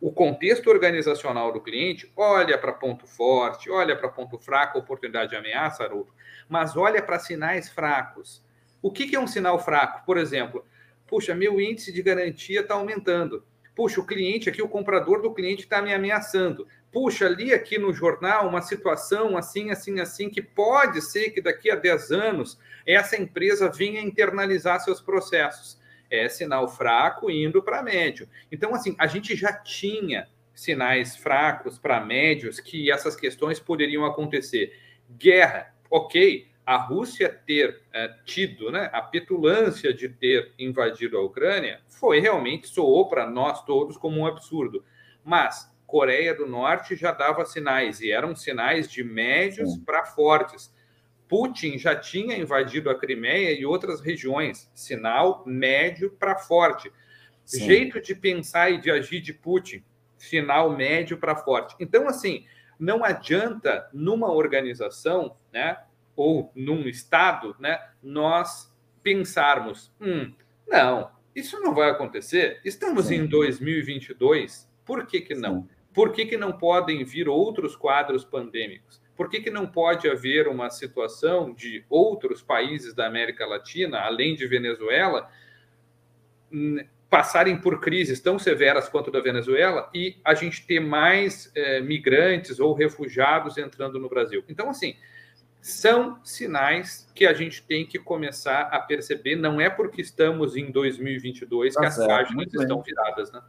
o 0.00 0.10
contexto 0.10 0.68
organizacional 0.68 1.52
do 1.52 1.60
cliente, 1.60 2.10
olha 2.16 2.58
para 2.58 2.72
ponto 2.72 3.06
forte, 3.06 3.70
olha 3.70 3.94
para 3.94 4.08
ponto 4.08 4.36
fraco, 4.36 4.80
oportunidade 4.80 5.30
de 5.30 5.36
ameaça, 5.36 5.84
Haroldo, 5.84 6.12
mas 6.48 6.76
olha 6.76 7.00
para 7.00 7.20
sinais 7.20 7.68
fracos. 7.68 8.44
O 8.82 8.90
que, 8.90 9.06
que 9.06 9.14
é 9.14 9.20
um 9.20 9.28
sinal 9.28 9.60
fraco? 9.60 10.04
Por 10.04 10.18
exemplo, 10.18 10.66
puxa, 11.06 11.36
meu 11.36 11.60
índice 11.60 11.92
de 11.92 12.02
garantia 12.02 12.62
está 12.62 12.74
aumentando. 12.74 13.44
Puxa, 13.76 14.00
o 14.00 14.06
cliente 14.06 14.48
aqui, 14.48 14.60
o 14.60 14.68
comprador 14.68 15.22
do 15.22 15.32
cliente 15.32 15.62
está 15.62 15.80
me 15.80 15.94
ameaçando 15.94 16.66
puxa, 16.96 17.26
ali 17.26 17.52
aqui 17.52 17.76
no 17.76 17.92
jornal 17.92 18.48
uma 18.48 18.62
situação 18.62 19.36
assim, 19.36 19.70
assim, 19.70 20.00
assim, 20.00 20.30
que 20.30 20.40
pode 20.40 21.02
ser 21.02 21.28
que 21.28 21.42
daqui 21.42 21.70
a 21.70 21.74
10 21.76 22.10
anos 22.10 22.58
essa 22.86 23.20
empresa 23.20 23.70
venha 23.70 24.00
internalizar 24.00 24.80
seus 24.80 24.98
processos. 24.98 25.78
É 26.10 26.26
sinal 26.26 26.66
fraco 26.66 27.30
indo 27.30 27.62
para 27.62 27.82
médio. 27.82 28.26
Então, 28.50 28.74
assim, 28.74 28.96
a 28.98 29.06
gente 29.06 29.36
já 29.36 29.52
tinha 29.52 30.26
sinais 30.54 31.14
fracos 31.14 31.78
para 31.78 32.00
médios 32.00 32.60
que 32.60 32.90
essas 32.90 33.14
questões 33.14 33.60
poderiam 33.60 34.06
acontecer. 34.06 34.72
Guerra, 35.18 35.74
ok, 35.90 36.48
a 36.64 36.78
Rússia 36.78 37.28
ter 37.28 37.78
é, 37.92 38.08
tido 38.24 38.70
né, 38.72 38.88
a 38.90 39.02
petulância 39.02 39.92
de 39.92 40.08
ter 40.08 40.54
invadido 40.58 41.18
a 41.18 41.22
Ucrânia 41.22 41.78
foi 41.90 42.20
realmente, 42.20 42.68
soou 42.68 43.06
para 43.06 43.28
nós 43.28 43.62
todos 43.66 43.98
como 43.98 44.18
um 44.18 44.26
absurdo. 44.26 44.82
Mas 45.22 45.75
Coreia 45.86 46.34
do 46.34 46.46
Norte 46.46 46.96
já 46.96 47.12
dava 47.12 47.44
sinais, 47.44 48.00
e 48.00 48.10
eram 48.10 48.34
sinais 48.34 48.90
de 48.90 49.04
médios 49.04 49.78
para 49.78 50.04
fortes. 50.04 50.74
Putin 51.28 51.78
já 51.78 51.94
tinha 51.94 52.36
invadido 52.36 52.90
a 52.90 52.98
Crimeia 52.98 53.58
e 53.58 53.64
outras 53.64 54.00
regiões, 54.00 54.70
sinal 54.74 55.44
médio 55.46 56.10
para 56.10 56.36
forte. 56.36 56.92
Sim. 57.44 57.66
Jeito 57.66 58.00
de 58.00 58.14
pensar 58.14 58.70
e 58.70 58.80
de 58.80 58.90
agir 58.90 59.20
de 59.20 59.32
Putin, 59.32 59.84
sinal 60.18 60.70
médio 60.76 61.18
para 61.18 61.36
forte. 61.36 61.76
Então, 61.78 62.08
assim, 62.08 62.44
não 62.78 63.04
adianta 63.04 63.88
numa 63.92 64.32
organização, 64.32 65.36
né, 65.52 65.78
ou 66.16 66.50
num 66.54 66.88
estado, 66.88 67.54
né, 67.60 67.78
nós 68.02 68.72
pensarmos, 69.02 69.92
hum, 70.00 70.32
não, 70.66 71.10
isso 71.34 71.60
não 71.60 71.72
vai 71.74 71.90
acontecer. 71.90 72.60
Estamos 72.64 73.06
Sim. 73.06 73.16
em 73.16 73.26
2022, 73.26 74.68
por 74.84 75.06
que 75.06 75.20
que 75.20 75.34
não? 75.34 75.62
Sim 75.62 75.75
Por 75.96 76.12
que, 76.12 76.26
que 76.26 76.36
não 76.36 76.52
podem 76.52 77.02
vir 77.04 77.26
outros 77.26 77.74
quadros 77.74 78.22
pandêmicos? 78.22 79.00
Por 79.16 79.30
que, 79.30 79.40
que 79.40 79.48
não 79.48 79.66
pode 79.66 80.06
haver 80.06 80.46
uma 80.46 80.68
situação 80.68 81.54
de 81.54 81.86
outros 81.88 82.42
países 82.42 82.92
da 82.92 83.06
América 83.06 83.46
Latina, 83.46 84.00
além 84.00 84.34
de 84.34 84.46
Venezuela, 84.46 85.26
passarem 87.08 87.58
por 87.58 87.80
crises 87.80 88.20
tão 88.20 88.38
severas 88.38 88.90
quanto 88.90 89.10
da 89.10 89.20
Venezuela 89.20 89.88
e 89.94 90.18
a 90.22 90.34
gente 90.34 90.66
ter 90.66 90.80
mais 90.80 91.50
é, 91.54 91.80
migrantes 91.80 92.60
ou 92.60 92.74
refugiados 92.74 93.56
entrando 93.56 93.98
no 93.98 94.10
Brasil? 94.10 94.44
Então, 94.50 94.68
assim, 94.68 94.96
são 95.62 96.22
sinais 96.22 97.10
que 97.14 97.24
a 97.24 97.32
gente 97.32 97.62
tem 97.62 97.86
que 97.86 97.98
começar 97.98 98.68
a 98.70 98.80
perceber. 98.80 99.34
Não 99.34 99.58
é 99.58 99.70
porque 99.70 100.02
estamos 100.02 100.58
em 100.58 100.70
2022 100.70 101.72
tá 101.72 101.80
que 101.80 101.90
certo, 101.90 102.02
as 102.02 102.06
páginas 102.06 102.52
estão 102.52 102.82
viradas, 102.82 103.32
né? 103.32 103.40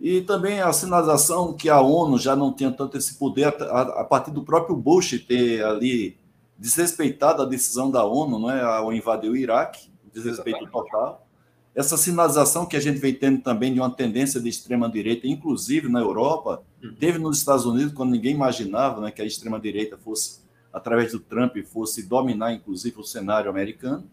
E 0.00 0.20
também 0.22 0.60
a 0.60 0.72
sinalização 0.72 1.52
que 1.52 1.68
a 1.68 1.80
ONU 1.80 2.18
já 2.18 2.36
não 2.36 2.52
tinha 2.52 2.70
tanto 2.70 2.96
esse 2.96 3.14
poder 3.14 3.48
a, 3.48 4.04
partir 4.04 4.30
do 4.30 4.42
próprio 4.42 4.76
Bush 4.76 5.24
ter 5.26 5.64
ali 5.64 6.16
desrespeitado 6.56 7.42
a 7.42 7.46
decisão 7.46 7.90
da 7.90 8.04
ONU, 8.04 8.38
não 8.38 8.50
é, 8.50 8.62
ao 8.62 8.92
invadir 8.92 9.30
o 9.30 9.36
Iraque, 9.36 9.90
desrespeito 10.12 10.62
Exatamente. 10.62 10.90
total. 10.90 11.26
Essa 11.74 11.96
sinalização 11.96 12.66
que 12.66 12.76
a 12.76 12.80
gente 12.80 12.98
vem 12.98 13.14
tendo 13.14 13.40
também 13.40 13.72
de 13.72 13.80
uma 13.80 13.90
tendência 13.90 14.40
de 14.40 14.48
extrema 14.48 14.88
direita, 14.88 15.26
inclusive 15.26 15.88
na 15.88 16.00
Europa, 16.00 16.62
hum. 16.82 16.94
teve 16.98 17.18
nos 17.18 17.38
Estados 17.38 17.64
Unidos 17.66 17.92
quando 17.92 18.10
ninguém 18.10 18.34
imaginava, 18.34 19.00
né, 19.00 19.10
que 19.10 19.22
a 19.22 19.24
extrema 19.24 19.60
direita 19.60 19.96
fosse 19.96 20.40
através 20.72 21.12
do 21.12 21.20
Trump 21.20 21.56
fosse 21.64 22.06
dominar 22.06 22.52
inclusive 22.52 23.00
o 23.00 23.04
cenário 23.04 23.50
americano 23.50 24.04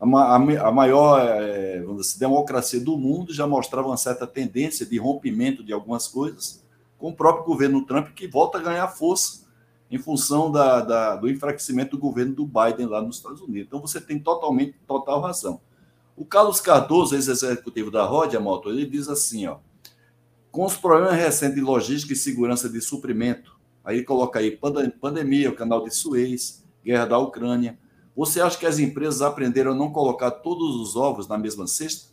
a, 0.00 0.34
a 0.36 0.72
maior 0.72 1.20
é, 1.20 1.84
dizer, 1.96 2.18
democracia 2.18 2.80
do 2.80 2.96
mundo 2.96 3.34
já 3.34 3.46
mostrava 3.46 3.88
uma 3.88 3.96
certa 3.98 4.26
tendência 4.26 4.86
de 4.86 4.96
rompimento 4.96 5.62
de 5.62 5.72
algumas 5.72 6.08
coisas, 6.08 6.64
com 6.96 7.10
o 7.10 7.14
próprio 7.14 7.44
governo 7.44 7.84
Trump, 7.84 8.08
que 8.14 8.26
volta 8.26 8.58
a 8.58 8.62
ganhar 8.62 8.88
força 8.88 9.40
em 9.90 9.98
função 9.98 10.50
da, 10.50 10.80
da, 10.80 11.16
do 11.16 11.28
enfraquecimento 11.28 11.96
do 11.96 11.98
governo 12.00 12.34
do 12.34 12.46
Biden 12.46 12.86
lá 12.86 13.02
nos 13.02 13.16
Estados 13.16 13.40
Unidos. 13.40 13.66
Então 13.66 13.80
você 13.80 14.00
tem 14.00 14.18
totalmente 14.18 14.76
total 14.86 15.20
razão. 15.20 15.60
O 16.16 16.24
Carlos 16.24 16.60
Cardoso, 16.60 17.14
ex-executivo 17.14 17.90
da 17.90 18.04
Rodia 18.04 18.38
Motor, 18.38 18.72
ele 18.72 18.86
diz 18.86 19.08
assim, 19.08 19.46
ó, 19.46 19.56
com 20.50 20.64
os 20.64 20.76
problemas 20.76 21.14
recentes 21.14 21.56
de 21.56 21.60
logística 21.60 22.12
e 22.12 22.16
segurança 22.16 22.68
de 22.68 22.80
suprimento, 22.80 23.58
aí 23.84 24.04
coloca 24.04 24.38
aí 24.38 24.58
pandemia, 25.00 25.50
o 25.50 25.54
canal 25.54 25.82
de 25.82 25.94
Suez, 25.94 26.64
guerra 26.84 27.06
da 27.06 27.18
Ucrânia, 27.18 27.78
você 28.14 28.40
acha 28.40 28.58
que 28.58 28.66
as 28.66 28.78
empresas 28.78 29.22
aprenderam 29.22 29.72
a 29.72 29.74
não 29.74 29.92
colocar 29.92 30.30
todos 30.30 30.76
os 30.76 30.96
ovos 30.96 31.28
na 31.28 31.38
mesma 31.38 31.66
cesta? 31.66 32.10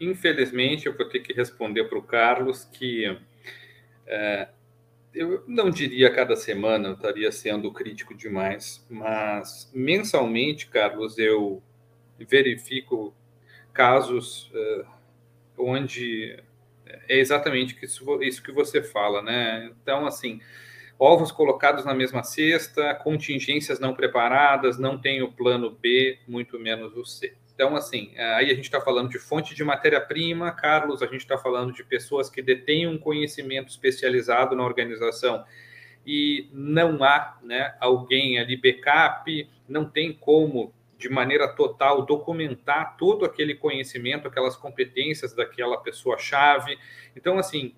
Infelizmente, 0.00 0.86
eu 0.86 0.96
vou 0.96 1.08
ter 1.08 1.20
que 1.20 1.32
responder 1.32 1.84
para 1.84 1.98
o 1.98 2.02
Carlos 2.02 2.64
que 2.64 3.18
é, 4.06 4.48
eu 5.14 5.42
não 5.46 5.70
diria 5.70 6.12
cada 6.12 6.36
semana, 6.36 6.88
eu 6.88 6.94
estaria 6.94 7.32
sendo 7.32 7.72
crítico 7.72 8.14
demais, 8.14 8.84
mas 8.88 9.70
mensalmente, 9.74 10.68
Carlos, 10.68 11.18
eu 11.18 11.62
verifico 12.18 13.14
casos 13.72 14.50
é, 14.54 14.84
onde 15.56 16.42
é 17.08 17.18
exatamente 17.18 17.76
isso, 17.82 18.42
que 18.42 18.52
você 18.52 18.82
fala, 18.82 19.22
né? 19.22 19.72
Então, 19.82 20.06
assim, 20.06 20.40
ovos 20.98 21.30
colocados 21.30 21.84
na 21.84 21.94
mesma 21.94 22.22
cesta, 22.22 22.94
contingências 22.94 23.78
não 23.78 23.94
preparadas, 23.94 24.78
não 24.78 24.98
tem 24.98 25.22
o 25.22 25.30
plano 25.30 25.70
B, 25.70 26.18
muito 26.26 26.58
menos 26.58 26.96
o 26.96 27.04
C. 27.04 27.34
Então, 27.54 27.74
assim, 27.74 28.12
aí 28.16 28.50
a 28.50 28.54
gente 28.54 28.64
está 28.64 28.80
falando 28.80 29.08
de 29.08 29.18
fonte 29.18 29.54
de 29.54 29.64
matéria-prima, 29.64 30.52
Carlos, 30.52 31.02
a 31.02 31.06
gente 31.06 31.22
está 31.22 31.36
falando 31.36 31.72
de 31.72 31.82
pessoas 31.82 32.30
que 32.30 32.40
detêm 32.40 32.86
um 32.86 32.96
conhecimento 32.96 33.68
especializado 33.68 34.54
na 34.54 34.64
organização 34.64 35.44
e 36.06 36.48
não 36.52 37.02
há 37.02 37.36
né, 37.42 37.74
alguém 37.80 38.38
ali 38.38 38.56
backup, 38.56 39.50
não 39.68 39.84
tem 39.84 40.12
como, 40.12 40.72
de 40.96 41.08
maneira 41.08 41.48
total, 41.48 42.06
documentar 42.06 42.96
todo 42.96 43.24
aquele 43.24 43.54
conhecimento, 43.54 44.26
aquelas 44.26 44.56
competências 44.56 45.34
daquela 45.34 45.76
pessoa-chave. 45.78 46.78
Então, 47.14 47.38
assim, 47.38 47.74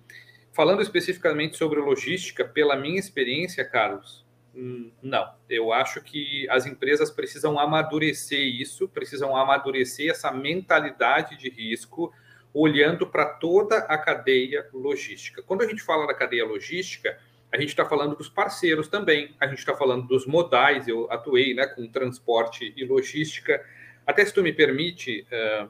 Falando 0.51 0.81
especificamente 0.81 1.57
sobre 1.57 1.79
logística, 1.79 2.43
pela 2.43 2.75
minha 2.75 2.99
experiência, 2.99 3.63
Carlos, 3.63 4.25
hum, 4.53 4.91
não. 5.01 5.33
Eu 5.49 5.71
acho 5.71 6.01
que 6.01 6.45
as 6.49 6.65
empresas 6.65 7.09
precisam 7.09 7.57
amadurecer 7.57 8.39
isso, 8.39 8.87
precisam 8.89 9.35
amadurecer 9.35 10.11
essa 10.11 10.29
mentalidade 10.31 11.37
de 11.37 11.49
risco, 11.49 12.13
olhando 12.53 13.07
para 13.07 13.25
toda 13.25 13.77
a 13.77 13.97
cadeia 13.97 14.67
logística. 14.73 15.41
Quando 15.41 15.61
a 15.61 15.67
gente 15.67 15.81
fala 15.81 16.05
da 16.05 16.13
cadeia 16.13 16.45
logística, 16.45 17.17
a 17.51 17.57
gente 17.57 17.69
está 17.69 17.85
falando 17.85 18.15
dos 18.15 18.29
parceiros 18.29 18.87
também, 18.87 19.35
a 19.39 19.47
gente 19.47 19.59
está 19.59 19.75
falando 19.75 20.07
dos 20.07 20.25
modais. 20.25 20.87
Eu 20.87 21.09
atuei 21.11 21.53
né, 21.53 21.67
com 21.67 21.87
transporte 21.87 22.73
e 22.75 22.85
logística. 22.85 23.63
Até 24.05 24.25
se 24.25 24.33
tu 24.33 24.41
me 24.41 24.51
permite, 24.51 25.25
uh, 25.31 25.69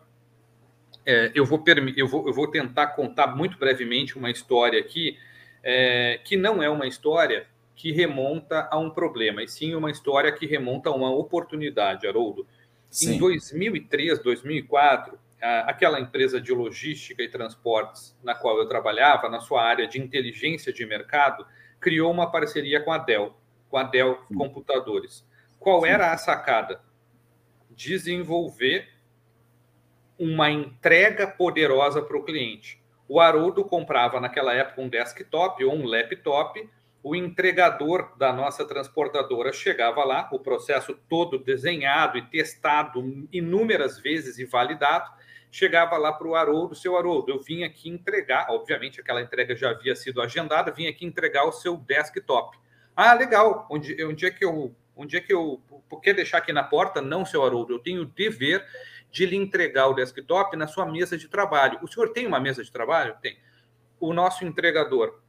é, 1.06 1.32
eu, 1.34 1.46
vou 1.46 1.64
eu, 1.96 2.08
vou, 2.08 2.28
eu 2.28 2.34
vou 2.34 2.48
tentar 2.50 2.88
contar 2.88 3.28
muito 3.36 3.58
brevemente 3.58 4.18
uma 4.18 4.30
história 4.30 4.80
aqui, 4.80 5.18
é, 5.64 6.20
que 6.24 6.36
não 6.38 6.62
é 6.62 6.70
uma 6.70 6.88
história 6.88 7.48
que 7.76 7.92
remonta 7.92 8.68
a 8.70 8.78
um 8.78 8.90
problema, 8.90 9.42
e 9.42 9.48
sim 9.48 9.74
uma 9.74 9.90
história 9.90 10.32
que 10.32 10.46
remonta 10.46 10.90
a 10.90 10.94
uma 10.94 11.10
oportunidade, 11.10 12.08
Haroldo. 12.08 12.46
Sim. 12.90 13.16
Em 13.16 13.18
2003, 13.18 14.22
2004, 14.22 15.18
aquela 15.66 16.00
empresa 16.00 16.40
de 16.40 16.52
logística 16.52 17.24
e 17.24 17.28
transportes 17.28 18.16
na 18.24 18.36
qual 18.36 18.60
eu 18.60 18.68
trabalhava, 18.68 19.28
na 19.30 19.40
sua 19.40 19.64
área 19.64 19.88
de 19.88 20.00
inteligência 20.00 20.72
de 20.72 20.86
mercado, 20.86 21.46
criou 21.80 22.12
uma 22.12 22.32
parceria 22.32 22.80
com 22.80 22.92
a 22.92 23.00
Dell, 23.00 23.36
com 23.70 23.78
a 23.78 23.84
Dell 23.84 24.18
Computadores. 24.38 25.26
Qual 25.60 25.86
era 25.86 26.12
a 26.12 26.18
sacada? 26.18 26.82
Desenvolver 27.72 28.88
uma 30.22 30.52
entrega 30.52 31.26
poderosa 31.26 32.00
para 32.00 32.16
o 32.16 32.24
cliente. 32.24 32.80
O 33.08 33.20
Haroldo 33.20 33.66
comprava 33.66 34.22
naquela 34.22 34.54
época 34.54 34.80
um 34.80 34.88
desktop 34.88 35.66
ou 35.66 35.74
um 35.74 35.84
laptop, 35.84 36.70
o 37.02 37.16
entregador 37.16 38.16
da 38.20 38.32
nossa 38.32 38.64
transportadora 38.64 39.52
chegava 39.52 40.04
lá, 40.04 40.30
o 40.32 40.38
processo 40.38 40.94
todo 41.10 41.40
desenhado 41.40 42.20
e 42.20 42.22
testado 42.22 43.28
inúmeras 43.34 43.98
vezes 43.98 44.38
e 44.38 44.46
validado, 44.46 45.10
chegava 45.50 45.98
lá 45.98 46.14
para 46.14 46.28
o 46.28 46.36
Haroldo, 46.36 46.76
seu 46.76 46.96
Haroldo, 46.96 47.32
eu 47.32 47.40
vim 47.40 47.64
aqui 47.64 47.90
entregar, 47.90 48.46
obviamente 48.52 49.02
aquela 49.02 49.24
entrega 49.24 49.56
já 49.56 49.72
havia 49.72 49.96
sido 49.96 50.22
agendada, 50.22 50.72
vim 50.72 50.86
aqui 50.86 51.04
entregar 51.04 51.46
o 51.46 51.52
seu 51.52 51.78
desktop. 51.78 52.60
Ah, 52.96 53.16
legal, 53.16 53.66
onde, 53.72 54.02
onde 54.06 54.28
é 54.28 54.30
que 54.30 54.46
eu, 54.46 54.76
onde 54.96 55.18
é 55.18 55.20
que 55.20 55.34
eu, 55.34 55.60
por 55.90 56.00
que 56.00 56.14
deixar 56.14 56.38
aqui 56.38 56.54
na 56.54 56.64
porta? 56.64 57.02
Não, 57.02 57.26
seu 57.26 57.44
Haroldo, 57.44 57.74
eu 57.74 57.80
tenho 57.80 58.04
o 58.04 58.06
dever 58.06 58.64
de 59.12 59.26
lhe 59.26 59.36
entregar 59.36 59.88
o 59.88 59.94
desktop 59.94 60.56
na 60.56 60.68
sua 60.68 60.86
mesa 60.86 61.18
de 61.18 61.28
trabalho. 61.28 61.80
O 61.82 61.88
senhor 61.88 62.10
tem 62.10 62.26
uma 62.26 62.40
mesa 62.40 62.64
de 62.64 62.72
trabalho? 62.72 63.16
Tem. 63.22 63.38
O 64.00 64.14
nosso 64.14 64.46
entregador 64.46 65.22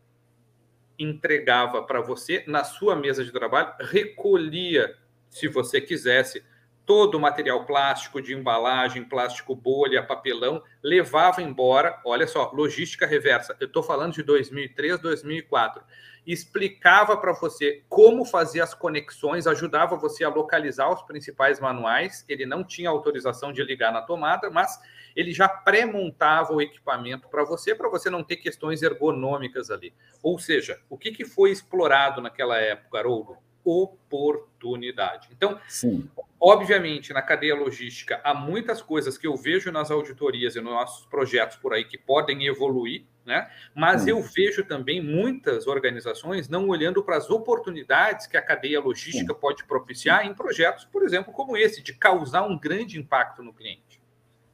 entregava 0.99 1.83
para 1.83 2.01
você 2.01 2.45
na 2.47 2.65
sua 2.65 2.95
mesa 2.95 3.25
de 3.25 3.33
trabalho, 3.33 3.75
recolhia, 3.81 4.97
se 5.29 5.49
você 5.49 5.81
quisesse, 5.81 6.45
todo 6.85 7.17
o 7.17 7.21
material 7.21 7.65
plástico 7.65 8.21
de 8.21 8.35
embalagem, 8.35 9.05
plástico 9.05 9.55
bolha, 9.55 10.03
papelão, 10.03 10.63
levava 10.83 11.43
embora. 11.43 12.01
Olha 12.05 12.27
só, 12.27 12.51
logística 12.53 13.07
reversa. 13.07 13.57
Eu 13.61 13.67
estou 13.67 13.83
falando 13.83 14.15
de 14.15 14.23
2003, 14.23 15.01
2004 15.01 15.83
explicava 16.27 17.17
para 17.17 17.33
você 17.33 17.83
como 17.89 18.25
fazer 18.25 18.61
as 18.61 18.75
conexões, 18.75 19.47
ajudava 19.47 19.97
você 19.97 20.25
a 20.25 20.29
localizar 20.29 20.89
os 20.89 21.03
principais 21.03 21.59
manuais. 21.59 22.25
Ele 22.29 22.47
não 22.47 22.63
tinha 22.63 22.89
autorização 22.89 23.53
de 23.53 23.63
ligar 23.63 23.93
na 23.93 24.03
tomada, 24.03 24.49
mas 24.49 24.81
ele 25.17 25.33
já 25.33 25.49
pré-montava 25.49 26.53
o 26.53 26.61
equipamento 26.61 27.29
para 27.29 27.45
você, 27.45 27.75
para 27.75 27.89
você 27.89 28.09
não 28.09 28.23
ter 28.23 28.37
questões 28.37 28.83
ergonômicas 28.83 29.71
ali. 29.71 29.93
Ou 30.23 30.39
seja, 30.39 30.81
o 30.89 30.97
que, 30.97 31.11
que 31.11 31.25
foi 31.25 31.51
explorado 31.51 32.21
naquela 32.21 32.57
época, 32.57 32.99
Haroldo? 32.99 33.37
Oportunidade. 33.65 35.29
Então, 35.31 35.59
Sim. 35.69 36.09
obviamente, 36.41 37.13
na 37.13 37.23
cadeia 37.23 37.55
logística, 37.55 38.21
há 38.25 38.35
muitas 38.35 38.83
coisas 38.83 39.17
que 39.17 39.27
eu 39.27 39.37
vejo 39.37 39.71
nas 39.71 39.91
auditorias 39.91 40.57
e 40.57 40.61
nos 40.61 40.73
nossos 40.73 41.07
projetos 41.07 41.57
por 41.57 41.73
aí 41.73 41.85
que 41.85 41.97
podem 41.97 42.47
evoluir, 42.47 43.05
né? 43.25 43.49
Mas 43.75 44.05
hum. 44.05 44.09
eu 44.09 44.23
vejo 44.23 44.65
também 44.65 45.01
muitas 45.01 45.67
organizações 45.67 46.49
não 46.49 46.69
olhando 46.69 47.03
para 47.03 47.17
as 47.17 47.31
oportunidades 47.31 48.27
que 48.27 48.37
a 48.37 48.43
cadeia 48.43 48.81
logística 48.81 49.33
pode 49.35 49.65
propiciar 49.65 50.27
em 50.27 50.35
projetos, 50.35 50.85
por 50.85 51.05
exemplo, 51.05 51.33
como 51.33 51.57
esse, 51.57 51.83
de 51.83 51.95
causar 51.95 52.43
um 52.43 52.59
grande 52.59 52.99
impacto 52.99 53.43
no 53.43 53.53
cliente. 53.53 54.03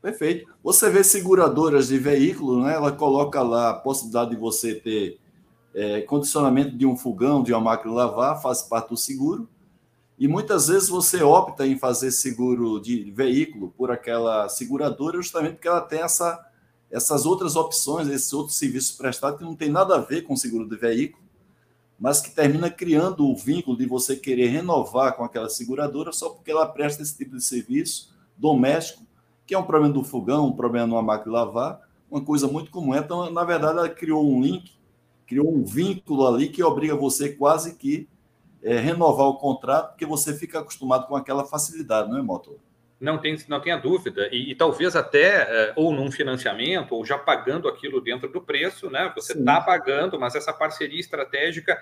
Perfeito. 0.00 0.48
Você 0.62 0.88
vê 0.90 1.02
seguradoras 1.02 1.88
de 1.88 1.98
veículo, 1.98 2.62
né? 2.62 2.74
Ela 2.74 2.92
coloca 2.92 3.42
lá 3.42 3.70
a 3.70 3.74
possibilidade 3.74 4.30
de 4.30 4.36
você 4.36 4.74
ter 4.74 5.18
é, 5.78 6.00
condicionamento 6.02 6.76
de 6.76 6.84
um 6.84 6.96
fogão, 6.96 7.42
de 7.42 7.52
uma 7.52 7.60
máquina 7.60 7.94
lavar, 7.94 8.42
faz 8.42 8.62
parte 8.62 8.88
do 8.88 8.96
seguro. 8.96 9.48
E 10.18 10.26
muitas 10.26 10.66
vezes 10.66 10.88
você 10.88 11.22
opta 11.22 11.64
em 11.64 11.78
fazer 11.78 12.10
seguro 12.10 12.80
de 12.80 13.10
veículo 13.12 13.72
por 13.76 13.90
aquela 13.90 14.48
seguradora, 14.48 15.18
justamente 15.18 15.54
porque 15.54 15.68
ela 15.68 15.80
tem 15.80 16.00
essa 16.00 16.44
essas 16.90 17.26
outras 17.26 17.54
opções, 17.54 18.08
esses 18.08 18.32
outros 18.32 18.56
serviços 18.56 18.96
prestados 18.96 19.38
que 19.38 19.44
não 19.44 19.54
tem 19.54 19.68
nada 19.68 19.96
a 19.96 20.00
ver 20.00 20.22
com 20.22 20.34
seguro 20.34 20.66
de 20.66 20.74
veículo, 20.74 21.22
mas 21.98 22.20
que 22.20 22.30
termina 22.30 22.70
criando 22.70 23.28
o 23.28 23.36
vínculo 23.36 23.76
de 23.76 23.84
você 23.84 24.16
querer 24.16 24.46
renovar 24.46 25.14
com 25.14 25.22
aquela 25.22 25.50
seguradora 25.50 26.12
só 26.12 26.30
porque 26.30 26.50
ela 26.50 26.66
presta 26.66 27.02
esse 27.02 27.16
tipo 27.16 27.36
de 27.36 27.44
serviço 27.44 28.14
doméstico, 28.36 29.02
que 29.46 29.54
é 29.54 29.58
um 29.58 29.64
problema 29.64 29.92
do 29.92 30.02
fogão, 30.02 30.46
um 30.46 30.52
problema 30.52 30.86
numa 30.86 31.02
máquina 31.02 31.24
de 31.24 31.30
lavar, 31.30 31.80
uma 32.10 32.22
coisa 32.22 32.48
muito 32.48 32.70
comum. 32.70 32.94
Então, 32.94 33.30
na 33.30 33.44
verdade, 33.44 33.78
ela 33.78 33.88
criou 33.88 34.26
um 34.26 34.40
link, 34.40 34.77
criou 35.28 35.54
um 35.54 35.62
vínculo 35.62 36.26
ali 36.26 36.48
que 36.48 36.62
obriga 36.62 36.96
você 36.96 37.28
quase 37.28 37.76
que 37.76 38.08
é, 38.62 38.78
renovar 38.78 39.26
o 39.26 39.36
contrato, 39.36 39.90
porque 39.90 40.06
você 40.06 40.34
fica 40.34 40.58
acostumado 40.58 41.06
com 41.06 41.14
aquela 41.14 41.44
facilidade, 41.44 42.10
não 42.10 42.18
é, 42.18 42.22
motor? 42.22 42.56
Não 42.98 43.18
tem, 43.18 43.36
não 43.46 43.60
tenha 43.60 43.76
dúvida. 43.76 44.28
E, 44.32 44.50
e 44.50 44.54
talvez 44.56 44.96
até, 44.96 45.42
é, 45.42 45.72
ou 45.76 45.92
num 45.92 46.10
financiamento, 46.10 46.92
ou 46.92 47.04
já 47.04 47.16
pagando 47.16 47.68
aquilo 47.68 48.00
dentro 48.00 48.28
do 48.28 48.40
preço, 48.40 48.90
né? 48.90 49.12
Você 49.14 49.34
está 49.34 49.60
pagando, 49.60 50.18
mas 50.18 50.34
essa 50.34 50.52
parceria 50.52 50.98
estratégica 50.98 51.78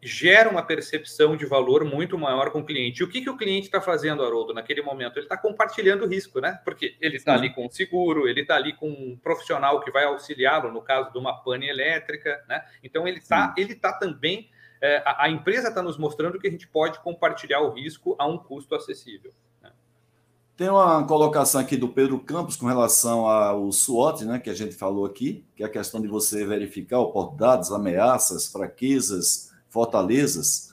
gera 0.00 0.48
uma 0.48 0.62
percepção 0.62 1.36
de 1.36 1.44
valor 1.44 1.84
muito 1.84 2.16
maior 2.16 2.50
com 2.50 2.60
o 2.60 2.64
cliente. 2.64 3.00
E 3.00 3.04
o 3.04 3.08
que, 3.08 3.20
que 3.20 3.30
o 3.30 3.36
cliente 3.36 3.66
está 3.66 3.80
fazendo, 3.80 4.22
Haroldo, 4.22 4.54
naquele 4.54 4.80
momento? 4.80 5.16
Ele 5.16 5.26
está 5.26 5.36
compartilhando 5.36 6.04
o 6.04 6.08
risco, 6.08 6.40
né? 6.40 6.60
Porque 6.64 6.96
ele 7.00 7.16
está 7.16 7.34
ali 7.34 7.52
com 7.52 7.66
o 7.66 7.70
seguro, 7.70 8.28
ele 8.28 8.42
está 8.42 8.56
ali 8.56 8.72
com 8.74 8.88
um 8.88 9.18
profissional 9.20 9.80
que 9.80 9.90
vai 9.90 10.04
auxiliá-lo 10.04 10.72
no 10.72 10.82
caso 10.82 11.10
de 11.10 11.18
uma 11.18 11.42
pane 11.42 11.68
elétrica, 11.68 12.42
né? 12.48 12.64
Então 12.82 13.08
ele 13.08 13.18
está 13.18 13.54
ele 13.56 13.74
tá 13.74 13.92
também. 13.92 14.50
É, 14.80 15.02
a, 15.04 15.24
a 15.24 15.30
empresa 15.30 15.68
está 15.68 15.82
nos 15.82 15.98
mostrando 15.98 16.38
que 16.38 16.46
a 16.46 16.50
gente 16.50 16.68
pode 16.68 17.00
compartilhar 17.00 17.60
o 17.60 17.70
risco 17.70 18.14
a 18.18 18.26
um 18.26 18.38
custo 18.38 18.76
acessível. 18.76 19.32
Tem 20.58 20.68
uma 20.68 21.06
colocação 21.06 21.60
aqui 21.60 21.76
do 21.76 21.88
Pedro 21.88 22.18
Campos 22.18 22.56
com 22.56 22.66
relação 22.66 23.28
ao 23.28 23.70
SWOT, 23.70 24.24
né, 24.24 24.40
que 24.40 24.50
a 24.50 24.54
gente 24.54 24.74
falou 24.74 25.06
aqui, 25.06 25.46
que 25.54 25.62
é 25.62 25.66
a 25.66 25.68
questão 25.68 26.00
de 26.00 26.08
você 26.08 26.44
verificar 26.44 26.98
oportunidades, 26.98 27.70
ameaças, 27.70 28.48
fraquezas, 28.48 29.47
fortalezas, 29.68 30.68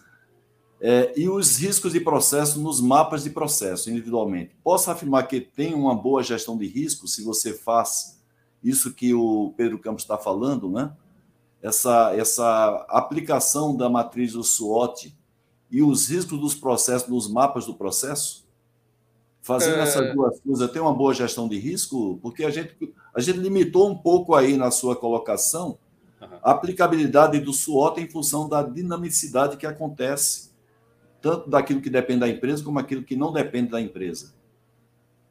é, 0.80 1.14
e 1.18 1.30
os 1.30 1.58
riscos 1.58 1.94
de 1.94 2.00
processo 2.00 2.60
nos 2.60 2.82
mapas 2.82 3.24
de 3.24 3.30
processo 3.30 3.90
individualmente. 3.90 4.56
Posso 4.64 4.92
afirmar 4.92 5.28
que 5.28 5.40
tem 5.40 5.74
uma 5.74 5.96
boa 5.96 6.22
gestão 6.22 6.58
de 6.58 6.68
risco 6.68 7.08
se 7.08 7.24
você 7.24 7.54
faz 7.54 8.22
isso 8.64 8.94
que 8.94 9.14
o 9.14 9.54
Pedro 9.56 9.80
Campos 9.80 10.04
está 10.04 10.18
falando, 10.18 10.70
né? 10.70 10.92
Essa, 11.62 12.14
essa 12.16 12.86
aplicação 12.90 13.76
da 13.76 13.90
matriz 13.90 14.34
do 14.34 14.44
SWOT 14.44 15.16
e 15.72 15.82
os 15.82 16.10
riscos 16.10 16.40
dos 16.40 16.54
processos 16.54 17.08
nos 17.08 17.28
mapas 17.28 17.66
do 17.66 17.74
processo? 17.74 18.46
Fazendo 19.42 19.78
é... 19.78 19.82
essas 19.82 20.14
duas 20.14 20.40
coisas, 20.40 20.72
tem 20.72 20.82
uma 20.82 20.94
boa 20.94 21.14
gestão 21.14 21.48
de 21.48 21.58
risco? 21.58 22.20
Porque 22.22 22.44
a 22.44 22.50
gente, 22.50 22.76
a 23.14 23.22
gente 23.22 23.40
limitou 23.40 23.90
um 23.90 23.98
pouco 23.98 24.36
aí 24.36 24.58
na 24.58 24.70
sua 24.70 24.96
colocação 24.96 25.78
a 26.44 26.52
aplicabilidade 26.52 27.40
do 27.40 27.54
SWOT 27.54 28.02
em 28.02 28.10
função 28.10 28.48
da 28.48 28.64
dinamicidade 28.64 29.58
que 29.58 29.66
acontece, 29.66 30.54
tanto 31.22 31.50
daquilo 31.50 31.82
que 31.82 31.90
depende 31.90 32.22
da 32.22 32.30
empresa 32.30 32.64
como 32.64 32.80
aquilo 32.80 33.04
que 33.04 33.16
não 33.16 33.34
depende 33.34 33.72
da 33.72 33.82
empresa. 33.82 34.34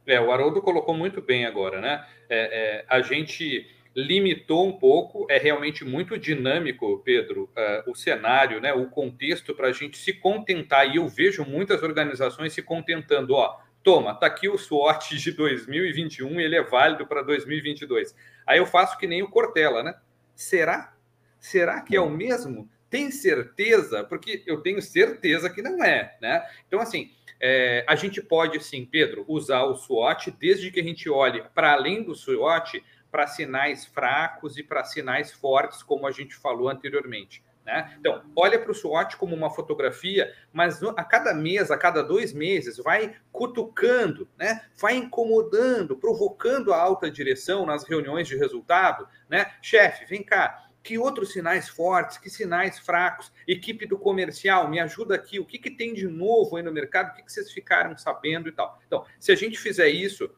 É, 0.06 0.20
o 0.20 0.30
Haroldo 0.30 0.60
colocou 0.60 0.94
muito 0.94 1.22
bem 1.22 1.46
agora, 1.46 1.80
né? 1.80 2.04
É, 2.28 2.82
é, 2.82 2.84
a 2.88 3.00
gente 3.00 3.66
limitou 3.96 4.66
um 4.66 4.72
pouco, 4.72 5.26
é 5.30 5.38
realmente 5.38 5.84
muito 5.84 6.18
dinâmico, 6.18 7.00
Pedro, 7.04 7.44
uh, 7.44 7.90
o 7.90 7.94
cenário, 7.94 8.60
né, 8.60 8.72
o 8.72 8.86
contexto 8.86 9.54
para 9.54 9.68
a 9.68 9.72
gente 9.72 9.96
se 9.96 10.12
contentar, 10.12 10.92
e 10.92 10.96
eu 10.96 11.06
vejo 11.06 11.44
muitas 11.44 11.80
organizações 11.82 12.52
se 12.52 12.60
contentando, 12.60 13.34
ó, 13.34 13.56
toma, 13.84 14.14
tá 14.14 14.26
aqui 14.26 14.48
o 14.48 14.58
SWOT 14.58 15.16
de 15.16 15.30
2021 15.30 16.40
ele 16.40 16.56
é 16.56 16.62
válido 16.62 17.06
para 17.06 17.22
2022. 17.22 18.16
Aí 18.46 18.58
eu 18.58 18.66
faço 18.66 18.98
que 18.98 19.06
nem 19.06 19.22
o 19.22 19.28
Cortella, 19.28 19.82
né? 19.82 19.94
Será? 20.34 20.96
Será 21.38 21.80
que 21.80 21.96
é 21.96 22.00
o 22.00 22.10
mesmo? 22.10 22.68
Tem 22.88 23.10
certeza? 23.10 24.04
Porque 24.04 24.42
eu 24.46 24.60
tenho 24.60 24.80
certeza 24.80 25.50
que 25.50 25.60
não 25.62 25.82
é, 25.82 26.16
né? 26.20 26.46
Então, 26.66 26.80
assim, 26.80 27.10
é, 27.40 27.84
a 27.86 27.94
gente 27.94 28.22
pode, 28.22 28.62
sim, 28.62 28.86
Pedro, 28.86 29.24
usar 29.28 29.64
o 29.64 29.74
SWOT 29.74 30.30
desde 30.30 30.70
que 30.70 30.80
a 30.80 30.84
gente 30.84 31.10
olhe 31.10 31.42
para 31.54 31.72
além 31.72 32.02
do 32.02 32.14
SWOT 32.14 32.82
para 33.10 33.26
sinais 33.26 33.84
fracos 33.84 34.56
e 34.56 34.62
para 34.62 34.84
sinais 34.84 35.32
fortes, 35.32 35.82
como 35.82 36.06
a 36.06 36.10
gente 36.10 36.34
falou 36.34 36.68
anteriormente. 36.68 37.42
Né? 37.64 37.96
Então, 37.98 38.22
olha 38.36 38.58
para 38.58 38.70
o 38.70 38.74
SWOT 38.74 39.16
como 39.16 39.34
uma 39.34 39.50
fotografia, 39.50 40.32
mas 40.52 40.82
a 40.82 41.04
cada 41.04 41.32
mês, 41.32 41.70
a 41.70 41.78
cada 41.78 42.02
dois 42.02 42.32
meses, 42.32 42.76
vai 42.76 43.16
cutucando, 43.32 44.28
né? 44.36 44.62
vai 44.78 44.96
incomodando, 44.96 45.96
provocando 45.96 46.72
a 46.72 46.78
alta 46.78 47.10
direção 47.10 47.64
nas 47.64 47.84
reuniões 47.84 48.28
de 48.28 48.36
resultado. 48.36 49.08
Né? 49.28 49.50
Chefe, 49.62 50.04
vem 50.04 50.22
cá, 50.22 50.68
que 50.82 50.98
outros 50.98 51.32
sinais 51.32 51.66
fortes, 51.66 52.18
que 52.18 52.28
sinais 52.28 52.78
fracos? 52.78 53.32
Equipe 53.48 53.86
do 53.86 53.98
comercial, 53.98 54.68
me 54.68 54.78
ajuda 54.78 55.14
aqui. 55.14 55.40
O 55.40 55.46
que, 55.46 55.58
que 55.58 55.70
tem 55.70 55.94
de 55.94 56.06
novo 56.06 56.56
aí 56.56 56.62
no 56.62 56.70
mercado? 56.70 57.10
O 57.10 57.14
que, 57.14 57.22
que 57.22 57.32
vocês 57.32 57.50
ficaram 57.50 57.96
sabendo 57.96 58.50
e 58.50 58.52
tal? 58.52 58.78
Então, 58.86 59.06
se 59.18 59.32
a 59.32 59.34
gente 59.34 59.58
fizer 59.58 59.88
isso, 59.88 60.30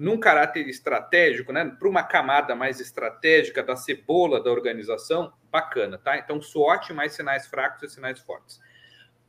num 0.00 0.18
caráter 0.18 0.66
estratégico, 0.66 1.52
né, 1.52 1.76
para 1.78 1.86
uma 1.86 2.02
camada 2.02 2.54
mais 2.54 2.80
estratégica 2.80 3.62
da 3.62 3.76
cebola 3.76 4.42
da 4.42 4.50
organização, 4.50 5.30
bacana, 5.52 5.98
tá? 5.98 6.16
Então, 6.16 6.40
SWOT 6.40 6.94
mais 6.94 7.12
sinais 7.12 7.46
fracos 7.46 7.82
e 7.82 7.94
sinais 7.94 8.18
fortes. 8.18 8.58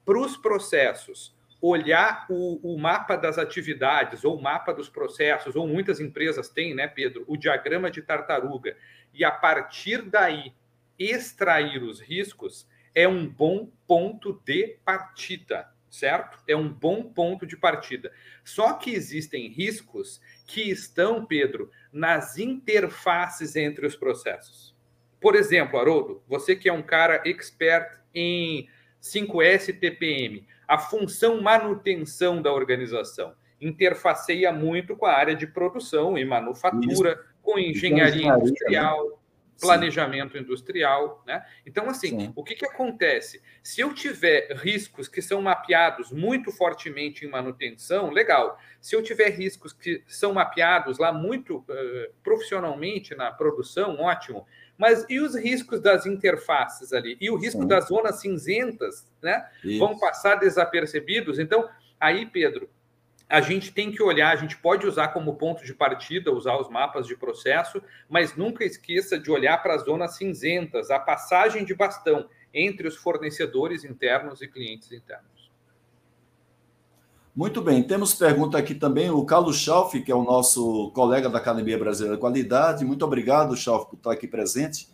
Para 0.05 0.17
os 0.17 0.37
processos, 0.37 1.35
olhar 1.61 2.25
o, 2.29 2.73
o, 2.73 2.79
mapa 2.79 3.17
das 3.17 3.37
atividades 3.37 4.23
ou 4.23 4.37
o 4.37 4.41
mapa 4.41 4.73
dos 4.73 4.87
processos, 4.87 5.57
ou 5.57 5.67
muitas 5.67 5.99
empresas 5.99 6.47
têm, 6.47 6.73
né, 6.73 6.87
Pedro, 6.87 7.25
o 7.27 7.35
diagrama 7.35 7.91
de 7.91 8.01
tartaruga, 8.01 8.77
e 9.13 9.25
a 9.25 9.31
partir 9.31 10.01
daí 10.03 10.53
extrair 10.97 11.83
os 11.83 11.99
riscos 11.99 12.65
é 12.95 13.05
um 13.05 13.27
bom 13.27 13.69
ponto 13.85 14.41
de 14.45 14.77
partida, 14.85 15.69
certo? 15.91 16.39
É 16.47 16.55
um 16.55 16.69
bom 16.69 17.03
ponto 17.03 17.45
de 17.45 17.57
partida. 17.57 18.11
Só 18.43 18.73
que 18.73 18.91
existem 18.91 19.49
riscos 19.49 20.21
que 20.47 20.71
estão, 20.71 21.25
Pedro, 21.25 21.69
nas 21.91 22.37
interfaces 22.37 23.55
entre 23.57 23.85
os 23.85 23.95
processos. 23.95 24.73
Por 25.19 25.35
exemplo, 25.35 25.77
Haroldo, 25.77 26.23
você 26.27 26.55
que 26.55 26.69
é 26.69 26.73
um 26.73 26.81
cara 26.81 27.21
expert 27.25 27.99
em 28.15 28.67
5S 29.01 29.77
TPM, 29.79 30.47
a 30.67 30.77
função 30.77 31.41
manutenção 31.41 32.41
da 32.41 32.51
organização 32.51 33.35
interfaceia 33.59 34.51
muito 34.51 34.95
com 34.95 35.05
a 35.05 35.13
área 35.13 35.35
de 35.35 35.45
produção 35.45 36.17
e 36.17 36.25
manufatura, 36.25 37.11
Isso. 37.11 37.23
com 37.43 37.59
engenharia 37.59 38.27
industrial, 38.27 39.20
planejamento 39.61 40.33
Sim. 40.33 40.39
industrial, 40.39 41.23
né? 41.25 41.45
Então, 41.65 41.89
assim, 41.89 42.19
Sim. 42.19 42.33
o 42.35 42.43
que, 42.43 42.55
que 42.55 42.65
acontece? 42.65 43.41
Se 43.63 43.79
eu 43.79 43.93
tiver 43.93 44.51
riscos 44.57 45.07
que 45.07 45.21
são 45.21 45.41
mapeados 45.41 46.11
muito 46.11 46.51
fortemente 46.51 47.25
em 47.25 47.29
manutenção, 47.29 48.09
legal. 48.09 48.59
Se 48.81 48.95
eu 48.95 49.03
tiver 49.03 49.29
riscos 49.29 49.71
que 49.71 50.03
são 50.07 50.33
mapeados 50.33 50.97
lá 50.97 51.13
muito 51.13 51.57
uh, 51.57 52.13
profissionalmente 52.23 53.15
na 53.15 53.31
produção, 53.31 53.99
ótimo. 53.99 54.45
Mas 54.77 55.05
e 55.07 55.19
os 55.19 55.35
riscos 55.35 55.79
das 55.79 56.05
interfaces 56.05 56.91
ali? 56.91 57.15
E 57.21 57.29
o 57.29 57.35
risco 57.35 57.61
Sim. 57.61 57.67
das 57.67 57.87
zonas 57.87 58.19
cinzentas, 58.19 59.07
né? 59.21 59.47
Isso. 59.63 59.77
Vão 59.77 59.99
passar 59.99 60.35
desapercebidos. 60.35 61.37
Então, 61.37 61.69
aí, 61.99 62.25
Pedro, 62.25 62.67
a 63.31 63.39
gente 63.39 63.71
tem 63.71 63.89
que 63.91 64.03
olhar, 64.03 64.33
a 64.33 64.35
gente 64.35 64.57
pode 64.57 64.85
usar 64.85 65.07
como 65.09 65.35
ponto 65.35 65.63
de 65.63 65.73
partida, 65.73 66.33
usar 66.33 66.57
os 66.57 66.69
mapas 66.69 67.07
de 67.07 67.15
processo, 67.15 67.81
mas 68.09 68.35
nunca 68.35 68.65
esqueça 68.65 69.17
de 69.17 69.31
olhar 69.31 69.63
para 69.63 69.75
as 69.75 69.85
zonas 69.85 70.17
cinzentas, 70.17 70.91
a 70.91 70.99
passagem 70.99 71.63
de 71.63 71.73
bastão 71.73 72.27
entre 72.53 72.89
os 72.89 72.97
fornecedores 72.97 73.85
internos 73.85 74.41
e 74.41 74.47
clientes 74.49 74.91
internos. 74.91 75.49
Muito 77.33 77.61
bem, 77.61 77.81
temos 77.81 78.13
pergunta 78.13 78.57
aqui 78.57 78.75
também, 78.75 79.09
o 79.09 79.23
Carlos 79.23 79.55
Schauf, 79.55 80.01
que 80.01 80.11
é 80.11 80.15
o 80.15 80.25
nosso 80.25 80.91
colega 80.91 81.29
da 81.29 81.37
Academia 81.37 81.77
Brasileira 81.77 82.17
de 82.17 82.21
Qualidade. 82.21 82.83
Muito 82.83 83.05
obrigado, 83.05 83.55
Schauf, 83.55 83.89
por 83.89 83.95
estar 83.95 84.11
aqui 84.11 84.27
presente. 84.27 84.89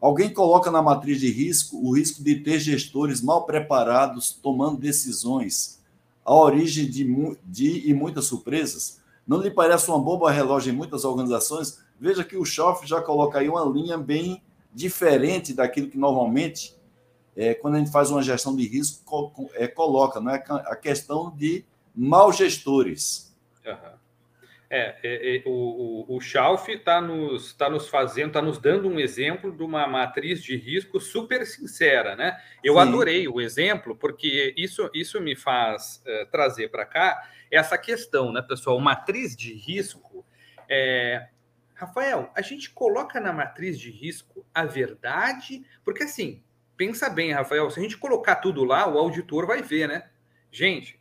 Alguém 0.00 0.32
coloca 0.32 0.70
na 0.70 0.80
matriz 0.80 1.20
de 1.20 1.30
risco 1.30 1.76
o 1.76 1.94
risco 1.94 2.24
de 2.24 2.36
ter 2.36 2.58
gestores 2.58 3.20
mal 3.20 3.44
preparados 3.44 4.32
tomando 4.32 4.78
decisões 4.78 5.83
a 6.24 6.34
origem 6.34 6.88
de, 6.88 7.04
de 7.44 7.88
e 7.88 7.94
muitas 7.94 8.26
surpresas? 8.26 9.00
Não 9.26 9.40
lhe 9.40 9.50
parece 9.50 9.88
uma 9.88 9.98
bomba 9.98 10.30
relógio 10.30 10.72
em 10.72 10.76
muitas 10.76 11.04
organizações? 11.04 11.82
Veja 11.98 12.24
que 12.24 12.36
o 12.36 12.44
Schoff 12.44 12.86
já 12.86 13.00
coloca 13.00 13.38
aí 13.38 13.48
uma 13.48 13.64
linha 13.64 13.96
bem 13.96 14.42
diferente 14.72 15.54
daquilo 15.54 15.88
que 15.88 15.96
normalmente, 15.96 16.76
é, 17.36 17.54
quando 17.54 17.76
a 17.76 17.78
gente 17.78 17.90
faz 17.90 18.10
uma 18.10 18.22
gestão 18.22 18.54
de 18.54 18.66
risco, 18.66 19.50
é, 19.54 19.66
coloca, 19.66 20.20
não 20.20 20.32
é 20.32 20.44
a 20.48 20.76
questão 20.76 21.30
de 21.30 21.64
mal 21.94 22.32
gestores. 22.32 23.34
Uhum. 23.64 24.03
É, 24.70 24.96
é, 25.02 25.36
é, 25.36 25.42
o, 25.44 26.06
o, 26.08 26.16
o 26.16 26.20
Schauf 26.20 26.70
está 26.72 27.00
nos, 27.00 27.52
tá 27.52 27.68
nos 27.68 27.88
fazendo, 27.88 28.28
está 28.28 28.42
nos 28.42 28.58
dando 28.58 28.88
um 28.88 28.98
exemplo 28.98 29.54
de 29.54 29.62
uma 29.62 29.86
matriz 29.86 30.42
de 30.42 30.56
risco 30.56 30.98
super 30.98 31.46
sincera, 31.46 32.16
né? 32.16 32.40
Eu 32.62 32.74
Sim. 32.74 32.80
adorei 32.80 33.28
o 33.28 33.40
exemplo, 33.40 33.94
porque 33.94 34.54
isso, 34.56 34.90
isso 34.94 35.20
me 35.20 35.36
faz 35.36 36.02
é, 36.06 36.24
trazer 36.24 36.70
para 36.70 36.84
cá 36.86 37.28
essa 37.50 37.78
questão, 37.78 38.32
né, 38.32 38.42
pessoal? 38.42 38.80
Matriz 38.80 39.36
de 39.36 39.52
risco, 39.52 40.24
é, 40.68 41.28
Rafael, 41.74 42.30
a 42.34 42.40
gente 42.40 42.70
coloca 42.70 43.20
na 43.20 43.32
matriz 43.32 43.78
de 43.78 43.90
risco 43.90 44.46
a 44.54 44.64
verdade, 44.64 45.64
porque 45.84 46.04
assim, 46.04 46.42
pensa 46.76 47.10
bem, 47.10 47.32
Rafael, 47.32 47.70
se 47.70 47.78
a 47.78 47.82
gente 47.82 47.98
colocar 47.98 48.36
tudo 48.36 48.64
lá, 48.64 48.88
o 48.88 48.98
auditor 48.98 49.46
vai 49.46 49.62
ver, 49.62 49.88
né? 49.88 50.08
Gente, 50.50 51.00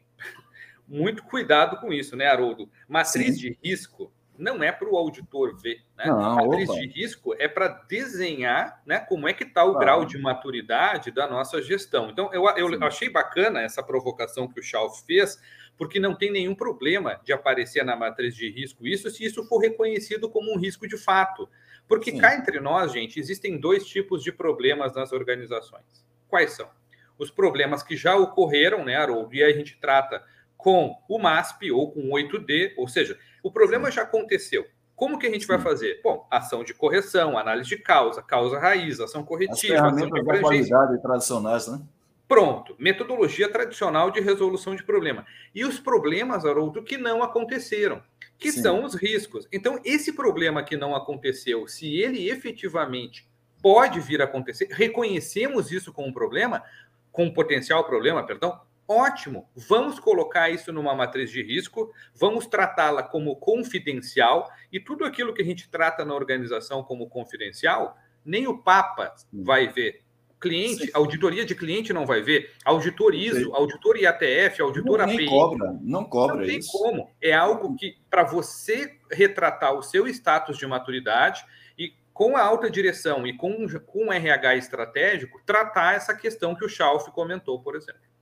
muito 0.93 1.23
cuidado 1.23 1.77
com 1.77 1.91
isso, 1.91 2.15
né, 2.15 2.27
Haroldo? 2.27 2.69
Matriz 2.87 3.35
Sim. 3.35 3.41
de 3.41 3.57
risco 3.63 4.13
não 4.37 4.63
é 4.63 4.71
para 4.71 4.89
o 4.89 4.95
auditor 4.95 5.55
ver. 5.59 5.81
Né? 5.97 6.05
Não, 6.05 6.35
matriz 6.35 6.69
opa. 6.69 6.79
de 6.79 6.87
risco 6.87 7.35
é 7.37 7.47
para 7.47 7.67
desenhar 7.87 8.81
né, 8.85 8.99
como 8.99 9.27
é 9.27 9.33
que 9.33 9.43
está 9.43 9.65
o 9.65 9.75
ah. 9.75 9.79
grau 9.79 10.05
de 10.05 10.17
maturidade 10.17 11.11
da 11.11 11.27
nossa 11.27 11.61
gestão. 11.61 12.09
Então, 12.09 12.31
eu, 12.33 12.43
eu 12.57 12.83
achei 12.83 13.09
bacana 13.09 13.61
essa 13.61 13.83
provocação 13.83 14.47
que 14.47 14.59
o 14.59 14.63
Schalf 14.63 15.03
fez, 15.05 15.39
porque 15.77 15.99
não 15.99 16.15
tem 16.15 16.31
nenhum 16.31 16.55
problema 16.55 17.19
de 17.23 17.33
aparecer 17.33 17.83
na 17.83 17.95
matriz 17.95 18.35
de 18.35 18.49
risco 18.49 18.85
isso 18.87 19.09
se 19.09 19.23
isso 19.23 19.43
for 19.45 19.59
reconhecido 19.59 20.29
como 20.29 20.53
um 20.53 20.57
risco 20.57 20.87
de 20.87 20.97
fato. 20.97 21.49
Porque 21.87 22.11
Sim. 22.11 22.17
cá 22.19 22.35
entre 22.35 22.59
nós, 22.59 22.91
gente, 22.91 23.19
existem 23.19 23.59
dois 23.59 23.85
tipos 23.85 24.23
de 24.23 24.31
problemas 24.31 24.95
nas 24.95 25.11
organizações. 25.11 26.05
Quais 26.27 26.51
são? 26.51 26.69
Os 27.17 27.29
problemas 27.29 27.83
que 27.83 27.95
já 27.95 28.15
ocorreram, 28.15 28.83
né, 28.83 28.95
Haroldo? 28.95 29.35
E 29.35 29.43
a 29.43 29.51
gente 29.51 29.77
trata 29.79 30.23
com 30.63 30.95
o 31.09 31.19
MASP 31.19 31.71
ou 31.71 31.91
com 31.91 31.99
o 31.99 32.11
8D, 32.13 32.71
ou 32.77 32.87
seja, 32.87 33.19
o 33.43 33.51
problema 33.51 33.91
já 33.91 34.03
aconteceu. 34.03 34.65
Como 34.95 35.19
que 35.19 35.27
a 35.27 35.29
gente 35.29 35.41
Sim. 35.41 35.47
vai 35.47 35.59
fazer? 35.59 35.99
Bom, 36.01 36.25
ação 36.31 36.63
de 36.63 36.73
correção, 36.73 37.37
análise 37.37 37.67
de 37.67 37.77
causa, 37.77 38.23
causa 38.23 38.57
raiz, 38.57 39.01
ação 39.01 39.25
corretiva, 39.25 39.87
ação 39.87 40.09
de 40.09 40.23
da 40.23 40.39
qualidade 40.39 41.01
tradicionais, 41.01 41.67
né? 41.67 41.81
Pronto, 42.29 42.75
metodologia 42.79 43.51
tradicional 43.51 44.09
de 44.09 44.21
resolução 44.21 44.73
de 44.73 44.83
problema. 44.83 45.25
E 45.53 45.65
os 45.65 45.81
problemas, 45.81 46.45
Haroldo, 46.45 46.81
que 46.81 46.97
não 46.97 47.21
aconteceram, 47.21 48.01
que 48.39 48.49
Sim. 48.49 48.61
são 48.61 48.85
os 48.85 48.95
riscos. 48.95 49.45
Então, 49.51 49.77
esse 49.83 50.13
problema 50.13 50.63
que 50.63 50.77
não 50.77 50.95
aconteceu, 50.95 51.67
se 51.67 51.93
ele 51.97 52.29
efetivamente 52.29 53.27
pode 53.61 53.99
vir 53.99 54.21
a 54.21 54.25
acontecer, 54.25 54.69
reconhecemos 54.71 55.73
isso 55.73 55.91
como 55.91 56.07
um 56.07 56.13
problema, 56.13 56.63
com 57.11 57.25
um 57.25 57.33
potencial 57.33 57.83
problema, 57.83 58.25
perdão, 58.25 58.61
Ótimo, 58.87 59.49
vamos 59.55 59.97
colocar 59.97 60.49
isso 60.49 60.71
numa 60.73 60.93
matriz 60.93 61.31
de 61.31 61.41
risco, 61.41 61.91
vamos 62.13 62.45
tratá-la 62.45 63.01
como 63.01 63.35
confidencial 63.37 64.49
e 64.71 64.79
tudo 64.79 65.05
aquilo 65.05 65.33
que 65.33 65.41
a 65.41 65.45
gente 65.45 65.69
trata 65.69 66.03
na 66.03 66.13
organização 66.13 66.83
como 66.83 67.07
confidencial, 67.07 67.95
nem 68.25 68.45
o 68.45 68.57
Papa 68.57 69.15
vai 69.31 69.67
ver. 69.67 70.03
Cliente, 70.39 70.87
Sim. 70.87 70.91
auditoria 70.93 71.45
de 71.45 71.55
cliente 71.55 71.93
não 71.93 72.05
vai 72.05 72.21
ver, 72.21 72.51
auditor 72.65 73.15
ISO, 73.15 73.45
Sim. 73.45 73.51
auditor 73.53 73.95
IATF, 73.95 74.61
auditor 74.61 74.97
não, 74.97 75.05
API. 75.05 75.25
Não 75.25 75.31
cobra, 75.31 75.79
não 75.81 76.03
cobra 76.03 76.35
não 76.35 76.45
tem 76.45 76.59
isso. 76.59 76.71
como. 76.73 77.09
É 77.21 77.31
algo 77.31 77.77
que, 77.77 77.95
para 78.09 78.25
você 78.25 78.99
retratar 79.09 79.73
o 79.73 79.81
seu 79.81 80.05
status 80.05 80.57
de 80.57 80.67
maturidade 80.67 81.45
e 81.77 81.93
com 82.11 82.35
a 82.35 82.41
alta 82.41 82.69
direção 82.69 83.25
e 83.25 83.37
com, 83.37 83.65
com 83.85 84.07
o 84.07 84.11
RH 84.11 84.57
estratégico, 84.57 85.41
tratar 85.45 85.95
essa 85.95 86.13
questão 86.13 86.53
que 86.53 86.65
o 86.65 86.69
Schalf 86.69 87.09
comentou, 87.11 87.61
por 87.61 87.77
exemplo. 87.77 88.12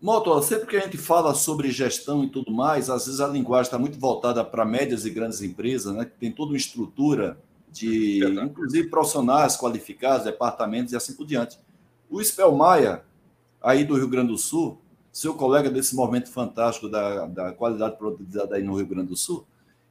Moto, 0.00 0.40
sempre 0.42 0.66
que 0.66 0.76
a 0.76 0.80
gente 0.80 0.96
fala 0.96 1.34
sobre 1.34 1.70
gestão 1.70 2.24
e 2.24 2.30
tudo 2.30 2.50
mais, 2.50 2.88
às 2.88 3.04
vezes 3.04 3.20
a 3.20 3.28
linguagem 3.28 3.64
está 3.64 3.78
muito 3.78 3.98
voltada 3.98 4.42
para 4.42 4.64
médias 4.64 5.04
e 5.04 5.10
grandes 5.10 5.42
empresas, 5.42 5.94
né? 5.94 6.06
Que 6.06 6.12
tem 6.12 6.32
toda 6.32 6.52
uma 6.52 6.56
estrutura 6.56 7.38
de, 7.70 8.20
Verdade. 8.20 8.48
inclusive, 8.48 8.88
profissionais 8.88 9.56
qualificados, 9.56 10.24
departamentos 10.24 10.92
e 10.92 10.96
assim 10.96 11.14
por 11.14 11.26
diante. 11.26 11.58
O 12.08 12.22
Spelmaia, 12.22 13.04
aí 13.62 13.84
do 13.84 13.94
Rio 13.94 14.08
Grande 14.08 14.28
do 14.28 14.38
Sul, 14.38 14.80
seu 15.12 15.34
colega 15.34 15.70
desse 15.70 15.94
movimento 15.94 16.30
fantástico 16.30 16.88
da, 16.88 17.26
da 17.26 17.52
qualidade 17.52 17.96
produtiva 17.96 18.48
aí 18.52 18.62
no 18.62 18.76
Rio 18.76 18.86
Grande 18.86 19.08
do 19.08 19.16
Sul, 19.16 19.44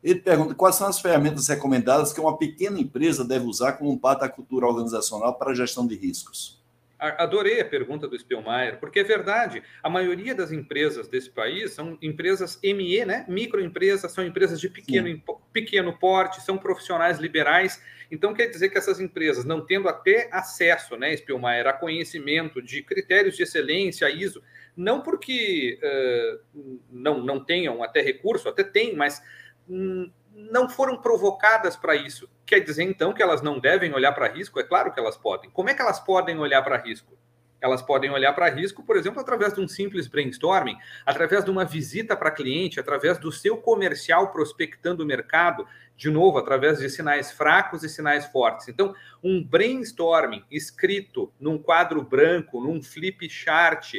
ele 0.03 0.19
pergunta 0.19 0.55
quais 0.55 0.75
são 0.75 0.87
as 0.87 0.99
ferramentas 0.99 1.47
recomendadas 1.47 2.13
que 2.13 2.21
uma 2.21 2.37
pequena 2.37 2.79
empresa 2.79 3.23
deve 3.23 3.45
usar 3.45 3.73
como 3.73 3.97
parte 3.99 4.21
da 4.21 4.29
cultura 4.29 4.65
organizacional 4.65 5.35
para 5.35 5.51
a 5.51 5.55
gestão 5.55 5.85
de 5.85 5.95
riscos. 5.95 6.58
Adorei 6.99 7.61
a 7.61 7.65
pergunta 7.65 8.09
do 8.09 8.19
Spielmeier, 8.19 8.77
porque 8.77 8.99
é 8.99 9.03
verdade. 9.03 9.63
A 9.81 9.89
maioria 9.89 10.35
das 10.35 10.51
empresas 10.51 11.07
desse 11.07 11.29
país 11.29 11.71
são 11.71 11.97
empresas 12.01 12.59
ME, 12.61 13.05
né? 13.05 13.25
Microempresas, 13.29 14.11
são 14.11 14.25
empresas 14.25 14.59
de 14.59 14.69
pequeno, 14.69 15.23
pequeno 15.53 15.97
porte, 15.97 16.41
são 16.41 16.57
profissionais 16.57 17.17
liberais. 17.17 17.81
Então, 18.11 18.33
quer 18.33 18.47
dizer 18.47 18.69
que 18.69 18.77
essas 18.77 18.99
empresas, 18.99 19.45
não 19.45 19.65
tendo 19.65 19.87
até 19.87 20.27
acesso, 20.31 20.97
né, 20.97 21.15
Spielmeier, 21.15 21.67
a 21.67 21.73
conhecimento 21.73 22.61
de 22.61 22.83
critérios 22.83 23.37
de 23.37 23.43
excelência, 23.43 24.09
ISO, 24.09 24.43
não 24.75 25.01
porque 25.01 25.79
uh, 25.81 26.79
não, 26.91 27.23
não 27.23 27.43
tenham 27.43 27.81
até 27.81 28.01
recurso, 28.01 28.49
até 28.49 28.63
tem, 28.63 28.93
mas 28.95 29.21
hum, 29.69 30.11
não 30.51 30.69
foram 30.69 30.97
provocadas 30.97 31.75
para 31.75 31.95
isso. 31.95 32.29
Quer 32.45 32.59
dizer, 32.59 32.83
então, 32.83 33.13
que 33.13 33.21
elas 33.21 33.41
não 33.41 33.59
devem 33.59 33.93
olhar 33.93 34.13
para 34.13 34.27
risco? 34.27 34.59
É 34.59 34.63
claro 34.63 34.91
que 34.91 34.99
elas 34.99 35.17
podem. 35.17 35.49
Como 35.49 35.69
é 35.69 35.73
que 35.73 35.81
elas 35.81 35.99
podem 35.99 36.39
olhar 36.39 36.61
para 36.61 36.77
risco? 36.77 37.17
Elas 37.61 37.81
podem 37.81 38.09
olhar 38.09 38.31
para 38.33 38.49
risco, 38.49 38.83
por 38.83 38.95
exemplo, 38.95 39.19
através 39.19 39.53
de 39.53 39.59
um 39.59 39.67
simples 39.67 40.07
brainstorming, 40.07 40.77
através 41.05 41.43
de 41.43 41.51
uma 41.51 41.65
visita 41.65 42.15
para 42.15 42.31
cliente, 42.31 42.79
através 42.79 43.17
do 43.17 43.31
seu 43.31 43.57
comercial 43.57 44.31
prospectando 44.31 45.03
o 45.03 45.05
mercado, 45.05 45.67
de 45.97 46.09
novo, 46.09 46.37
através 46.37 46.79
de 46.79 46.89
sinais 46.89 47.31
fracos 47.31 47.83
e 47.83 47.89
sinais 47.89 48.25
fortes. 48.27 48.69
Então, 48.69 48.95
um 49.21 49.43
brainstorming 49.43 50.45
escrito 50.49 51.33
num 51.37 51.57
quadro 51.57 52.01
branco, 52.01 52.61
num 52.61 52.81
flip 52.81 53.29
chart, 53.29 53.95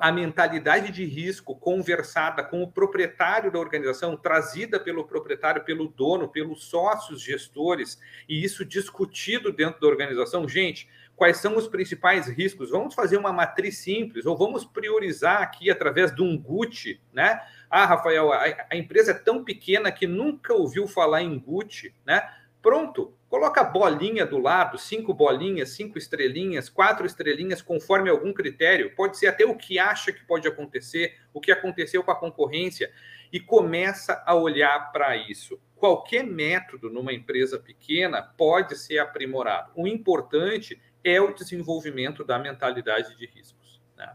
a 0.00 0.12
mentalidade 0.12 0.92
de 0.92 1.04
risco 1.04 1.56
conversada 1.56 2.42
com 2.42 2.62
o 2.62 2.70
proprietário 2.70 3.50
da 3.50 3.58
organização, 3.58 4.16
trazida 4.16 4.78
pelo 4.78 5.04
proprietário, 5.04 5.64
pelo 5.64 5.88
dono, 5.88 6.28
pelos 6.28 6.64
sócios 6.64 7.20
gestores, 7.20 8.00
e 8.28 8.44
isso 8.44 8.64
discutido 8.64 9.52
dentro 9.52 9.80
da 9.80 9.86
organização. 9.86 10.48
Gente, 10.48 10.88
quais 11.16 11.38
são 11.38 11.56
os 11.56 11.66
principais 11.66 12.28
riscos? 12.28 12.70
Vamos 12.70 12.94
fazer 12.94 13.16
uma 13.16 13.32
matriz 13.32 13.78
simples, 13.78 14.26
ou 14.26 14.36
vamos 14.36 14.64
priorizar 14.64 15.42
aqui 15.42 15.70
através 15.70 16.14
de 16.14 16.22
um 16.22 16.38
GUT, 16.38 17.00
né? 17.12 17.40
Ah, 17.68 17.86
Rafael, 17.86 18.32
a, 18.32 18.76
empresa 18.76 19.12
é 19.12 19.14
tão 19.14 19.42
pequena 19.42 19.90
que 19.90 20.06
nunca 20.06 20.52
ouviu 20.52 20.86
falar 20.86 21.22
em 21.22 21.38
GUT, 21.38 21.94
né? 22.04 22.22
Pronto, 22.60 23.14
coloca 23.32 23.64
bolinha 23.64 24.26
do 24.26 24.36
lado, 24.36 24.76
cinco 24.76 25.14
bolinhas, 25.14 25.70
cinco 25.70 25.96
estrelinhas, 25.96 26.68
quatro 26.68 27.06
estrelinhas, 27.06 27.62
conforme 27.62 28.10
algum 28.10 28.30
critério. 28.30 28.94
Pode 28.94 29.16
ser 29.16 29.28
até 29.28 29.42
o 29.42 29.56
que 29.56 29.78
acha 29.78 30.12
que 30.12 30.22
pode 30.22 30.46
acontecer, 30.46 31.16
o 31.32 31.40
que 31.40 31.50
aconteceu 31.50 32.04
com 32.04 32.10
a 32.10 32.14
concorrência, 32.14 32.92
e 33.32 33.40
começa 33.40 34.22
a 34.26 34.34
olhar 34.34 34.92
para 34.92 35.16
isso. 35.16 35.58
Qualquer 35.76 36.24
método 36.24 36.90
numa 36.90 37.14
empresa 37.14 37.58
pequena 37.58 38.20
pode 38.20 38.76
ser 38.76 38.98
aprimorado. 38.98 39.72
O 39.74 39.88
importante 39.88 40.78
é 41.02 41.18
o 41.18 41.32
desenvolvimento 41.32 42.22
da 42.24 42.38
mentalidade 42.38 43.16
de 43.16 43.24
riscos. 43.24 43.80
Né? 43.96 44.14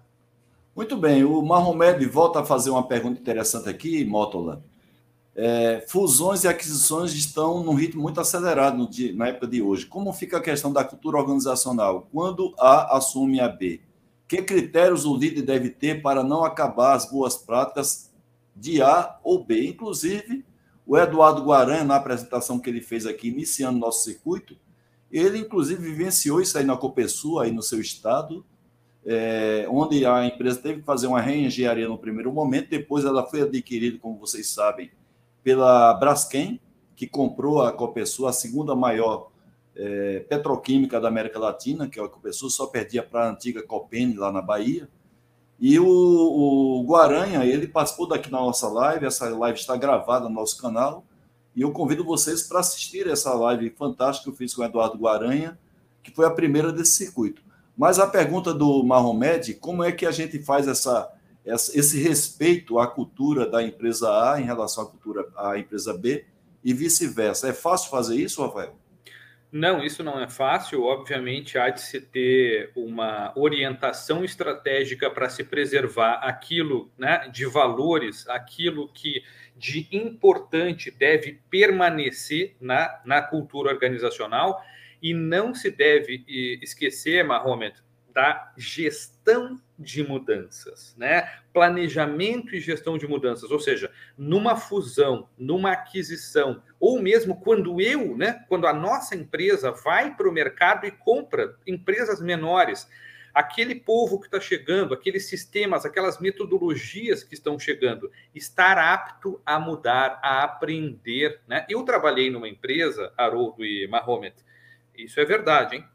Muito 0.75 0.95
bem, 0.95 1.23
o 1.23 1.41
Marromed 1.41 2.05
volta 2.05 2.41
a 2.41 2.45
fazer 2.45 2.69
uma 2.69 2.87
pergunta 2.87 3.19
interessante 3.19 3.67
aqui, 3.67 4.05
Mótola 4.05 4.63
é, 5.37 5.85
fusões 5.87 6.43
e 6.43 6.47
aquisições 6.47 7.13
estão 7.13 7.63
num 7.63 7.75
ritmo 7.75 8.01
muito 8.01 8.19
acelerado 8.19 8.89
dia, 8.89 9.13
na 9.13 9.27
época 9.27 9.45
de 9.45 9.61
hoje. 9.61 9.85
Como 9.85 10.11
fica 10.11 10.37
a 10.37 10.41
questão 10.41 10.73
da 10.73 10.83
cultura 10.83 11.19
organizacional? 11.19 12.07
Quando 12.11 12.55
A 12.57 12.97
assume 12.97 13.39
a 13.39 13.47
B? 13.47 13.79
Que 14.27 14.41
critérios 14.41 15.05
o 15.05 15.15
líder 15.15 15.43
deve 15.43 15.69
ter 15.69 16.01
para 16.01 16.23
não 16.23 16.43
acabar 16.43 16.95
as 16.95 17.09
boas 17.09 17.37
práticas 17.37 18.11
de 18.55 18.81
A 18.81 19.19
ou 19.23 19.45
B? 19.45 19.67
Inclusive, 19.67 20.43
o 20.87 20.97
Eduardo 20.97 21.43
Guaran, 21.43 21.83
na 21.83 21.97
apresentação 21.97 22.57
que 22.57 22.67
ele 22.67 22.81
fez 22.81 23.05
aqui, 23.05 23.27
iniciando 23.27 23.77
nosso 23.77 24.03
circuito, 24.03 24.57
ele, 25.11 25.37
inclusive, 25.37 25.81
vivenciou 25.81 26.41
isso 26.41 26.57
aí 26.57 26.65
na 26.65 26.75
Copesul, 26.75 27.39
aí 27.39 27.51
no 27.51 27.61
seu 27.61 27.79
estado, 27.79 28.43
é, 29.05 29.67
onde 29.69 30.03
a 30.03 30.25
empresa 30.25 30.59
teve 30.59 30.79
que 30.79 30.85
fazer 30.85 31.05
uma 31.05 31.21
reengenharia 31.21 31.87
no 31.87 31.97
primeiro 31.97 32.33
momento, 32.33 32.69
depois 32.69 33.05
ela 33.05 33.23
foi 33.23 33.43
adquirida, 33.43 33.99
como 33.99 34.17
vocês 34.17 34.49
sabem, 34.49 34.89
pela 35.47 35.93
Braskem, 35.93 36.59
que 36.93 37.07
comprou 37.07 37.61
a 37.61 37.71
Copesul, 37.71 38.27
a 38.27 38.33
segunda 38.33 38.75
maior 38.75 39.29
é, 39.73 40.19
petroquímica 40.27 40.99
da 40.99 41.07
América 41.07 41.39
Latina, 41.39 41.87
que 41.87 41.97
é 41.97 42.03
a 42.03 42.09
Copesul, 42.09 42.49
só 42.49 42.65
perdia 42.65 43.01
para 43.01 43.23
a 43.23 43.29
antiga 43.29 43.63
Copene, 43.63 44.17
lá 44.17 44.29
na 44.29 44.41
Bahia. 44.41 44.89
E 45.57 45.79
o, 45.79 45.87
o 45.87 46.83
Guaranha, 46.85 47.45
ele 47.45 47.65
participou 47.65 48.09
daqui 48.09 48.29
na 48.29 48.41
nossa 48.41 48.67
live, 48.67 49.05
essa 49.05 49.29
live 49.29 49.57
está 49.57 49.77
gravada 49.77 50.27
no 50.27 50.35
nosso 50.35 50.61
canal, 50.61 51.05
e 51.55 51.61
eu 51.61 51.71
convido 51.71 52.03
vocês 52.03 52.43
para 52.43 52.59
assistir 52.59 53.07
essa 53.07 53.33
live 53.33 53.69
fantástica 53.69 54.25
que 54.25 54.29
eu 54.29 54.37
fiz 54.37 54.53
com 54.53 54.63
o 54.63 54.65
Eduardo 54.65 54.97
Guaranha, 54.97 55.57
que 56.03 56.11
foi 56.11 56.25
a 56.25 56.29
primeira 56.29 56.73
desse 56.73 56.91
circuito. 56.91 57.41
Mas 57.77 57.99
a 57.99 58.07
pergunta 58.07 58.53
do 58.53 58.83
Mahomed, 58.83 59.53
como 59.53 59.81
é 59.81 59.93
que 59.93 60.05
a 60.05 60.11
gente 60.11 60.43
faz 60.43 60.67
essa 60.67 61.09
esse 61.47 62.01
respeito 62.01 62.79
à 62.79 62.87
cultura 62.87 63.49
da 63.49 63.63
empresa 63.63 64.33
A 64.33 64.41
em 64.41 64.45
relação 64.45 64.83
à 64.83 64.87
cultura 64.87 65.27
à 65.35 65.57
empresa 65.57 65.97
B 65.97 66.25
e 66.63 66.73
vice-versa. 66.73 67.49
É 67.49 67.53
fácil 67.53 67.89
fazer 67.89 68.15
isso, 68.17 68.41
Rafael? 68.41 68.75
Não, 69.49 69.81
isso 69.81 70.03
não 70.03 70.19
é 70.19 70.27
fácil. 70.27 70.83
Obviamente, 70.83 71.57
há 71.57 71.69
de 71.69 71.81
se 71.81 72.01
ter 72.01 72.71
uma 72.75 73.31
orientação 73.35 74.23
estratégica 74.23 75.09
para 75.09 75.29
se 75.29 75.43
preservar 75.43 76.15
aquilo 76.15 76.91
né, 76.97 77.29
de 77.31 77.45
valores, 77.45 78.27
aquilo 78.27 78.89
que 78.89 79.23
de 79.55 79.87
importante 79.91 80.91
deve 80.91 81.39
permanecer 81.49 82.55
na, 82.59 82.99
na 83.05 83.21
cultura 83.21 83.71
organizacional. 83.71 84.61
E 85.01 85.13
não 85.13 85.53
se 85.53 85.71
deve 85.71 86.25
esquecer, 86.61 87.23
Mahomet, 87.23 87.81
da 88.17 88.51
gestão 88.57 89.61
de 89.77 90.03
mudanças, 90.03 90.95
né? 90.97 91.31
Planejamento 91.53 92.55
e 92.55 92.59
gestão 92.59 92.97
de 92.97 93.07
mudanças, 93.07 93.51
ou 93.51 93.59
seja, 93.59 93.91
numa 94.17 94.55
fusão, 94.55 95.29
numa 95.37 95.73
aquisição, 95.73 96.63
ou 96.79 96.99
mesmo 96.99 97.39
quando 97.39 97.79
eu, 97.79 98.17
né, 98.17 98.43
quando 98.49 98.65
a 98.65 98.73
nossa 98.73 99.15
empresa 99.15 99.69
vai 99.69 100.15
para 100.15 100.27
o 100.27 100.31
mercado 100.31 100.87
e 100.87 100.91
compra 100.91 101.59
empresas 101.67 102.19
menores, 102.19 102.89
aquele 103.35 103.75
povo 103.75 104.19
que 104.19 104.25
está 104.25 104.41
chegando, 104.41 104.95
aqueles 104.95 105.29
sistemas, 105.29 105.85
aquelas 105.85 106.19
metodologias 106.19 107.23
que 107.23 107.35
estão 107.35 107.59
chegando, 107.59 108.11
estar 108.33 108.79
apto 108.79 109.39
a 109.45 109.59
mudar, 109.59 110.19
a 110.23 110.43
aprender, 110.43 111.39
né? 111.47 111.67
Eu 111.69 111.83
trabalhei 111.83 112.31
numa 112.31 112.49
empresa, 112.49 113.13
Haroldo 113.15 113.63
e 113.63 113.87
Mahomet, 113.87 114.43
isso 114.95 115.19
é 115.19 115.23
verdade, 115.23 115.75
hein? 115.75 115.87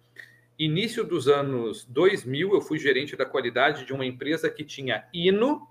Início 0.64 1.02
dos 1.02 1.26
anos 1.26 1.84
2000, 1.86 2.54
eu 2.54 2.60
fui 2.60 2.78
gerente 2.78 3.16
da 3.16 3.26
qualidade 3.26 3.84
de 3.84 3.92
uma 3.92 4.06
empresa 4.06 4.48
que 4.48 4.62
tinha 4.62 5.04
hino, 5.12 5.66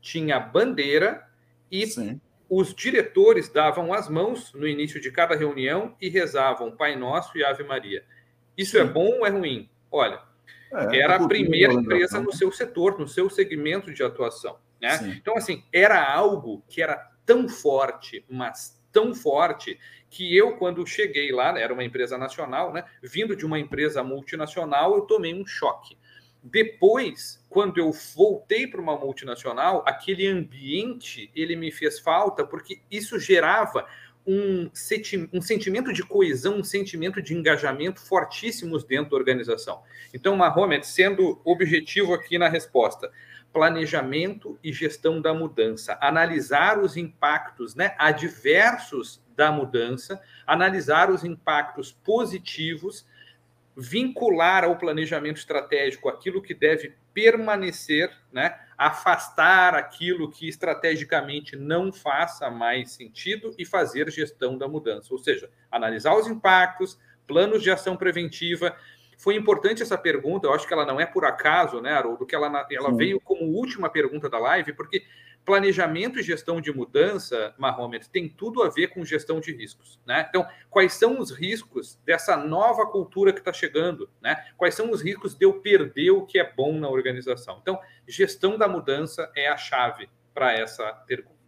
tinha 0.00 0.40
bandeira 0.40 1.28
e 1.70 1.86
Sim. 1.86 2.18
os 2.48 2.74
diretores 2.74 3.50
davam 3.50 3.92
as 3.92 4.08
mãos 4.08 4.54
no 4.54 4.66
início 4.66 4.98
de 4.98 5.10
cada 5.10 5.36
reunião 5.36 5.94
e 6.00 6.08
rezavam 6.08 6.74
Pai 6.74 6.96
Nosso 6.96 7.36
e 7.36 7.44
Ave 7.44 7.62
Maria. 7.62 8.06
Isso 8.56 8.78
é 8.78 8.82
Sim. 8.82 8.88
é 8.88 8.90
bom 8.90 9.18
ou 9.18 9.26
é 9.26 9.28
ruim? 9.28 9.68
Olha, 9.90 10.22
é, 10.72 11.00
era 11.00 11.16
a 11.16 11.28
primeira 11.28 11.74
empresa 11.74 12.18
no 12.18 12.32
seu 12.32 12.50
setor, 12.50 12.98
no 12.98 13.06
seu 13.06 13.28
segmento 13.28 13.92
de 13.92 14.02
atuação. 14.02 14.56
Né? 14.80 15.14
Então, 15.14 15.36
assim, 15.36 15.62
era 15.70 16.10
algo 16.10 16.64
que 16.66 16.80
era 16.80 16.96
tão 17.26 17.46
forte, 17.50 18.24
mas 18.30 18.81
tão 18.92 19.14
forte 19.14 19.78
que 20.10 20.36
eu, 20.36 20.56
quando 20.56 20.86
cheguei 20.86 21.32
lá, 21.32 21.52
né, 21.52 21.62
era 21.62 21.72
uma 21.72 21.84
empresa 21.84 22.18
nacional, 22.18 22.72
né? 22.72 22.84
Vindo 23.02 23.34
de 23.34 23.46
uma 23.46 23.58
empresa 23.58 24.02
multinacional, 24.02 24.94
eu 24.94 25.02
tomei 25.02 25.32
um 25.32 25.46
choque. 25.46 25.96
Depois, 26.42 27.42
quando 27.48 27.78
eu 27.78 27.92
voltei 28.14 28.66
para 28.66 28.80
uma 28.80 28.98
multinacional, 28.98 29.82
aquele 29.86 30.26
ambiente 30.26 31.30
ele 31.34 31.54
me 31.54 31.70
fez 31.70 32.00
falta 32.00 32.44
porque 32.44 32.80
isso 32.90 33.18
gerava 33.18 33.86
um, 34.26 34.70
senti 34.72 35.28
um 35.32 35.40
sentimento 35.40 35.92
de 35.92 36.02
coesão, 36.02 36.58
um 36.58 36.64
sentimento 36.64 37.22
de 37.22 37.34
engajamento 37.34 38.00
fortíssimos 38.00 38.84
dentro 38.84 39.10
da 39.10 39.16
organização. 39.16 39.82
Então, 40.12 40.36
Mahomet, 40.36 40.86
sendo 40.86 41.40
objetivo 41.44 42.12
aqui 42.12 42.38
na 42.38 42.48
resposta, 42.48 43.10
planejamento 43.52 44.58
e 44.62 44.72
gestão 44.72 45.20
da 45.20 45.34
mudança, 45.34 45.98
analisar 46.00 46.78
os 46.78 46.96
impactos 46.96 47.74
né, 47.74 47.94
adversos 47.98 49.22
da 49.36 49.52
mudança, 49.52 50.20
analisar 50.46 51.10
os 51.10 51.24
impactos 51.24 51.92
positivos, 51.92 53.06
vincular 53.76 54.64
ao 54.64 54.76
planejamento 54.76 55.38
estratégico 55.38 56.08
aquilo 56.08 56.42
que 56.42 56.54
deve 56.54 56.94
permanecer, 57.14 58.10
né, 58.32 58.58
afastar 58.76 59.74
aquilo 59.74 60.30
que 60.30 60.48
estrategicamente 60.48 61.56
não 61.56 61.92
faça 61.92 62.50
mais 62.50 62.92
sentido 62.92 63.54
e 63.58 63.64
fazer 63.64 64.10
gestão 64.10 64.58
da 64.58 64.66
mudança, 64.66 65.12
ou 65.12 65.18
seja, 65.18 65.50
analisar 65.70 66.14
os 66.16 66.26
impactos, 66.26 66.98
planos 67.26 67.62
de 67.62 67.70
ação 67.70 67.96
preventiva, 67.96 68.76
foi 69.22 69.36
importante 69.36 69.84
essa 69.84 69.96
pergunta, 69.96 70.48
eu 70.48 70.52
acho 70.52 70.66
que 70.66 70.74
ela 70.74 70.84
não 70.84 71.00
é 71.00 71.06
por 71.06 71.24
acaso, 71.24 71.80
né, 71.80 71.92
Haroldo, 71.92 72.26
que 72.26 72.34
ela, 72.34 72.66
ela 72.72 72.92
veio 72.92 73.20
como 73.20 73.44
última 73.44 73.88
pergunta 73.88 74.28
da 74.28 74.36
live, 74.36 74.72
porque 74.72 75.04
planejamento 75.44 76.18
e 76.18 76.24
gestão 76.24 76.60
de 76.60 76.72
mudança, 76.72 77.54
Mahomet, 77.56 78.10
tem 78.10 78.28
tudo 78.28 78.64
a 78.64 78.68
ver 78.68 78.88
com 78.88 79.04
gestão 79.04 79.38
de 79.38 79.52
riscos. 79.52 80.00
Né? 80.04 80.26
Então, 80.28 80.44
quais 80.68 80.94
são 80.94 81.20
os 81.20 81.30
riscos 81.30 82.00
dessa 82.04 82.36
nova 82.36 82.84
cultura 82.86 83.32
que 83.32 83.38
está 83.38 83.52
chegando? 83.52 84.10
Né? 84.20 84.44
Quais 84.56 84.74
são 84.74 84.90
os 84.90 85.00
riscos 85.00 85.36
de 85.36 85.46
eu 85.46 85.60
perder 85.60 86.10
o 86.10 86.26
que 86.26 86.40
é 86.40 86.52
bom 86.52 86.76
na 86.76 86.88
organização? 86.88 87.60
Então, 87.62 87.78
gestão 88.08 88.58
da 88.58 88.66
mudança 88.66 89.30
é 89.36 89.48
a 89.48 89.56
chave 89.56 90.10
para 90.34 90.52
essa 90.52 90.92
pergunta. 91.06 91.41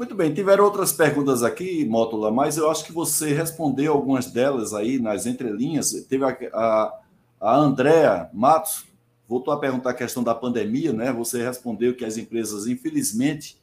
Muito 0.00 0.14
bem, 0.14 0.32
tiveram 0.32 0.64
outras 0.64 0.94
perguntas 0.94 1.42
aqui, 1.42 1.84
Mótula, 1.84 2.30
mas 2.30 2.56
eu 2.56 2.70
acho 2.70 2.86
que 2.86 2.90
você 2.90 3.34
respondeu 3.34 3.92
algumas 3.92 4.30
delas 4.30 4.72
aí 4.72 4.98
nas 4.98 5.26
entrelinhas. 5.26 5.90
Teve 6.08 6.24
a, 6.24 6.34
a, 6.54 7.00
a 7.38 7.56
Andrea 7.56 8.30
Matos, 8.32 8.86
voltou 9.28 9.52
a 9.52 9.60
perguntar 9.60 9.90
a 9.90 9.94
questão 9.94 10.24
da 10.24 10.34
pandemia, 10.34 10.90
né? 10.90 11.12
Você 11.12 11.44
respondeu 11.44 11.94
que 11.94 12.02
as 12.02 12.16
empresas, 12.16 12.66
infelizmente, 12.66 13.60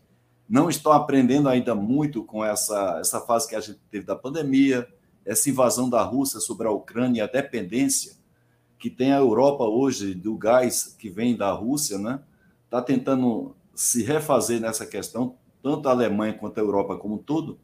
não 0.47 0.69
estão 0.69 0.91
aprendendo 0.91 1.49
ainda 1.49 1.73
muito 1.73 2.23
com 2.23 2.45
essa, 2.45 2.99
essa 2.99 3.19
fase 3.19 3.47
que 3.47 3.55
a 3.55 3.59
gente 3.59 3.79
teve 3.89 4.05
da 4.05 4.15
pandemia, 4.15 4.87
essa 5.25 5.49
invasão 5.49 5.89
da 5.89 6.03
Rússia 6.03 6.39
sobre 6.39 6.67
a 6.67 6.71
Ucrânia, 6.71 7.23
a 7.23 7.27
dependência 7.27 8.15
que 8.77 8.91
tem 8.91 9.11
a 9.11 9.17
Europa 9.17 9.63
hoje 9.63 10.13
do 10.13 10.37
gás 10.37 10.95
que 10.99 11.09
vem 11.09 11.35
da 11.35 11.51
Rússia, 11.51 11.97
né? 11.97 12.19
Está 12.65 12.79
tentando 12.79 13.55
se 13.73 14.03
refazer 14.03 14.61
nessa 14.61 14.85
questão 14.85 15.35
tanto 15.61 15.87
a 15.87 15.91
Alemanha 15.91 16.33
quanto 16.33 16.57
a 16.57 16.61
Europa 16.61 16.97
como 16.97 17.15
um 17.15 17.17
todo. 17.17 17.59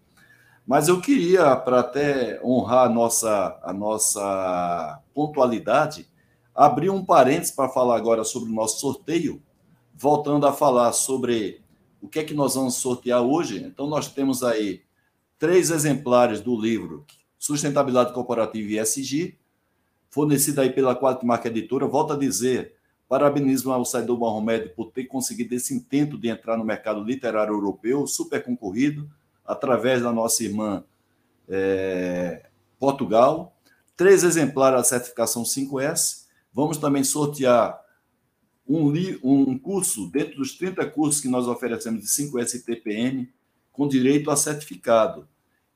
Mas 0.66 0.88
eu 0.88 1.02
queria, 1.02 1.56
para 1.56 1.82
até 1.82 2.40
honrar 2.44 2.86
a 2.86 2.90
nossa, 2.90 3.60
a 3.64 3.74
nossa 3.74 5.02
pontualidade, 5.14 6.08
abrir 6.56 6.90
um 6.90 7.04
parênteses 7.04 7.54
para 7.54 7.70
falar 7.70 7.98
agora 7.98 8.24
sobre 8.24 8.50
o 8.50 8.56
nosso 8.56 8.80
sorteio, 8.80 9.42
voltando 9.94 10.46
a 10.46 10.54
falar 10.54 10.94
sobre 10.94 11.62
o 12.02 12.08
que 12.08 12.20
é 12.20 12.24
que 12.24 12.34
nós 12.34 12.56
vamos 12.56 12.76
sortear 12.76 13.22
hoje. 13.22 13.64
Então, 13.64 13.88
nós 13.88 14.08
temos 14.08 14.44
aí 14.44 14.82
três 15.38 15.70
exemplares 15.70 16.42
do 16.42 16.60
livro 16.60 17.06
Sustentabilidade 17.38 18.14
Corporativa 18.14 18.72
e 18.72 18.80
ESG, 18.80 19.38
fornecido 20.10 20.62
aí 20.62 20.70
pela 20.70 20.96
Quatro 20.96 21.28
Marca 21.28 21.50
Editora. 21.50 21.86
Volto 21.86 22.14
a 22.14 22.18
dizer, 22.18 22.74
Parabenizo 23.14 23.72
ao 23.72 23.86
Saidor 23.86 24.20
Mahomed 24.20 24.70
por 24.70 24.90
ter 24.90 25.04
conseguido 25.04 25.54
esse 25.54 25.72
intento 25.72 26.18
de 26.18 26.30
entrar 26.30 26.58
no 26.58 26.66
mercado 26.66 27.04
literário 27.04 27.54
europeu, 27.54 28.08
super 28.08 28.44
concorrido, 28.44 29.08
através 29.46 30.02
da 30.02 30.12
nossa 30.12 30.44
irmã 30.44 30.84
é, 31.48 32.48
Portugal. 32.80 33.56
Três 33.96 34.24
exemplares 34.24 34.80
da 34.80 34.84
certificação 34.84 35.44
5S. 35.44 36.26
Vamos 36.52 36.78
também 36.78 37.04
sortear 37.04 37.80
um, 38.68 38.92
um 39.24 39.60
curso, 39.60 40.10
dentro 40.10 40.38
dos 40.38 40.58
30 40.58 40.84
cursos 40.90 41.22
que 41.22 41.28
nós 41.28 41.48
oferecemos 41.48 42.02
de 42.02 42.08
5S 42.08 42.66
TPM, 42.66 43.32
com 43.72 43.88
direito 43.88 44.32
a 44.32 44.36
certificado. 44.36 45.28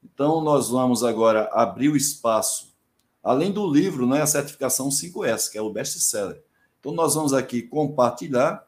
Então, 0.03 0.41
nós 0.41 0.69
vamos 0.69 1.03
agora 1.03 1.47
abrir 1.53 1.89
o 1.89 1.95
espaço, 1.95 2.75
além 3.21 3.51
do 3.51 3.71
livro, 3.71 4.07
né, 4.07 4.23
a 4.23 4.25
certificação 4.25 4.89
5S, 4.89 5.51
que 5.51 5.57
é 5.59 5.61
o 5.61 5.71
best-seller 5.71 6.46
então, 6.87 6.95
nós 6.95 7.15
vamos 7.15 7.33
aqui 7.33 7.61
compartilhar. 7.61 8.65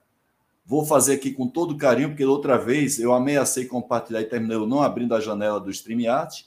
Vou 0.65 0.85
fazer 0.85 1.13
aqui 1.13 1.31
com 1.31 1.47
todo 1.47 1.77
carinho, 1.77 2.09
porque 2.09 2.25
outra 2.25 2.57
vez 2.57 2.99
eu 2.99 3.13
ameacei 3.13 3.65
compartilhar 3.65 4.19
e 4.19 4.25
terminei 4.25 4.57
não 4.67 4.83
abrindo 4.83 5.15
a 5.15 5.21
janela 5.21 5.57
do 5.57 5.71
StreamYard. 5.71 6.45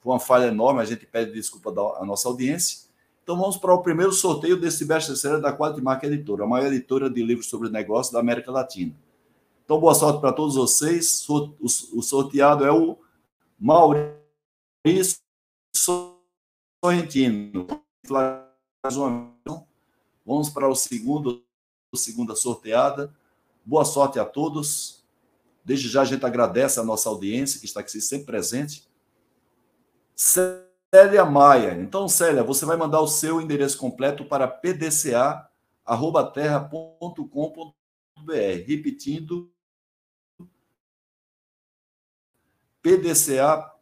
Foi 0.00 0.12
uma 0.14 0.18
falha 0.18 0.46
enorme, 0.46 0.80
a 0.80 0.84
gente 0.86 1.04
pede 1.04 1.32
desculpa 1.32 1.70
da 1.70 2.02
nossa 2.06 2.26
audiência. 2.28 2.88
Então 3.22 3.36
vamos 3.38 3.58
para 3.58 3.74
o 3.74 3.82
primeiro 3.82 4.10
sorteio 4.10 4.58
desse 4.58 4.86
best-seller 4.86 5.38
da 5.38 5.54
Quadrimarca 5.54 6.06
Editora, 6.06 6.44
a 6.44 6.46
maior 6.46 6.72
editora 6.72 7.10
de 7.10 7.22
livros 7.22 7.50
sobre 7.50 7.68
negócios 7.68 8.10
da 8.10 8.18
América 8.18 8.50
Latina. 8.50 8.94
Então 9.62 9.78
boa 9.78 9.94
sorte 9.94 10.18
para 10.18 10.32
todos 10.32 10.54
vocês. 10.54 11.28
O 11.28 12.00
sorteado 12.00 12.64
é 12.64 12.72
o 12.72 12.96
Maurício 13.60 15.20
Sorrentino. 15.76 17.66
Mais 18.08 18.96
uma 18.96 19.30
Vamos 20.24 20.48
para 20.50 20.68
o 20.68 20.74
segundo, 20.74 21.42
segunda 21.94 22.34
sorteada. 22.34 23.14
Boa 23.64 23.84
sorte 23.84 24.18
a 24.18 24.24
todos. 24.24 25.04
Desde 25.64 25.88
já 25.88 26.02
a 26.02 26.04
gente 26.04 26.24
agradece 26.24 26.80
a 26.80 26.84
nossa 26.84 27.08
audiência, 27.08 27.60
que 27.60 27.66
está 27.66 27.80
aqui 27.80 28.00
sempre 28.00 28.26
presente. 28.26 28.88
Célia 30.16 31.24
Maia. 31.24 31.74
Então, 31.80 32.08
Célia, 32.08 32.42
você 32.42 32.64
vai 32.64 32.76
mandar 32.76 33.00
o 33.00 33.06
seu 33.06 33.40
endereço 33.40 33.78
completo 33.78 34.24
para 34.24 34.48
pdca.terra.com.br. 34.48 35.52
Repetindo, 38.66 39.52
pdca, 42.82 43.72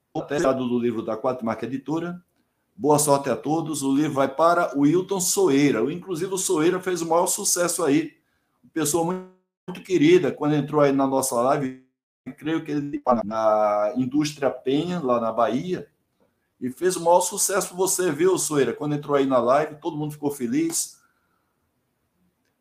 do 0.57 0.78
livro 0.78 1.03
da 1.03 1.16
Quatro 1.16 1.47
Marca 1.47 1.66
Editora, 1.66 2.24
Boa 2.81 2.97
sorte 2.97 3.29
a 3.29 3.35
todos. 3.35 3.83
O 3.83 3.93
livro 3.93 4.12
vai 4.12 4.29
para 4.29 4.79
o 4.79 4.83
Wilton 4.83 5.18
Soeira. 5.18 5.81
Inclusive, 5.93 6.33
o 6.33 6.39
Soeira 6.39 6.79
fez 6.79 7.03
o 7.03 7.09
maior 7.09 7.26
sucesso 7.26 7.85
aí. 7.85 8.16
Pessoa 8.72 9.05
muito, 9.05 9.33
muito 9.66 9.83
querida. 9.83 10.31
Quando 10.31 10.55
entrou 10.55 10.81
aí 10.81 10.93
na 10.93 11.05
nossa 11.05 11.35
live, 11.35 11.85
creio 12.37 12.64
que 12.64 12.70
ele 12.70 13.03
na 13.24 13.95
indústria 13.97 14.49
Penha, 14.49 15.01
lá 15.01 15.20
na 15.20 15.33
Bahia. 15.33 15.91
E 16.61 16.70
fez 16.70 16.95
o 16.95 17.03
maior 17.03 17.20
sucesso 17.20 17.74
você, 17.74 18.12
viu, 18.12 18.39
Soeira? 18.39 18.72
Quando 18.72 18.95
entrou 18.95 19.16
aí 19.16 19.26
na 19.26 19.39
live, 19.39 19.81
todo 19.81 19.97
mundo 19.97 20.12
ficou 20.12 20.31
feliz. 20.31 21.01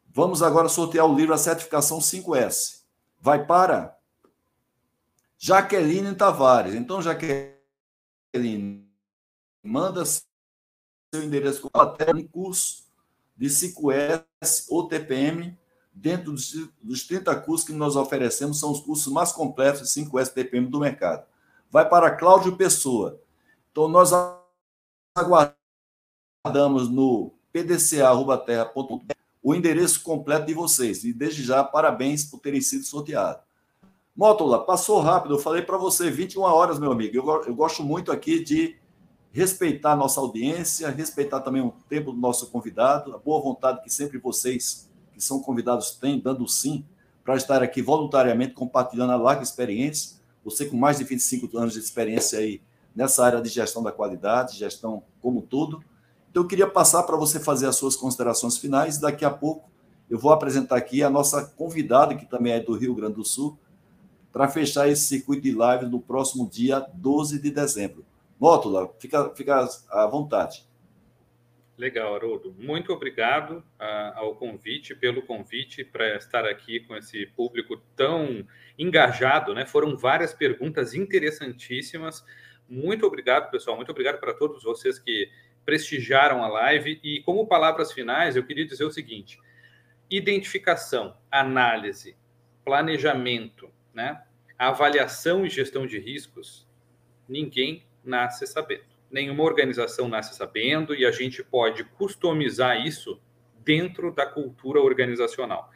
Vamos 0.07 0.41
agora 0.41 0.67
sortear 0.67 1.05
o 1.05 1.15
livro 1.15 1.35
A 1.35 1.37
Certificação 1.37 1.99
5S. 1.99 2.81
Vai 3.21 3.45
para 3.45 3.95
Jaqueline 5.37 6.15
Tavares. 6.15 6.73
Então, 6.73 7.03
Jaqueline, 7.03 8.86
manda 9.63 10.03
seu 10.05 11.23
endereço 11.23 11.69
até 11.73 12.13
um 12.13 12.27
curso 12.27 12.85
de 13.35 13.47
5S 13.47 14.65
ou 14.69 14.87
TPM 14.87 15.57
dentro 15.93 16.31
dos, 16.31 16.53
dos 16.81 17.07
30 17.07 17.35
cursos 17.41 17.65
que 17.65 17.73
nós 17.73 17.95
oferecemos, 17.95 18.59
são 18.59 18.71
os 18.71 18.79
cursos 18.79 19.11
mais 19.11 19.31
completos 19.31 19.81
de 19.81 20.01
5S 20.01 20.33
TPM 20.33 20.67
do 20.67 20.79
mercado. 20.79 21.25
Vai 21.71 21.87
para 21.87 22.15
Cláudio 22.15 22.55
Pessoa. 22.55 23.19
Então, 23.71 23.87
nós 23.87 24.11
aguardamos 25.15 26.89
no 26.89 27.33
pdca.terra.com 27.51 29.01
o 29.47 29.55
endereço 29.55 30.03
completo 30.03 30.45
de 30.45 30.53
vocês. 30.53 31.05
E 31.05 31.13
desde 31.13 31.41
já, 31.41 31.63
parabéns 31.63 32.25
por 32.25 32.39
terem 32.39 32.59
sido 32.59 32.83
sorteados. 32.83 33.41
Mótola, 34.13 34.65
passou 34.65 34.99
rápido. 34.99 35.35
Eu 35.35 35.39
falei 35.39 35.61
para 35.61 35.77
você 35.77 36.11
21 36.11 36.41
horas, 36.41 36.79
meu 36.79 36.91
amigo. 36.91 37.15
Eu, 37.15 37.43
eu 37.45 37.55
gosto 37.55 37.81
muito 37.81 38.11
aqui 38.11 38.43
de 38.43 38.75
respeitar 39.31 39.91
a 39.91 39.95
nossa 39.95 40.19
audiência, 40.19 40.89
respeitar 40.89 41.41
também 41.41 41.61
o 41.61 41.73
tempo 41.89 42.11
do 42.11 42.17
nosso 42.17 42.47
convidado, 42.47 43.13
a 43.13 43.17
boa 43.17 43.41
vontade 43.41 43.81
que 43.83 43.89
sempre 43.89 44.17
vocês, 44.17 44.89
que 45.13 45.23
são 45.23 45.41
convidados, 45.41 45.91
têm, 45.91 46.19
dando 46.19 46.47
sim, 46.47 46.85
para 47.23 47.35
estar 47.35 47.61
aqui 47.61 47.81
voluntariamente 47.81 48.53
compartilhando 48.53 49.11
a 49.11 49.17
larga 49.17 49.43
experiência. 49.43 50.17
Você 50.43 50.65
com 50.65 50.77
mais 50.77 50.97
de 50.97 51.03
25 51.03 51.57
anos 51.57 51.73
de 51.73 51.79
experiência 51.79 52.39
aí 52.39 52.61
nessa 52.95 53.23
área 53.23 53.41
de 53.41 53.49
gestão 53.49 53.83
da 53.83 53.91
qualidade, 53.91 54.57
gestão 54.57 55.03
como 55.21 55.41
tudo. 55.41 55.83
Então, 56.31 56.43
eu 56.43 56.47
queria 56.47 56.67
passar 56.67 57.03
para 57.03 57.17
você 57.17 57.39
fazer 57.39 57.67
as 57.67 57.75
suas 57.75 57.95
considerações 57.95 58.57
finais. 58.57 58.97
Daqui 58.97 59.25
a 59.25 59.29
pouco 59.29 59.69
eu 60.09 60.17
vou 60.17 60.31
apresentar 60.31 60.77
aqui 60.77 61.03
a 61.03 61.09
nossa 61.09 61.43
convidada, 61.45 62.15
que 62.15 62.25
também 62.25 62.53
é 62.53 62.59
do 62.59 62.73
Rio 62.73 62.95
Grande 62.95 63.15
do 63.15 63.25
Sul, 63.25 63.59
para 64.31 64.47
fechar 64.47 64.87
esse 64.87 65.05
circuito 65.05 65.43
de 65.43 65.51
live 65.51 65.85
no 65.85 65.99
próximo 65.99 66.49
dia 66.49 66.79
12 66.79 67.39
de 67.39 67.51
dezembro. 67.51 68.05
Mótula, 68.39 68.93
fica, 68.99 69.33
fica 69.35 69.67
à 69.89 70.05
vontade. 70.07 70.67
Legal, 71.77 72.15
Haroldo. 72.15 72.55
Muito 72.57 72.91
obrigado 72.91 73.59
uh, 73.79 74.15
ao 74.15 74.35
convite, 74.35 74.95
pelo 74.95 75.21
convite 75.21 75.83
para 75.83 76.15
estar 76.15 76.43
aqui 76.43 76.79
com 76.79 76.95
esse 76.95 77.27
público 77.27 77.77
tão 77.95 78.47
engajado, 78.79 79.53
né? 79.53 79.63
Foram 79.65 79.95
várias 79.95 80.33
perguntas 80.33 80.95
interessantíssimas. 80.95 82.25
Muito 82.67 83.05
obrigado, 83.05 83.51
pessoal. 83.51 83.75
Muito 83.75 83.91
obrigado 83.91 84.19
para 84.19 84.33
todos 84.33 84.63
vocês 84.63 84.97
que 84.97 85.29
prestigiaram 85.63 86.43
a 86.43 86.47
live. 86.47 86.99
E 87.03 87.21
como 87.21 87.45
palavras 87.45 87.91
finais, 87.91 88.35
eu 88.35 88.43
queria 88.43 88.65
dizer 88.65 88.83
o 88.83 88.91
seguinte: 88.91 89.39
identificação, 90.09 91.15
análise, 91.29 92.17
planejamento, 92.65 93.69
né? 93.93 94.23
avaliação 94.57 95.45
e 95.45 95.49
gestão 95.49 95.85
de 95.85 95.99
riscos, 95.99 96.67
ninguém 97.29 97.86
nasce 98.07 98.47
sabendo. 98.47 98.83
Nenhuma 99.09 99.43
organização 99.43 100.07
nasce 100.07 100.35
sabendo 100.35 100.93
e 100.93 101.05
a 101.05 101.11
gente 101.11 101.43
pode 101.43 101.83
customizar 101.83 102.85
isso 102.85 103.21
dentro 103.63 104.11
da 104.13 104.25
cultura 104.25 104.81
organizacional. 104.81 105.69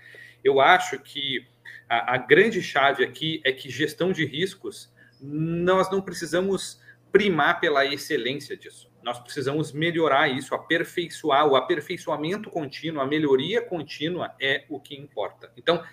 Eu 0.44 0.60
acho 0.60 1.00
que 1.00 1.46
a, 1.88 2.16
a 2.16 2.18
grande 2.18 2.62
chave 2.62 3.04
aqui 3.04 3.42
é 3.44 3.52
que 3.52 3.70
gestão 3.70 4.12
de 4.12 4.26
riscos, 4.26 4.92
nós 5.22 5.92
não 5.92 6.02
precisamos 6.02 6.82
primar 7.12 7.60
pela 7.60 7.86
excelência 7.86 8.56
disso. 8.56 8.90
Nós 9.04 9.20
precisamos 9.20 9.72
melhorar 9.72 10.30
isso, 10.30 10.56
aperfeiçoar. 10.56 11.48
O 11.48 11.56
aperfeiçoamento 11.56 12.50
contínuo, 12.50 13.02
a 13.02 13.06
melhoria 13.06 13.62
contínua 13.62 14.34
é 14.40 14.66
o 14.70 14.80
que 14.80 14.96
importa. 14.96 15.52
Então, 15.58 15.84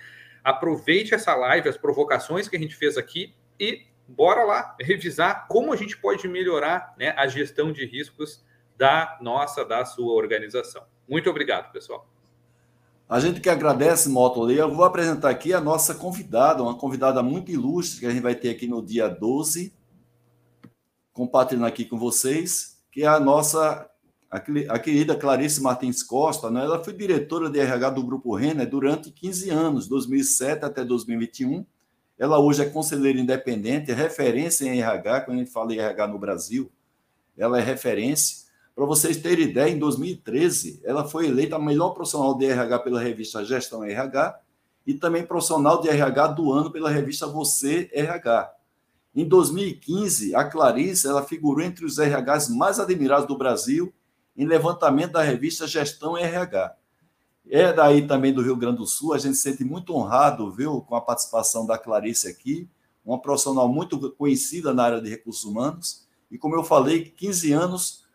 aproveite 0.45 1.15
essa 1.15 1.35
live, 1.35 1.69
as 1.69 1.77
provocações 1.77 2.49
que 2.49 2.57
a 2.57 2.59
gente 2.59 2.77
fez 2.77 2.97
aqui 2.97 3.35
e 3.59 3.88
bora 4.09 4.43
lá 4.45 4.75
revisar 4.81 5.47
como 5.47 5.73
a 5.73 5.77
gente 5.77 5.97
pode 5.99 6.27
melhorar 6.27 6.95
né, 6.99 7.11
a 7.11 7.27
gestão 7.27 7.71
de 7.71 7.85
riscos 7.85 8.43
da 8.77 9.19
nossa, 9.21 9.65
da 9.65 9.85
sua 9.85 10.13
organização. 10.13 10.83
Muito 11.07 11.29
obrigado, 11.29 11.71
pessoal. 11.73 12.09
A 13.09 13.21
gente 13.21 13.41
que 13.41 13.49
agradece, 13.49 14.09
Moto 14.09 14.51
Eu 14.51 14.75
vou 14.75 14.85
apresentar 14.85 15.31
aqui 15.31 15.53
a 15.53 15.61
nossa 15.61 15.95
convidada, 15.95 16.63
uma 16.63 16.77
convidada 16.77 17.23
muito 17.23 17.51
ilustre 17.51 18.01
que 18.01 18.07
a 18.07 18.11
gente 18.11 18.23
vai 18.23 18.35
ter 18.35 18.51
aqui 18.51 18.67
no 18.67 18.85
dia 18.85 19.09
12, 19.09 19.75
compartilhando 21.13 21.67
aqui 21.67 21.85
com 21.85 21.99
vocês, 21.99 22.83
que 22.93 23.03
é 23.03 23.07
a 23.07 23.19
nossa 23.19 23.89
a 24.31 24.79
querida 24.79 25.17
Clarice 25.17 25.63
Martins 25.63 26.03
Costa, 26.03 26.51
né? 26.51 26.63
ela 26.63 26.85
foi 26.85 26.93
diretora 26.93 27.49
de 27.49 27.59
RH 27.59 27.91
do 27.91 28.05
Grupo 28.05 28.35
Renner 28.35 28.69
durante 28.69 29.11
15 29.11 29.49
anos, 29.49 29.89
2007 29.89 30.67
até 30.67 30.85
2021, 30.85 31.65
ela 32.19 32.39
hoje 32.39 32.63
é 32.63 32.69
conselheira 32.69 33.19
independente, 33.19 33.93
é 33.93 33.95
referência 33.95 34.65
em 34.65 34.81
RH, 34.81 35.21
quando 35.23 35.37
a 35.37 35.41
gente 35.41 35.53
fala 35.53 35.73
em 35.73 35.79
RH 35.79 36.07
no 36.09 36.19
Brasil, 36.19 36.71
ela 37.37 37.59
é 37.59 37.63
referência. 37.63 38.49
Para 38.75 38.85
vocês 38.85 39.17
terem 39.17 39.47
ideia, 39.47 39.71
em 39.71 39.79
2013, 39.79 40.81
ela 40.85 41.07
foi 41.07 41.27
eleita 41.27 41.57
a 41.57 41.59
melhor 41.59 41.91
profissional 41.91 42.37
de 42.37 42.47
RH 42.47 42.79
pela 42.81 43.01
revista 43.01 43.45
Gestão 43.45 43.85
RH 43.85 44.41
e 44.87 44.95
também 44.95 45.25
profissional 45.25 45.81
de 45.81 45.89
RH 45.89 46.29
do 46.29 46.53
ano 46.53 46.71
pela 46.71 46.91
revista 46.91 47.27
Você 47.27 47.89
RH. 47.93 48.53
Em 49.15 49.25
2015, 49.25 50.35
a 50.35 50.45
Clarice 50.45 51.07
ela 51.07 51.23
figurou 51.23 51.65
entre 51.65 51.85
os 51.85 51.99
RHs 51.99 52.49
mais 52.49 52.81
admirados 52.81 53.27
do 53.27 53.37
Brasil 53.37 53.93
em 54.37 54.47
levantamento 54.47 55.13
da 55.13 55.23
revista 55.23 55.67
Gestão 55.67 56.17
RH 56.17 56.78
é 57.51 57.73
daí 57.73 58.07
também 58.07 58.33
do 58.33 58.43
Rio 58.43 58.57
Grande 58.57 58.79
do 58.79 58.87
Sul. 58.87 59.15
A 59.15 59.19
gente 59.19 59.37
se 59.37 59.43
sente 59.43 59.65
muito 59.65 59.95
honrado, 59.95 60.51
viu, 60.51 60.81
com 60.83 60.95
a 60.95 61.01
participação 61.01 61.67
da 61.67 61.79
Clarice 61.79 62.29
aqui, 62.29 62.69
uma 63.05 63.19
profissional 63.21 63.69
muito 63.69 64.11
conhecida 64.13 64.75
na 64.75 64.85
área 64.85 65.01
de 65.01 65.09
recursos 65.09 65.45
humanos. 65.45 66.07
E, 66.31 66.37
como 66.37 66.55
eu 66.55 66.63
falei, 66.63 67.05
15 67.05 67.53
anos 67.53 68.09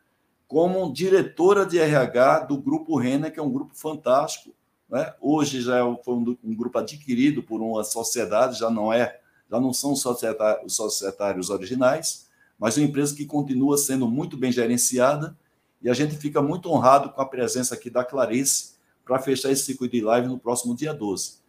como 0.47 0.93
diretora 0.93 1.65
de 1.65 1.79
RH 1.79 2.41
do 2.41 2.57
Grupo 2.57 2.95
Renner, 2.95 3.33
que 3.33 3.39
é 3.39 3.43
um 3.43 3.51
grupo 3.51 3.73
fantástico. 3.73 4.53
Né? 4.87 5.11
Hoje 5.19 5.61
já 5.61 5.79
é 5.79 5.97
foi 6.03 6.13
um, 6.13 6.37
um 6.43 6.55
grupo 6.55 6.77
adquirido 6.77 7.41
por 7.41 7.59
uma 7.59 7.83
sociedade, 7.83 8.59
já 8.59 8.69
não 8.69 8.93
é, 8.93 9.19
já 9.49 9.59
não 9.59 9.73
são 9.73 9.95
societários, 9.95 10.75
societários 10.75 11.49
originais, 11.49 12.29
mas 12.59 12.77
uma 12.77 12.85
empresa 12.85 13.15
que 13.15 13.25
continua 13.25 13.79
sendo 13.79 14.07
muito 14.07 14.37
bem 14.37 14.51
gerenciada. 14.51 15.35
E 15.81 15.89
a 15.89 15.93
gente 15.95 16.15
fica 16.15 16.39
muito 16.39 16.69
honrado 16.69 17.09
com 17.09 17.19
a 17.19 17.25
presença 17.25 17.73
aqui 17.73 17.89
da 17.89 18.05
Clarice, 18.05 18.75
para 19.05 19.19
fechar 19.19 19.51
esse 19.51 19.65
circuito 19.65 19.95
de 19.95 20.01
live 20.01 20.27
no 20.27 20.37
próximo 20.37 20.75
dia 20.75 20.93
12. 20.93 21.43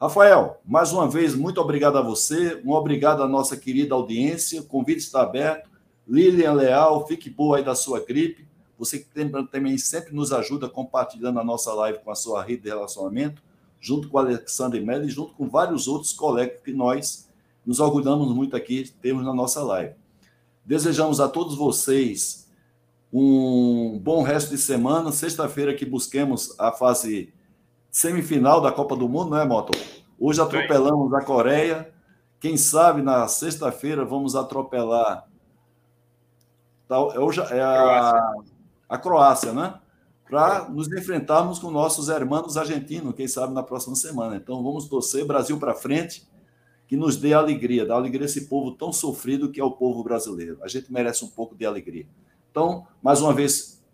Rafael, 0.00 0.60
mais 0.64 0.92
uma 0.92 1.08
vez, 1.08 1.34
muito 1.34 1.60
obrigado 1.60 1.96
a 1.96 2.02
você, 2.02 2.60
um 2.64 2.72
obrigado 2.72 3.22
à 3.22 3.28
nossa 3.28 3.56
querida 3.56 3.94
audiência, 3.94 4.60
o 4.60 4.66
convite 4.66 4.98
está 4.98 5.22
aberto. 5.22 5.70
Lilian 6.06 6.52
Leal, 6.52 7.06
fique 7.06 7.30
boa 7.30 7.56
aí 7.56 7.64
da 7.64 7.74
sua 7.74 8.00
gripe. 8.00 8.46
Você 8.78 8.98
que 8.98 9.06
também 9.50 9.78
sempre 9.78 10.14
nos 10.14 10.32
ajuda 10.32 10.68
compartilhando 10.68 11.40
a 11.40 11.44
nossa 11.44 11.72
live 11.72 12.00
com 12.00 12.10
a 12.10 12.14
sua 12.14 12.42
rede 12.42 12.64
de 12.64 12.68
relacionamento, 12.68 13.42
junto 13.80 14.08
com 14.08 14.18
o 14.18 14.20
Alexandre 14.20 14.80
Mello 14.80 15.06
e 15.06 15.10
junto 15.10 15.32
com 15.32 15.48
vários 15.48 15.88
outros 15.88 16.12
colegas 16.12 16.60
que 16.62 16.72
nós 16.72 17.26
nos 17.64 17.80
orgulhamos 17.80 18.34
muito 18.34 18.54
aqui, 18.54 18.92
temos 19.00 19.24
na 19.24 19.32
nossa 19.32 19.62
live. 19.62 19.94
Desejamos 20.64 21.20
a 21.20 21.28
todos 21.28 21.56
vocês 21.56 22.45
um 23.18 23.98
bom 23.98 24.22
resto 24.22 24.50
de 24.50 24.58
semana. 24.58 25.10
Sexta-feira 25.10 25.74
que 25.74 25.86
busquemos 25.86 26.54
a 26.58 26.70
fase 26.70 27.32
semifinal 27.90 28.60
da 28.60 28.70
Copa 28.70 28.94
do 28.94 29.08
Mundo, 29.08 29.30
não 29.30 29.38
é, 29.38 29.44
Moto? 29.46 29.72
Hoje 30.20 30.38
atropelamos 30.38 31.14
a 31.14 31.22
Coreia. 31.22 31.90
Quem 32.38 32.58
sabe 32.58 33.00
na 33.00 33.26
sexta-feira 33.26 34.04
vamos 34.04 34.36
atropelar 34.36 35.26
hoje 37.18 37.40
é 37.40 37.60
a, 37.60 38.32
a 38.88 38.98
Croácia, 38.98 39.52
né? 39.52 39.80
Para 40.28 40.68
nos 40.68 40.86
enfrentarmos 40.92 41.58
com 41.58 41.70
nossos 41.70 42.08
irmãos 42.08 42.56
argentinos, 42.56 43.14
quem 43.14 43.26
sabe 43.26 43.54
na 43.54 43.62
próxima 43.62 43.96
semana. 43.96 44.36
Então 44.36 44.62
vamos 44.62 44.88
torcer 44.88 45.24
Brasil 45.24 45.58
para 45.58 45.74
frente, 45.74 46.28
que 46.86 46.96
nos 46.96 47.16
dê 47.16 47.32
alegria, 47.32 47.86
dá 47.86 47.94
alegria 47.94 48.26
a 48.26 48.26
esse 48.26 48.46
povo 48.46 48.72
tão 48.72 48.92
sofrido 48.92 49.50
que 49.50 49.60
é 49.60 49.64
o 49.64 49.72
povo 49.72 50.04
brasileiro. 50.04 50.58
A 50.62 50.68
gente 50.68 50.92
merece 50.92 51.24
um 51.24 51.28
pouco 51.28 51.56
de 51.56 51.64
alegria. 51.64 52.06
Então, 52.56 52.86
mais 53.02 53.20
uma 53.20 53.34
vez, 53.34 53.84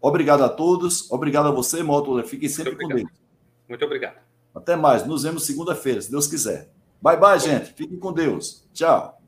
obrigado 0.00 0.44
a 0.44 0.48
todos. 0.48 1.10
Obrigado 1.10 1.48
a 1.48 1.50
você, 1.50 1.82
Módulo. 1.82 2.22
Fiquem 2.22 2.48
sempre 2.48 2.76
com 2.76 2.86
Deus. 2.86 3.10
Muito 3.68 3.84
obrigado. 3.84 4.14
Até 4.54 4.76
mais. 4.76 5.04
Nos 5.04 5.24
vemos 5.24 5.44
segunda-feira, 5.44 6.00
se 6.00 6.08
Deus 6.08 6.28
quiser. 6.28 6.70
Bye, 7.02 7.16
bye, 7.16 7.36
gente. 7.40 7.72
Fiquem 7.74 7.98
com 7.98 8.12
Deus. 8.12 8.64
Tchau. 8.72 9.19